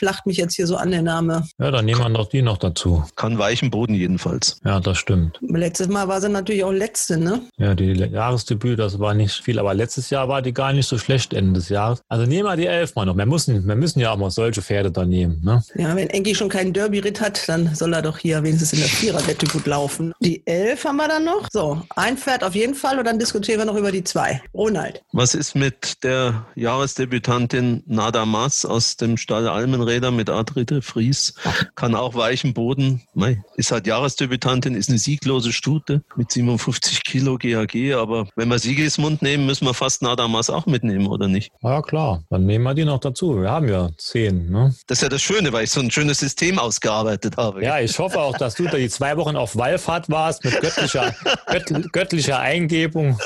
lacht 0.00 0.26
mich 0.26 0.36
jetzt 0.36 0.56
hier 0.56 0.66
so 0.66 0.76
an 0.76 0.90
der 0.90 1.02
Name. 1.02 1.46
Ja, 1.58 1.70
dann 1.70 1.84
nehmen 1.84 2.00
wir 2.00 2.08
noch 2.08 2.28
die 2.28 2.42
noch 2.42 2.58
dazu. 2.58 3.04
Kann 3.14 3.38
weichen 3.38 3.70
Boden 3.70 3.94
jedenfalls. 3.94 4.58
Ja, 4.64 4.80
das 4.80 4.98
stimmt. 4.98 5.38
Letztes 5.40 5.88
Mal 5.88 6.08
war 6.08 6.20
sie 6.20 6.28
natürlich 6.28 6.64
auch 6.64 6.72
letzte, 6.72 7.16
ne? 7.16 7.42
Ja, 7.56 7.74
die 7.74 7.92
Jahresdebüt, 7.92 8.80
das 8.80 8.98
war 8.98 9.14
nicht 9.14 9.44
viel, 9.44 9.58
aber 9.60 9.72
letztes 9.72 10.10
Jahr 10.10 10.28
war 10.28 10.42
die 10.42 10.52
gar 10.52 10.72
nicht 10.72 10.88
so 10.88 10.98
schlecht 10.98 11.32
Ende 11.32 11.60
des 11.60 11.68
Jahres. 11.68 12.02
Also 12.08 12.26
nehmen 12.26 12.44
wir 12.44 12.56
die 12.56 12.66
elf 12.70 12.94
mal 12.94 13.04
noch. 13.04 13.16
Wir 13.16 13.26
müssen, 13.26 13.66
wir 13.66 13.76
müssen 13.76 14.00
ja 14.00 14.12
auch 14.12 14.16
mal 14.16 14.30
solche 14.30 14.62
Pferde 14.62 14.90
da 14.90 15.04
nehmen. 15.04 15.40
Ne? 15.44 15.62
Ja, 15.74 15.94
wenn 15.96 16.08
Enki 16.10 16.34
schon 16.34 16.48
keinen 16.48 16.72
Derby-Ritt 16.72 17.20
hat, 17.20 17.48
dann 17.48 17.74
soll 17.74 17.92
er 17.92 18.02
doch 18.02 18.18
hier 18.18 18.42
wenigstens 18.42 18.72
in 18.72 18.80
der 18.80 18.88
Viererwette 18.88 19.46
gut 19.46 19.66
laufen. 19.66 20.12
Die 20.20 20.46
elf 20.46 20.84
haben 20.84 20.96
wir 20.96 21.08
dann 21.08 21.24
noch. 21.24 21.48
So, 21.50 21.82
ein 21.96 22.16
Pferd 22.16 22.44
auf 22.44 22.54
jeden 22.54 22.74
Fall 22.74 22.98
und 22.98 23.04
dann 23.04 23.18
diskutieren 23.18 23.58
wir 23.58 23.64
noch 23.66 23.76
über 23.76 23.92
die 23.92 24.04
zwei. 24.04 24.40
Ronald. 24.54 25.02
Was 25.12 25.34
ist 25.34 25.54
mit 25.54 26.02
der 26.04 26.46
Jahresdebütantin 26.54 27.82
Nada 27.86 28.24
Maas 28.24 28.64
aus 28.64 28.96
dem 28.96 29.16
Stall 29.16 29.48
Almenräder 29.48 30.10
mit 30.10 30.30
Adrite 30.30 30.82
Fries? 30.82 31.34
Kann 31.74 31.94
auch 31.94 32.14
weichen 32.14 32.54
Boden. 32.54 33.02
Mei, 33.14 33.42
Ist 33.56 33.72
halt 33.72 33.86
Jahresdebütantin, 33.86 34.74
ist 34.74 34.88
eine 34.88 34.98
sieglose 34.98 35.52
Stute 35.52 36.02
mit 36.16 36.30
57 36.30 37.04
Kilo 37.04 37.38
GAG, 37.38 37.94
aber 37.94 38.28
wenn 38.36 38.48
wir 38.48 38.58
Siegesmund 38.58 39.22
nehmen, 39.22 39.46
müssen 39.46 39.66
wir 39.66 39.74
fast 39.74 40.02
Nada 40.02 40.28
Maas 40.28 40.50
auch 40.50 40.66
mitnehmen, 40.66 41.06
oder 41.06 41.28
nicht? 41.28 41.52
Ja, 41.62 41.82
klar. 41.82 42.22
Dann 42.30 42.46
nehmen 42.46 42.59
wir 42.62 42.74
die 42.74 42.84
noch 42.84 43.00
dazu. 43.00 43.40
Wir 43.40 43.50
haben 43.50 43.68
ja 43.68 43.90
zehn. 43.96 44.50
Ne? 44.50 44.74
Das 44.86 44.98
ist 44.98 45.02
ja 45.02 45.08
das 45.08 45.22
Schöne, 45.22 45.52
weil 45.52 45.64
ich 45.64 45.70
so 45.70 45.80
ein 45.80 45.90
schönes 45.90 46.18
System 46.18 46.58
ausgearbeitet 46.58 47.36
habe. 47.36 47.64
Ja, 47.64 47.80
ich 47.80 47.98
hoffe 47.98 48.20
auch, 48.20 48.36
dass 48.36 48.54
du 48.54 48.64
da 48.64 48.76
die 48.76 48.88
zwei 48.88 49.16
Wochen 49.16 49.36
auf 49.36 49.56
Wallfahrt 49.56 50.10
warst 50.10 50.44
mit 50.44 50.60
göttlicher, 50.60 51.14
gött, 51.46 51.92
göttlicher 51.92 52.38
Eingebung. 52.38 53.18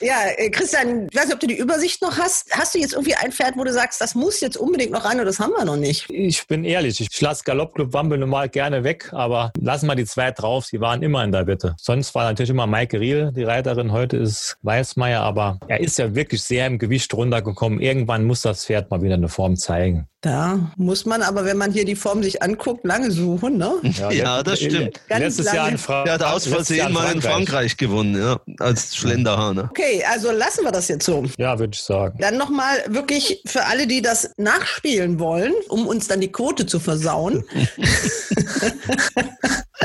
ja, 0.00 0.16
äh, 0.36 0.50
Christian, 0.50 1.08
ich 1.10 1.16
weiß 1.16 1.26
nicht, 1.26 1.34
ob 1.34 1.40
du 1.40 1.46
die 1.46 1.58
Übersicht 1.58 2.02
noch 2.02 2.18
hast. 2.18 2.50
Hast 2.52 2.74
du 2.74 2.78
jetzt 2.78 2.92
irgendwie 2.92 3.14
ein 3.14 3.32
Pferd, 3.32 3.56
wo 3.56 3.64
du 3.64 3.72
sagst, 3.72 4.00
das 4.00 4.14
muss 4.14 4.40
jetzt 4.40 4.56
unbedingt 4.56 4.92
noch 4.92 5.04
rein 5.04 5.16
oder 5.16 5.26
das 5.26 5.38
haben 5.38 5.52
wir 5.56 5.64
noch 5.64 5.76
nicht? 5.76 6.10
Ich 6.10 6.46
bin 6.46 6.64
ehrlich, 6.64 7.00
ich 7.00 7.20
lasse 7.20 7.44
Galoppclub 7.44 7.92
Wambel 7.92 8.18
normal 8.18 8.48
gerne 8.48 8.84
weg, 8.84 9.10
aber 9.12 9.52
lassen 9.58 9.86
wir 9.86 9.94
die 9.94 10.04
zwei 10.04 10.30
drauf, 10.30 10.68
die 10.70 10.80
waren 10.80 11.02
immer 11.02 11.24
in 11.24 11.32
der 11.32 11.44
Bitte. 11.44 11.74
Sonst 11.78 12.14
war 12.14 12.24
natürlich 12.24 12.50
immer 12.50 12.66
Maike 12.66 13.00
Riel, 13.00 13.32
die 13.34 13.44
Reiterin, 13.44 13.92
heute 13.92 14.16
ist 14.16 14.56
Weißmeier, 14.62 15.20
aber 15.20 15.58
er 15.68 15.80
ist 15.80 15.98
ja 15.98 16.14
wirklich 16.14 16.42
sehr 16.42 16.66
im 16.66 16.78
Gewicht 16.82 17.14
runtergekommen. 17.14 17.80
Irgendwann 17.80 18.24
muss 18.24 18.42
das 18.42 18.64
Pferd 18.66 18.90
mal 18.90 19.02
wieder 19.02 19.14
eine 19.14 19.28
Form 19.28 19.56
zeigen. 19.56 20.08
Da 20.20 20.72
muss 20.76 21.06
man 21.06 21.22
aber, 21.22 21.44
wenn 21.44 21.56
man 21.56 21.70
hier 21.72 21.84
die 21.84 21.94
Form 21.94 22.24
sich 22.24 22.42
anguckt, 22.42 22.84
lange 22.84 23.12
suchen, 23.12 23.56
ne? 23.56 23.74
Ja, 23.98 24.10
ja 24.10 24.42
das 24.42 24.58
stimmt. 24.58 25.00
letztes 25.08 25.52
Jahr 25.52 25.68
in 25.68 25.78
Fra 25.78 26.02
Der 26.02 26.14
hat 26.14 26.24
aus 26.24 26.48
Versehen 26.48 26.92
mal 26.92 27.12
in 27.12 27.22
Frankreich 27.22 27.76
gewonnen, 27.76 28.20
ja, 28.20 28.40
als 28.58 28.96
Schlenderhahner. 28.96 29.68
Okay, 29.70 30.02
also 30.10 30.32
lassen 30.32 30.64
wir 30.64 30.72
das 30.72 30.88
jetzt 30.88 31.06
so. 31.06 31.24
Ja, 31.38 31.56
würde 31.60 31.74
ich 31.74 31.82
sagen. 31.82 32.18
Dann 32.20 32.36
nochmal 32.36 32.82
wirklich 32.88 33.42
für 33.46 33.64
alle, 33.66 33.86
die 33.86 34.02
das 34.02 34.32
nachspielen 34.36 35.20
wollen, 35.20 35.52
um 35.68 35.86
uns 35.86 36.08
dann 36.08 36.20
die 36.20 36.32
Quote 36.32 36.66
zu 36.66 36.80
versauen. 36.80 37.44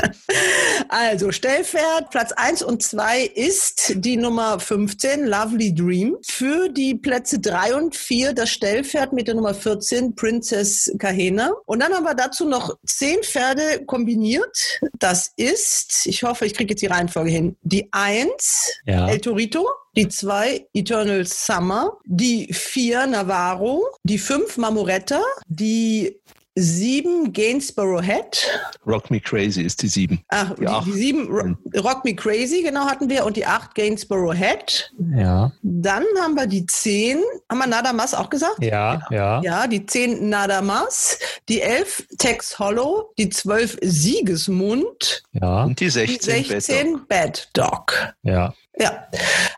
Also, 0.90 1.32
Stellpferd, 1.32 2.10
Platz 2.10 2.32
1 2.32 2.62
und 2.62 2.82
2 2.82 3.22
ist 3.22 3.92
die 3.96 4.16
Nummer 4.16 4.58
15, 4.58 5.26
Lovely 5.26 5.74
Dream. 5.74 6.16
Für 6.26 6.68
die 6.70 6.94
Plätze 6.94 7.38
3 7.40 7.74
und 7.74 7.94
4 7.94 8.32
das 8.32 8.50
Stellpferd 8.50 9.12
mit 9.12 9.28
der 9.28 9.34
Nummer 9.34 9.54
14, 9.54 10.14
Princess 10.14 10.90
Kahena. 10.98 11.52
Und 11.66 11.80
dann 11.80 11.92
haben 11.92 12.04
wir 12.04 12.14
dazu 12.14 12.48
noch 12.48 12.74
10 12.86 13.22
Pferde 13.22 13.84
kombiniert. 13.84 14.80
Das 14.98 15.32
ist, 15.36 16.06
ich 16.06 16.22
hoffe, 16.22 16.46
ich 16.46 16.54
kriege 16.54 16.70
jetzt 16.70 16.80
die 16.80 16.86
Reihenfolge 16.86 17.30
hin, 17.30 17.56
die 17.62 17.88
1, 17.92 18.80
Ja. 18.86 19.08
El 19.08 19.20
Torito. 19.20 19.66
Die 19.96 20.08
2, 20.08 20.68
Eternal 20.74 21.26
Summer. 21.26 21.98
Die 22.04 22.52
4, 22.52 23.08
Navarro. 23.08 23.84
Die 24.04 24.18
5, 24.18 24.56
Marmoretta. 24.56 25.20
Die 25.48 26.20
7, 26.60 27.32
Gainsborough 27.32 28.02
Head. 28.02 28.48
Rock 28.86 29.10
Me 29.10 29.20
Crazy 29.20 29.62
ist 29.62 29.80
die 29.82 29.88
sieben. 29.88 30.22
Ach, 30.28 30.54
Die 30.54 30.64
die, 30.66 30.84
die 30.86 30.92
sieben 30.92 31.28
Ro 31.28 31.54
Rock 31.80 32.04
Me 32.04 32.14
Crazy, 32.14 32.62
genau 32.62 32.86
hatten 32.86 33.08
wir. 33.08 33.24
Und 33.24 33.36
die 33.36 33.46
acht 33.46 33.74
Gainsborough 33.74 34.34
Head. 34.34 34.92
Ja, 35.16 35.52
Dann 35.62 36.04
haben 36.20 36.34
wir 36.34 36.46
die 36.46 36.66
zehn. 36.66 37.18
Haben 37.50 37.58
wir 37.58 37.66
Nadamas 37.66 38.14
auch 38.14 38.28
gesagt? 38.30 38.62
ja, 38.62 39.00
ja. 39.10 39.40
Ja, 39.42 39.66
die 39.66 39.86
zehn 39.86 40.28
Nadamas. 40.28 41.18
Die 41.48 41.60
elf 41.60 42.06
Tex 42.18 42.58
Hollow. 42.58 43.12
Die 43.18 43.28
zwölf 43.28 43.76
Siegesmund. 43.82 45.22
Ja, 45.32 45.64
Und 45.64 45.80
die 45.80 45.84
Die 45.84 45.90
16, 45.90 46.44
16 46.44 47.00
Bad 47.08 47.48
Dog. 47.54 48.14
ja. 48.22 48.52
Ja, 48.76 49.08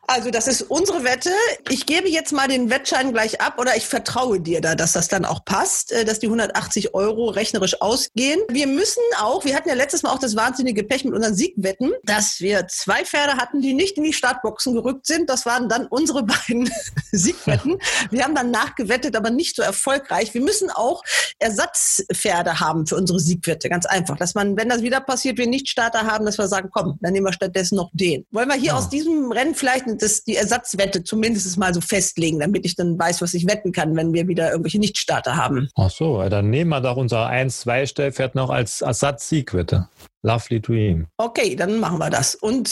also 0.07 0.31
das 0.31 0.49
ist 0.49 0.63
unsere 0.63 1.05
Wette. 1.05 1.31
Ich 1.69 1.87
gebe 1.87 2.09
jetzt 2.09 2.33
mal 2.33 2.49
den 2.49 2.71
Wettschein 2.71 3.13
gleich 3.13 3.41
ab 3.41 3.59
oder 3.59 3.77
ich 3.77 3.87
vertraue 3.87 4.41
dir 4.41 4.61
da, 4.61 4.75
dass 4.75 4.93
das 4.93 5.09
dann 5.09 5.25
auch 5.25 5.45
passt, 5.45 5.93
äh, 5.93 6.05
dass 6.05 6.21
die 6.21 6.27
180 6.27 6.95
Euro 6.95 7.29
rechnerisch 7.29 7.81
ausgehen. 7.81 8.41
Wir 8.49 8.67
müssen 8.67 9.03
auch, 9.21 9.45
wir 9.45 9.55
hatten 9.55 9.69
ja 9.69 9.75
letztes 9.75 10.03
Mal 10.03 10.13
auch 10.13 10.19
das 10.19 10.37
wahnsinnige 10.37 10.85
Pech 10.85 11.05
mit 11.05 11.15
unseren 11.15 11.35
Siegwetten, 11.35 11.93
dass 12.05 12.41
wir 12.41 12.67
zwei 12.69 13.05
Pferde 13.05 13.35
hatten, 13.35 13.61
die 13.61 13.75
nicht 13.75 13.99
in 13.99 14.05
die 14.05 14.13
Startboxen 14.13 14.75
gerückt 14.75 15.07
sind. 15.07 15.29
Das 15.29 15.45
waren 15.45 15.69
dann 15.69 15.87
unsere 15.87 16.23
beiden 16.25 16.71
Siegwetten. 17.13 17.79
Wir 18.11 18.25
haben 18.25 18.35
dann 18.35 18.51
nachgewettet, 18.51 19.17
aber 19.17 19.31
nicht 19.31 19.55
so 19.55 19.63
erfolgreich. 19.63 20.33
Wir 20.35 20.41
müssen 20.41 20.71
auch 20.71 21.03
Ersatzpferde 21.39 22.59
haben 22.59 22.87
für 22.87 22.97
unsere 22.97 23.21
Siegwette. 23.21 23.69
Ganz 23.69 23.87
einfach, 23.87 24.17
dass 24.17 24.35
man, 24.35 24.57
wenn 24.57 24.71
das 24.71 24.83
wieder 24.83 25.01
passiert, 25.01 25.39
wir 25.39 25.47
nicht 25.47 25.69
Starter 25.69 26.07
haben, 26.07 26.25
dass 26.25 26.39
wir 26.39 26.49
sagen, 26.49 26.71
komm, 26.73 26.99
dann 27.01 27.13
nehmen 27.13 27.27
wir 27.27 27.33
stattdessen 27.33 27.77
noch 27.77 27.91
den. 27.93 28.27
Wollen 28.31 28.49
wir 28.49 28.57
hier 28.57 28.77
aus 28.77 28.89
diesem 28.89 29.00
Rennen 29.07 29.55
vielleicht 29.55 29.85
das, 29.99 30.25
die 30.25 30.37
Ersatzwette 30.37 31.05
zumindest 31.05 31.57
mal 31.59 31.75
so 31.75 31.81
festlegen, 31.81 32.41
damit 32.41 32.65
ich 32.65 32.77
dann 32.77 32.99
weiß, 32.99 33.23
was 33.23 33.35
ich 33.35 33.47
wetten 33.47 33.73
kann, 33.73 33.97
wenn 33.97 34.13
wir 34.13 34.29
wieder 34.29 34.51
irgendwelche 34.51 34.79
Nichtstarter 34.79 35.37
haben. 35.37 35.69
Ach 35.77 35.91
so, 35.91 36.27
dann 36.29 36.51
nehmen 36.51 36.71
wir 36.71 36.81
doch 36.81 36.97
unser 36.97 37.29
1-2-Stellpferd 37.31 38.35
noch 38.35 38.51
als 38.51 38.81
Ersatz-Siegwette. 38.81 39.89
Lovely 40.23 40.61
Dream. 40.61 41.07
Okay, 41.17 41.57
dann 41.57 41.79
machen 41.81 41.99
wir 41.99 42.11
das. 42.11 42.35
Und 42.35 42.69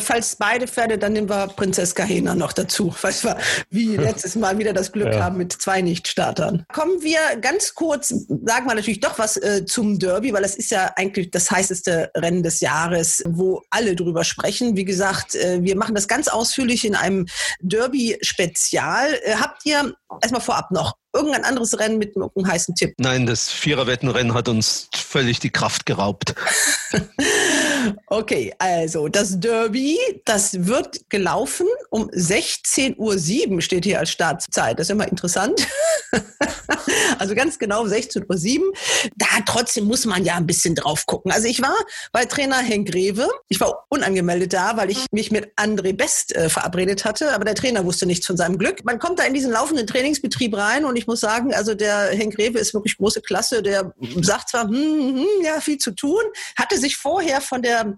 falls 0.00 0.36
beide 0.36 0.66
Pferde, 0.66 0.98
dann 0.98 1.12
nehmen 1.12 1.28
wir 1.28 1.46
Prinzess 1.48 1.94
Kahena 1.94 2.34
noch 2.34 2.52
dazu, 2.52 2.90
falls 2.96 3.22
wir 3.24 3.36
wie 3.70 3.96
letztes 3.96 4.34
Mal 4.34 4.58
wieder 4.58 4.72
das 4.72 4.90
Glück 4.92 5.12
Ja. 5.14 5.24
haben 5.24 5.36
mit 5.36 5.52
zwei 5.52 5.80
Nichtstartern. 5.80 6.64
Kommen 6.72 7.00
wir 7.02 7.18
ganz 7.40 7.74
kurz, 7.74 8.08
sagen 8.08 8.66
wir 8.66 8.74
natürlich 8.74 9.00
doch 9.00 9.18
was 9.18 9.36
äh, 9.36 9.64
zum 9.64 9.98
Derby, 9.98 10.32
weil 10.32 10.42
das 10.42 10.56
ist 10.56 10.70
ja 10.70 10.92
eigentlich 10.96 11.30
das 11.30 11.50
heißeste 11.50 12.10
Rennen 12.16 12.42
des 12.42 12.60
Jahres, 12.60 13.22
wo 13.26 13.62
alle 13.70 13.94
drüber 13.94 14.24
sprechen. 14.24 14.76
Wie 14.76 14.84
gesagt, 14.84 15.34
äh, 15.36 15.62
wir 15.62 15.76
machen 15.76 15.94
das 15.94 16.08
ganz 16.08 16.28
ausführlich 16.28 16.84
in 16.84 16.94
einem 16.94 17.26
Derby-Spezial. 17.60 19.14
Äh, 19.22 19.34
habt 19.36 19.64
ihr 19.66 19.94
erstmal 20.20 20.40
vorab 20.40 20.70
noch 20.70 20.94
irgendein 21.14 21.44
anderes 21.44 21.78
Rennen 21.78 21.98
mit 21.98 22.16
einem 22.16 22.46
heißen 22.46 22.74
Tipp? 22.74 22.94
Nein, 22.98 23.26
das 23.26 23.50
Viererwettenrennen 23.50 24.34
hat 24.34 24.48
uns 24.48 24.88
völlig 24.94 25.40
die 25.40 25.50
Kraft 25.50 25.86
geraubt. 25.86 26.34
Okay, 28.10 28.54
also 28.58 29.08
das 29.08 29.38
Derby, 29.38 29.98
das 30.24 30.66
wird 30.66 31.10
gelaufen 31.10 31.66
um 31.90 32.08
16.07 32.08 33.48
Uhr 33.48 33.60
steht 33.60 33.84
hier 33.84 33.98
als 33.98 34.10
Startzeit. 34.10 34.78
Das 34.78 34.86
ist 34.86 34.90
immer 34.90 35.06
interessant. 35.06 35.66
also 37.18 37.34
ganz 37.34 37.58
genau 37.58 37.84
16.07 37.84 38.60
Uhr. 38.60 38.72
Da 39.16 39.26
trotzdem 39.46 39.84
muss 39.84 40.06
man 40.06 40.24
ja 40.24 40.36
ein 40.36 40.46
bisschen 40.46 40.74
drauf 40.74 41.04
gucken. 41.04 41.32
Also 41.32 41.48
ich 41.48 41.60
war 41.60 41.76
bei 42.12 42.24
Trainer 42.24 42.58
Henk 42.58 42.90
Greve. 42.90 43.28
Ich 43.48 43.60
war 43.60 43.84
unangemeldet 43.90 44.54
da, 44.54 44.78
weil 44.78 44.90
ich 44.90 45.04
mich 45.10 45.30
mit 45.30 45.52
André 45.56 45.94
Best 45.94 46.34
äh, 46.34 46.48
verabredet 46.48 47.04
hatte. 47.04 47.34
Aber 47.34 47.44
der 47.44 47.54
Trainer 47.54 47.84
wusste 47.84 48.06
nichts 48.06 48.26
von 48.26 48.38
seinem 48.38 48.56
Glück. 48.56 48.84
Man 48.84 48.98
kommt 48.98 49.18
da 49.18 49.24
in 49.24 49.34
diesen 49.34 49.52
laufenden 49.52 49.86
Trainingsbetrieb 49.86 50.56
rein 50.56 50.86
und 50.86 50.96
ich 50.96 51.06
muss 51.06 51.20
sagen, 51.20 51.54
also 51.54 51.74
der 51.74 52.08
Henk 52.10 52.36
Greve 52.36 52.58
ist 52.58 52.72
wirklich 52.72 52.96
große 52.96 53.20
Klasse. 53.20 53.62
Der 53.62 53.92
sagt 54.22 54.48
zwar, 54.48 54.64
hm, 54.64 54.72
hm, 54.72 55.26
ja, 55.44 55.60
viel 55.60 55.76
zu 55.76 55.90
tun, 55.90 56.22
hatte 56.56 56.78
sich 56.78 56.96
vorher 56.96 57.42
von 57.42 57.60
der 57.60 57.97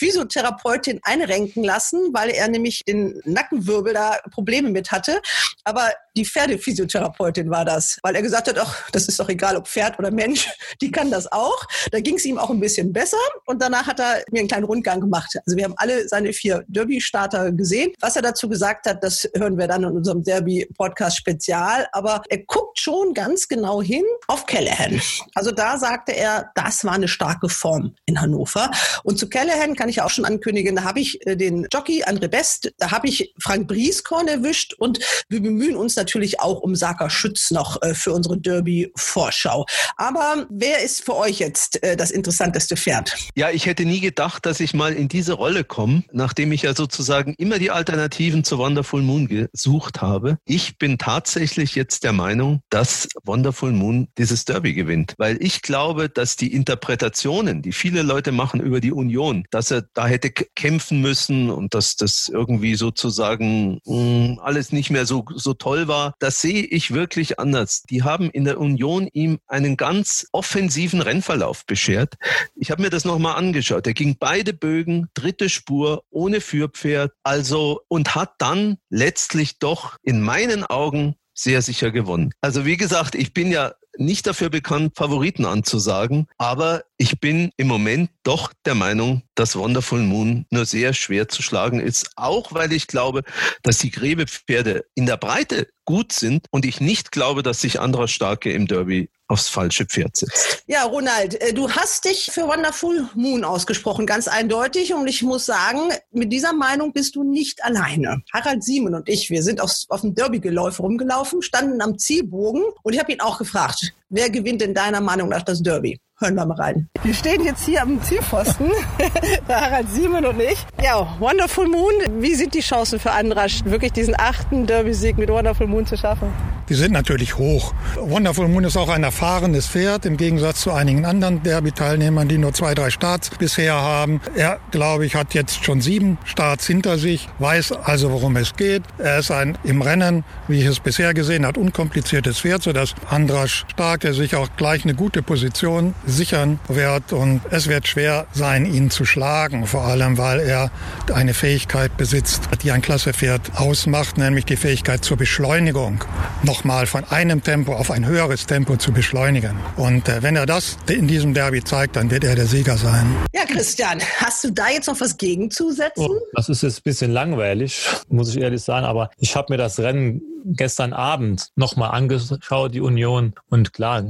Physiotherapeutin 0.00 0.98
einrenken 1.02 1.62
lassen, 1.62 2.08
weil 2.14 2.30
er 2.30 2.48
nämlich 2.48 2.82
den 2.86 3.20
Nackenwirbel 3.26 3.92
da 3.92 4.16
Probleme 4.30 4.70
mit 4.70 4.90
hatte. 4.90 5.20
Aber 5.64 5.90
die 6.16 6.24
Pferdephysiotherapeutin 6.24 7.50
war 7.50 7.66
das, 7.66 7.98
weil 8.02 8.16
er 8.16 8.22
gesagt 8.22 8.48
hat, 8.48 8.58
ach, 8.58 8.90
das 8.92 9.08
ist 9.08 9.20
doch 9.20 9.28
egal, 9.28 9.56
ob 9.56 9.68
Pferd 9.68 9.98
oder 9.98 10.10
Mensch, 10.10 10.48
die 10.80 10.90
kann 10.90 11.10
das 11.10 11.30
auch. 11.30 11.62
Da 11.92 12.00
ging 12.00 12.16
es 12.16 12.24
ihm 12.24 12.38
auch 12.38 12.48
ein 12.48 12.60
bisschen 12.60 12.94
besser 12.94 13.18
und 13.44 13.60
danach 13.60 13.86
hat 13.86 14.00
er 14.00 14.24
mir 14.30 14.40
einen 14.40 14.48
kleinen 14.48 14.64
Rundgang 14.64 15.00
gemacht. 15.00 15.36
Also 15.46 15.56
wir 15.56 15.64
haben 15.64 15.74
alle 15.76 16.08
seine 16.08 16.32
vier 16.32 16.64
Derby-Starter 16.68 17.52
gesehen. 17.52 17.92
Was 18.00 18.16
er 18.16 18.22
dazu 18.22 18.48
gesagt 18.48 18.86
hat, 18.86 19.04
das 19.04 19.28
hören 19.36 19.58
wir 19.58 19.68
dann 19.68 19.82
in 19.84 19.90
unserem 19.90 20.24
Derby-Podcast-Spezial. 20.24 21.88
Aber 21.92 22.22
er 22.30 22.38
guckt 22.38 22.80
schon 22.80 23.12
ganz 23.12 23.48
genau 23.48 23.82
hin 23.82 24.04
auf 24.28 24.46
Callahan. 24.46 25.00
Also 25.34 25.52
da 25.52 25.76
sagte 25.76 26.12
er, 26.12 26.50
das 26.54 26.84
war 26.84 26.94
eine 26.94 27.08
starke 27.08 27.50
Form 27.50 27.94
in 28.06 28.20
Hannover. 28.20 28.70
Und 29.04 29.18
zu 29.18 29.28
Callahan 29.28 29.76
kann 29.76 29.89
ich 29.90 30.02
auch 30.02 30.10
schon 30.10 30.24
ankündigen, 30.24 30.76
da 30.76 30.84
habe 30.84 31.00
ich 31.00 31.24
äh, 31.26 31.36
den 31.36 31.66
Jockey 31.72 32.04
André 32.04 32.28
Best, 32.28 32.72
da 32.78 32.90
habe 32.90 33.08
ich 33.08 33.34
Frank 33.38 33.68
Brieskorn 33.68 34.28
erwischt 34.28 34.74
und 34.78 34.98
wir 35.28 35.42
bemühen 35.42 35.76
uns 35.76 35.96
natürlich 35.96 36.40
auch 36.40 36.60
um 36.60 36.74
Saka 36.74 37.10
Schütz 37.10 37.50
noch 37.50 37.80
äh, 37.82 37.94
für 37.94 38.12
unsere 38.12 38.38
Derby-Vorschau. 38.38 39.66
Aber 39.96 40.46
wer 40.50 40.82
ist 40.82 41.04
für 41.04 41.16
euch 41.16 41.38
jetzt 41.38 41.82
äh, 41.82 41.96
das 41.96 42.10
interessanteste 42.10 42.76
Pferd? 42.76 43.16
Ja, 43.34 43.50
ich 43.50 43.66
hätte 43.66 43.84
nie 43.84 44.00
gedacht, 44.00 44.46
dass 44.46 44.60
ich 44.60 44.74
mal 44.74 44.92
in 44.92 45.08
diese 45.08 45.34
Rolle 45.34 45.64
komme, 45.64 46.04
nachdem 46.12 46.52
ich 46.52 46.62
ja 46.62 46.74
sozusagen 46.74 47.34
immer 47.38 47.58
die 47.58 47.70
Alternativen 47.70 48.44
zu 48.44 48.58
Wonderful 48.58 49.02
Moon 49.02 49.28
gesucht 49.28 50.00
habe. 50.00 50.38
Ich 50.44 50.78
bin 50.78 50.98
tatsächlich 50.98 51.74
jetzt 51.74 52.04
der 52.04 52.12
Meinung, 52.12 52.60
dass 52.70 53.08
Wonderful 53.24 53.72
Moon 53.72 54.08
dieses 54.18 54.44
Derby 54.44 54.74
gewinnt, 54.74 55.14
weil 55.18 55.42
ich 55.42 55.62
glaube, 55.62 56.08
dass 56.08 56.36
die 56.36 56.52
Interpretationen, 56.52 57.62
die 57.62 57.72
viele 57.72 58.02
Leute 58.02 58.32
machen 58.32 58.60
über 58.60 58.80
die 58.80 58.92
Union, 58.92 59.44
dass 59.50 59.70
er 59.70 59.79
da 59.94 60.06
hätte 60.06 60.30
kämpfen 60.30 61.00
müssen 61.00 61.50
und 61.50 61.74
dass 61.74 61.96
das 61.96 62.28
irgendwie 62.32 62.74
sozusagen 62.74 63.80
mh, 63.84 63.94
hm, 63.94 64.40
alles 64.42 64.72
nicht 64.72 64.90
mehr 64.90 65.06
so, 65.06 65.24
so 65.34 65.54
toll 65.54 65.88
war, 65.88 66.14
das 66.18 66.40
sehe 66.40 66.64
ich 66.64 66.92
wirklich 66.92 67.38
anders. 67.38 67.82
Die 67.90 68.02
haben 68.02 68.30
in 68.30 68.44
der 68.44 68.58
Union 68.58 69.08
ihm 69.12 69.38
einen 69.46 69.76
ganz 69.76 70.26
offensiven 70.32 71.02
Rennverlauf 71.02 71.66
beschert. 71.66 72.14
Ich 72.54 72.70
habe 72.70 72.82
mir 72.82 72.90
das 72.90 73.04
nochmal 73.04 73.36
angeschaut. 73.36 73.86
Er 73.86 73.94
ging 73.94 74.16
beide 74.18 74.52
Bögen, 74.52 75.08
dritte 75.14 75.48
Spur, 75.48 76.04
ohne 76.10 76.40
Führpferd, 76.40 77.12
also 77.22 77.80
und 77.88 78.14
hat 78.14 78.34
dann 78.38 78.78
letztlich 78.88 79.58
doch 79.58 79.96
in 80.02 80.20
meinen 80.20 80.64
Augen 80.64 81.14
sehr 81.34 81.62
sicher 81.62 81.90
gewonnen. 81.90 82.32
Also 82.40 82.66
wie 82.66 82.76
gesagt, 82.76 83.14
ich 83.14 83.32
bin 83.32 83.50
ja 83.50 83.72
nicht 83.96 84.26
dafür 84.26 84.50
bekannt, 84.50 84.92
Favoriten 84.96 85.44
anzusagen, 85.44 86.26
aber 86.38 86.84
ich 87.00 87.18
bin 87.18 87.50
im 87.56 87.66
Moment 87.66 88.10
doch 88.24 88.52
der 88.66 88.74
Meinung, 88.74 89.22
dass 89.34 89.56
Wonderful 89.56 90.00
Moon 90.00 90.44
nur 90.50 90.66
sehr 90.66 90.92
schwer 90.92 91.30
zu 91.30 91.40
schlagen 91.40 91.80
ist, 91.80 92.10
auch 92.14 92.52
weil 92.52 92.74
ich 92.74 92.88
glaube, 92.88 93.22
dass 93.62 93.78
die 93.78 93.90
Gräbepferde 93.90 94.84
in 94.94 95.06
der 95.06 95.16
Breite 95.16 95.66
gut 95.86 96.12
sind 96.12 96.46
und 96.50 96.66
ich 96.66 96.82
nicht 96.82 97.10
glaube, 97.10 97.42
dass 97.42 97.62
sich 97.62 97.80
anderer 97.80 98.06
Starke 98.06 98.52
im 98.52 98.66
Derby 98.66 99.08
aufs 99.28 99.48
falsche 99.48 99.86
Pferd 99.86 100.14
setzt. 100.14 100.62
Ja, 100.66 100.84
Ronald, 100.84 101.40
äh, 101.40 101.54
du 101.54 101.70
hast 101.70 102.04
dich 102.04 102.30
für 102.30 102.42
Wonderful 102.42 103.08
Moon 103.14 103.44
ausgesprochen, 103.44 104.04
ganz 104.04 104.28
eindeutig. 104.28 104.92
Und 104.92 105.08
ich 105.08 105.22
muss 105.22 105.46
sagen, 105.46 105.90
mit 106.10 106.30
dieser 106.30 106.52
Meinung 106.52 106.92
bist 106.92 107.16
du 107.16 107.24
nicht 107.24 107.64
alleine. 107.64 108.22
Harald 108.34 108.62
Siemen 108.62 108.94
und 108.94 109.08
ich, 109.08 109.30
wir 109.30 109.42
sind 109.42 109.62
auf, 109.62 109.72
auf 109.88 110.02
dem 110.02 110.14
Derby-Geläuf 110.14 110.80
rumgelaufen, 110.80 111.40
standen 111.40 111.80
am 111.80 111.96
Zielbogen 111.96 112.62
und 112.82 112.92
ich 112.92 113.00
habe 113.00 113.10
ihn 113.10 113.20
auch 113.20 113.38
gefragt, 113.38 113.94
wer 114.10 114.28
gewinnt 114.28 114.60
in 114.60 114.74
deiner 114.74 115.00
Meinung 115.00 115.30
nach 115.30 115.42
das 115.42 115.62
Derby? 115.62 115.98
Hören 116.22 116.34
wir 116.34 116.44
mal 116.44 116.54
rein. 116.56 116.86
Wir 117.02 117.14
stehen 117.14 117.42
jetzt 117.46 117.64
hier 117.64 117.80
am 117.80 118.02
Zielpfosten, 118.02 118.70
der 119.48 119.58
Harald 119.58 119.88
Siemen 119.88 120.26
und 120.26 120.38
ich. 120.38 120.66
Ja, 120.84 121.16
Wonderful 121.18 121.66
Moon, 121.66 121.94
wie 122.18 122.34
sind 122.34 122.52
die 122.52 122.60
Chancen 122.60 123.00
für 123.00 123.12
Andrasch, 123.12 123.64
wirklich 123.64 123.92
diesen 123.92 124.14
achten 124.18 124.66
Derby-Sieg 124.66 125.16
mit 125.16 125.30
Wonderful 125.30 125.66
Moon 125.66 125.86
zu 125.86 125.96
schaffen? 125.96 126.30
Die 126.68 126.74
sind 126.74 126.92
natürlich 126.92 127.36
hoch. 127.36 127.74
Wonderful 127.96 128.46
Moon 128.48 128.62
ist 128.62 128.76
auch 128.76 128.90
ein 128.90 129.02
erfahrenes 129.02 129.66
Pferd, 129.66 130.06
im 130.06 130.16
Gegensatz 130.16 130.60
zu 130.60 130.72
einigen 130.72 131.04
anderen 131.04 131.42
Derby-Teilnehmern, 131.42 132.28
die 132.28 132.38
nur 132.38 132.52
zwei, 132.52 132.74
drei 132.74 132.90
Starts 132.90 133.30
bisher 133.30 133.74
haben. 133.74 134.20
Er, 134.36 134.60
glaube 134.70 135.06
ich, 135.06 135.16
hat 135.16 135.34
jetzt 135.34 135.64
schon 135.64 135.80
sieben 135.80 136.16
Starts 136.24 136.66
hinter 136.66 136.96
sich, 136.98 137.28
weiß 137.40 137.72
also, 137.72 138.12
worum 138.12 138.36
es 138.36 138.54
geht. 138.54 138.82
Er 138.98 139.18
ist 139.18 139.32
ein 139.32 139.58
im 139.64 139.82
Rennen, 139.82 140.22
wie 140.46 140.60
ich 140.60 140.66
es 140.66 140.78
bisher 140.78 141.12
gesehen 141.12 141.44
habe, 141.44 141.58
unkompliziertes 141.58 142.40
Pferd, 142.40 142.62
sodass 142.62 142.94
Andrasch 143.08 143.64
stark, 143.72 144.02
der 144.02 144.14
sich 144.14 144.36
auch 144.36 144.50
gleich 144.56 144.84
eine 144.84 144.94
gute 144.94 145.22
Position 145.22 145.94
sichern 146.10 146.58
wird. 146.68 147.12
Und 147.12 147.40
es 147.50 147.68
wird 147.68 147.88
schwer 147.88 148.26
sein, 148.32 148.66
ihn 148.66 148.90
zu 148.90 149.04
schlagen, 149.04 149.66
vor 149.66 149.82
allem 149.82 150.18
weil 150.18 150.40
er 150.40 150.70
eine 151.12 151.34
Fähigkeit 151.34 151.96
besitzt, 151.96 152.42
die 152.62 152.70
ein 152.72 152.82
Klassepferd 152.82 153.52
ausmacht, 153.56 154.18
nämlich 154.18 154.44
die 154.44 154.56
Fähigkeit 154.56 155.04
zur 155.04 155.16
Beschleunigung. 155.16 156.04
Nochmal 156.42 156.86
von 156.86 157.04
einem 157.04 157.42
Tempo 157.42 157.74
auf 157.74 157.90
ein 157.90 158.06
höheres 158.06 158.46
Tempo 158.46 158.76
zu 158.76 158.92
beschleunigen. 158.92 159.58
Und 159.76 160.08
äh, 160.08 160.22
wenn 160.22 160.36
er 160.36 160.46
das 160.46 160.76
in 160.88 161.08
diesem 161.08 161.34
Derby 161.34 161.62
zeigt, 161.62 161.96
dann 161.96 162.10
wird 162.10 162.24
er 162.24 162.34
der 162.34 162.46
Sieger 162.46 162.76
sein. 162.76 163.06
Ja, 163.34 163.44
Christian, 163.44 164.00
hast 164.18 164.44
du 164.44 164.50
da 164.50 164.68
jetzt 164.70 164.86
noch 164.86 165.00
was 165.00 165.16
gegenzusetzen? 165.16 166.06
Oh, 166.08 166.20
das 166.34 166.48
ist 166.48 166.62
jetzt 166.62 166.78
ein 166.78 166.82
bisschen 166.84 167.12
langweilig, 167.12 167.86
muss 168.08 168.34
ich 168.34 168.40
ehrlich 168.40 168.62
sagen, 168.62 168.86
aber 168.86 169.10
ich 169.18 169.36
habe 169.36 169.52
mir 169.52 169.56
das 169.56 169.78
Rennen 169.78 170.22
gestern 170.44 170.92
Abend 170.92 171.48
nochmal 171.56 171.90
angeschaut, 171.90 172.74
die 172.74 172.80
Union. 172.80 173.34
Und 173.48 173.72
klar, 173.72 174.04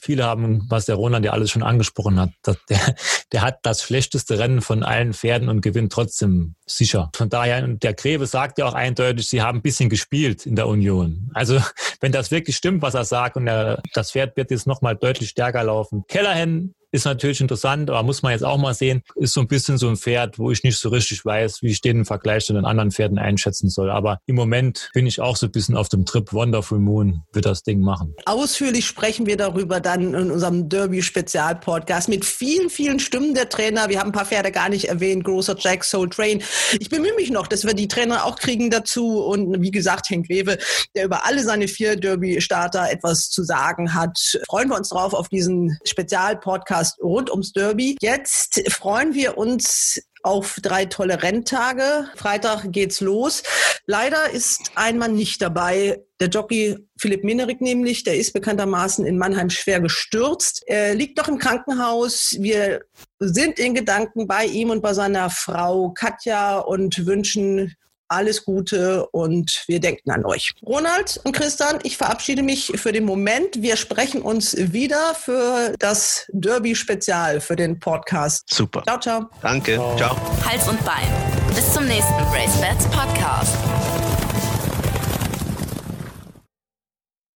viele 0.00 0.24
haben, 0.24 0.66
was 0.68 0.86
der 0.86 0.96
Roland 0.96 1.24
ja 1.24 1.32
alles 1.32 1.50
schon 1.50 1.62
angesprochen 1.62 2.20
hat, 2.20 2.30
der, 2.44 2.56
der 3.32 3.42
hat 3.42 3.58
das 3.62 3.82
schlechteste 3.82 4.38
Rennen 4.38 4.60
von 4.60 4.82
allen 4.82 5.12
Pferden 5.12 5.48
und 5.48 5.60
gewinnt 5.60 5.92
trotzdem 5.92 6.54
sicher. 6.66 7.10
Von 7.14 7.28
daher, 7.28 7.64
und 7.64 7.82
der 7.82 7.94
Greve 7.94 8.26
sagt 8.26 8.58
ja 8.58 8.66
auch 8.66 8.74
eindeutig, 8.74 9.28
sie 9.28 9.42
haben 9.42 9.58
ein 9.58 9.62
bisschen 9.62 9.88
gespielt 9.88 10.46
in 10.46 10.56
der 10.56 10.68
Union. 10.68 11.30
Also 11.34 11.60
wenn 12.00 12.12
das 12.12 12.30
wirklich 12.30 12.56
stimmt, 12.56 12.82
was 12.82 12.94
er 12.94 13.04
sagt 13.04 13.36
und 13.36 13.46
der, 13.46 13.82
das 13.94 14.12
Pferd 14.12 14.36
wird 14.36 14.50
jetzt 14.50 14.66
nochmal 14.66 14.96
deutlich 14.96 15.30
stärker 15.30 15.64
laufen. 15.64 16.04
Kellerhen 16.08 16.74
ist 16.92 17.06
natürlich 17.06 17.40
interessant, 17.40 17.88
aber 17.90 18.02
muss 18.02 18.22
man 18.22 18.32
jetzt 18.32 18.44
auch 18.44 18.58
mal 18.58 18.74
sehen, 18.74 19.02
ist 19.14 19.32
so 19.32 19.40
ein 19.40 19.48
bisschen 19.48 19.78
so 19.78 19.88
ein 19.88 19.96
Pferd, 19.96 20.38
wo 20.38 20.50
ich 20.50 20.62
nicht 20.62 20.78
so 20.78 20.90
richtig 20.90 21.24
weiß, 21.24 21.62
wie 21.62 21.70
ich 21.70 21.80
den 21.80 21.98
im 21.98 22.04
Vergleich 22.04 22.44
zu 22.44 22.52
den 22.52 22.66
anderen 22.66 22.90
Pferden 22.90 23.18
einschätzen 23.18 23.70
soll. 23.70 23.90
Aber 23.90 24.18
im 24.26 24.36
Moment 24.36 24.90
bin 24.92 25.06
ich 25.06 25.20
auch 25.20 25.36
so 25.36 25.46
ein 25.46 25.52
bisschen 25.52 25.74
auf 25.74 25.88
dem 25.88 26.04
Trip 26.04 26.32
Wonderful 26.32 26.78
Moon 26.78 27.22
wird 27.32 27.46
das 27.46 27.62
Ding 27.62 27.80
machen. 27.80 28.14
Ausführlich 28.26 28.86
sprechen 28.86 29.24
wir 29.24 29.38
darüber 29.38 29.80
dann 29.80 30.14
in 30.14 30.30
unserem 30.30 30.68
Derby-Spezial-Podcast 30.68 32.10
mit 32.10 32.26
vielen, 32.26 32.68
vielen 32.68 32.98
Stimmen 32.98 33.34
der 33.34 33.48
Trainer. 33.48 33.88
Wir 33.88 33.98
haben 33.98 34.10
ein 34.10 34.12
paar 34.12 34.26
Pferde 34.26 34.52
gar 34.52 34.68
nicht 34.68 34.84
erwähnt. 34.88 35.24
Großer 35.24 35.56
Jack, 35.58 35.84
Soul 35.84 36.10
Train. 36.10 36.42
Ich 36.78 36.90
bemühe 36.90 37.14
mich 37.14 37.30
noch, 37.30 37.46
dass 37.46 37.64
wir 37.64 37.72
die 37.72 37.88
Trainer 37.88 38.26
auch 38.26 38.36
kriegen 38.36 38.68
dazu. 38.68 39.24
Und 39.24 39.62
wie 39.62 39.70
gesagt, 39.70 40.10
Henk 40.10 40.28
Wewe, 40.28 40.58
der 40.94 41.06
über 41.06 41.24
alle 41.24 41.42
seine 41.42 41.68
vier 41.68 41.96
Derby-Starter 41.96 42.90
etwas 42.90 43.30
zu 43.30 43.42
sagen 43.44 43.94
hat. 43.94 44.38
Freuen 44.46 44.68
wir 44.68 44.76
uns 44.76 44.90
drauf 44.90 45.14
auf 45.14 45.30
diesen 45.30 45.78
Spezial-Podcast 45.84 46.81
Podcast 46.82 47.00
rund 47.00 47.30
ums 47.30 47.52
Derby. 47.52 47.96
Jetzt 48.00 48.60
freuen 48.70 49.14
wir 49.14 49.38
uns 49.38 50.02
auf 50.24 50.58
drei 50.62 50.84
tolle 50.84 51.22
Renntage. 51.22 52.08
Freitag 52.16 52.72
geht's 52.72 53.00
los. 53.00 53.42
Leider 53.86 54.30
ist 54.30 54.70
ein 54.74 54.98
Mann 54.98 55.14
nicht 55.14 55.42
dabei. 55.42 56.00
Der 56.20 56.28
Jockey 56.28 56.78
Philipp 56.98 57.24
Minerik 57.24 57.60
nämlich, 57.60 58.04
der 58.04 58.16
ist 58.16 58.32
bekanntermaßen 58.32 59.04
in 59.04 59.18
Mannheim 59.18 59.50
schwer 59.50 59.80
gestürzt. 59.80 60.62
Er 60.66 60.94
liegt 60.94 61.18
doch 61.18 61.28
im 61.28 61.38
Krankenhaus. 61.38 62.36
Wir 62.38 62.82
sind 63.18 63.58
in 63.58 63.74
Gedanken 63.74 64.26
bei 64.26 64.44
ihm 64.46 64.70
und 64.70 64.82
bei 64.82 64.94
seiner 64.94 65.30
Frau 65.30 65.90
Katja 65.90 66.58
und 66.58 67.06
wünschen 67.06 67.74
alles 68.12 68.44
Gute 68.44 69.06
und 69.08 69.64
wir 69.66 69.80
denken 69.80 70.10
an 70.10 70.24
euch. 70.24 70.52
Ronald 70.64 71.20
und 71.24 71.32
Christian, 71.32 71.78
ich 71.82 71.96
verabschiede 71.96 72.42
mich 72.42 72.72
für 72.76 72.92
den 72.92 73.04
Moment. 73.04 73.62
Wir 73.62 73.76
sprechen 73.76 74.22
uns 74.22 74.54
wieder 74.56 75.14
für 75.14 75.74
das 75.78 76.26
Derby-Spezial 76.32 77.40
für 77.40 77.56
den 77.56 77.78
Podcast. 77.78 78.44
Super. 78.52 78.82
Ciao, 78.84 79.00
ciao. 79.00 79.30
Danke. 79.40 79.76
Ciao. 79.96 80.16
Hals 80.44 80.68
und 80.68 80.82
Bein. 80.84 81.08
Bis 81.54 81.72
zum 81.72 81.86
nächsten 81.86 82.22
Race 82.32 82.60
Bats 82.60 82.86
Podcast. 82.86 83.71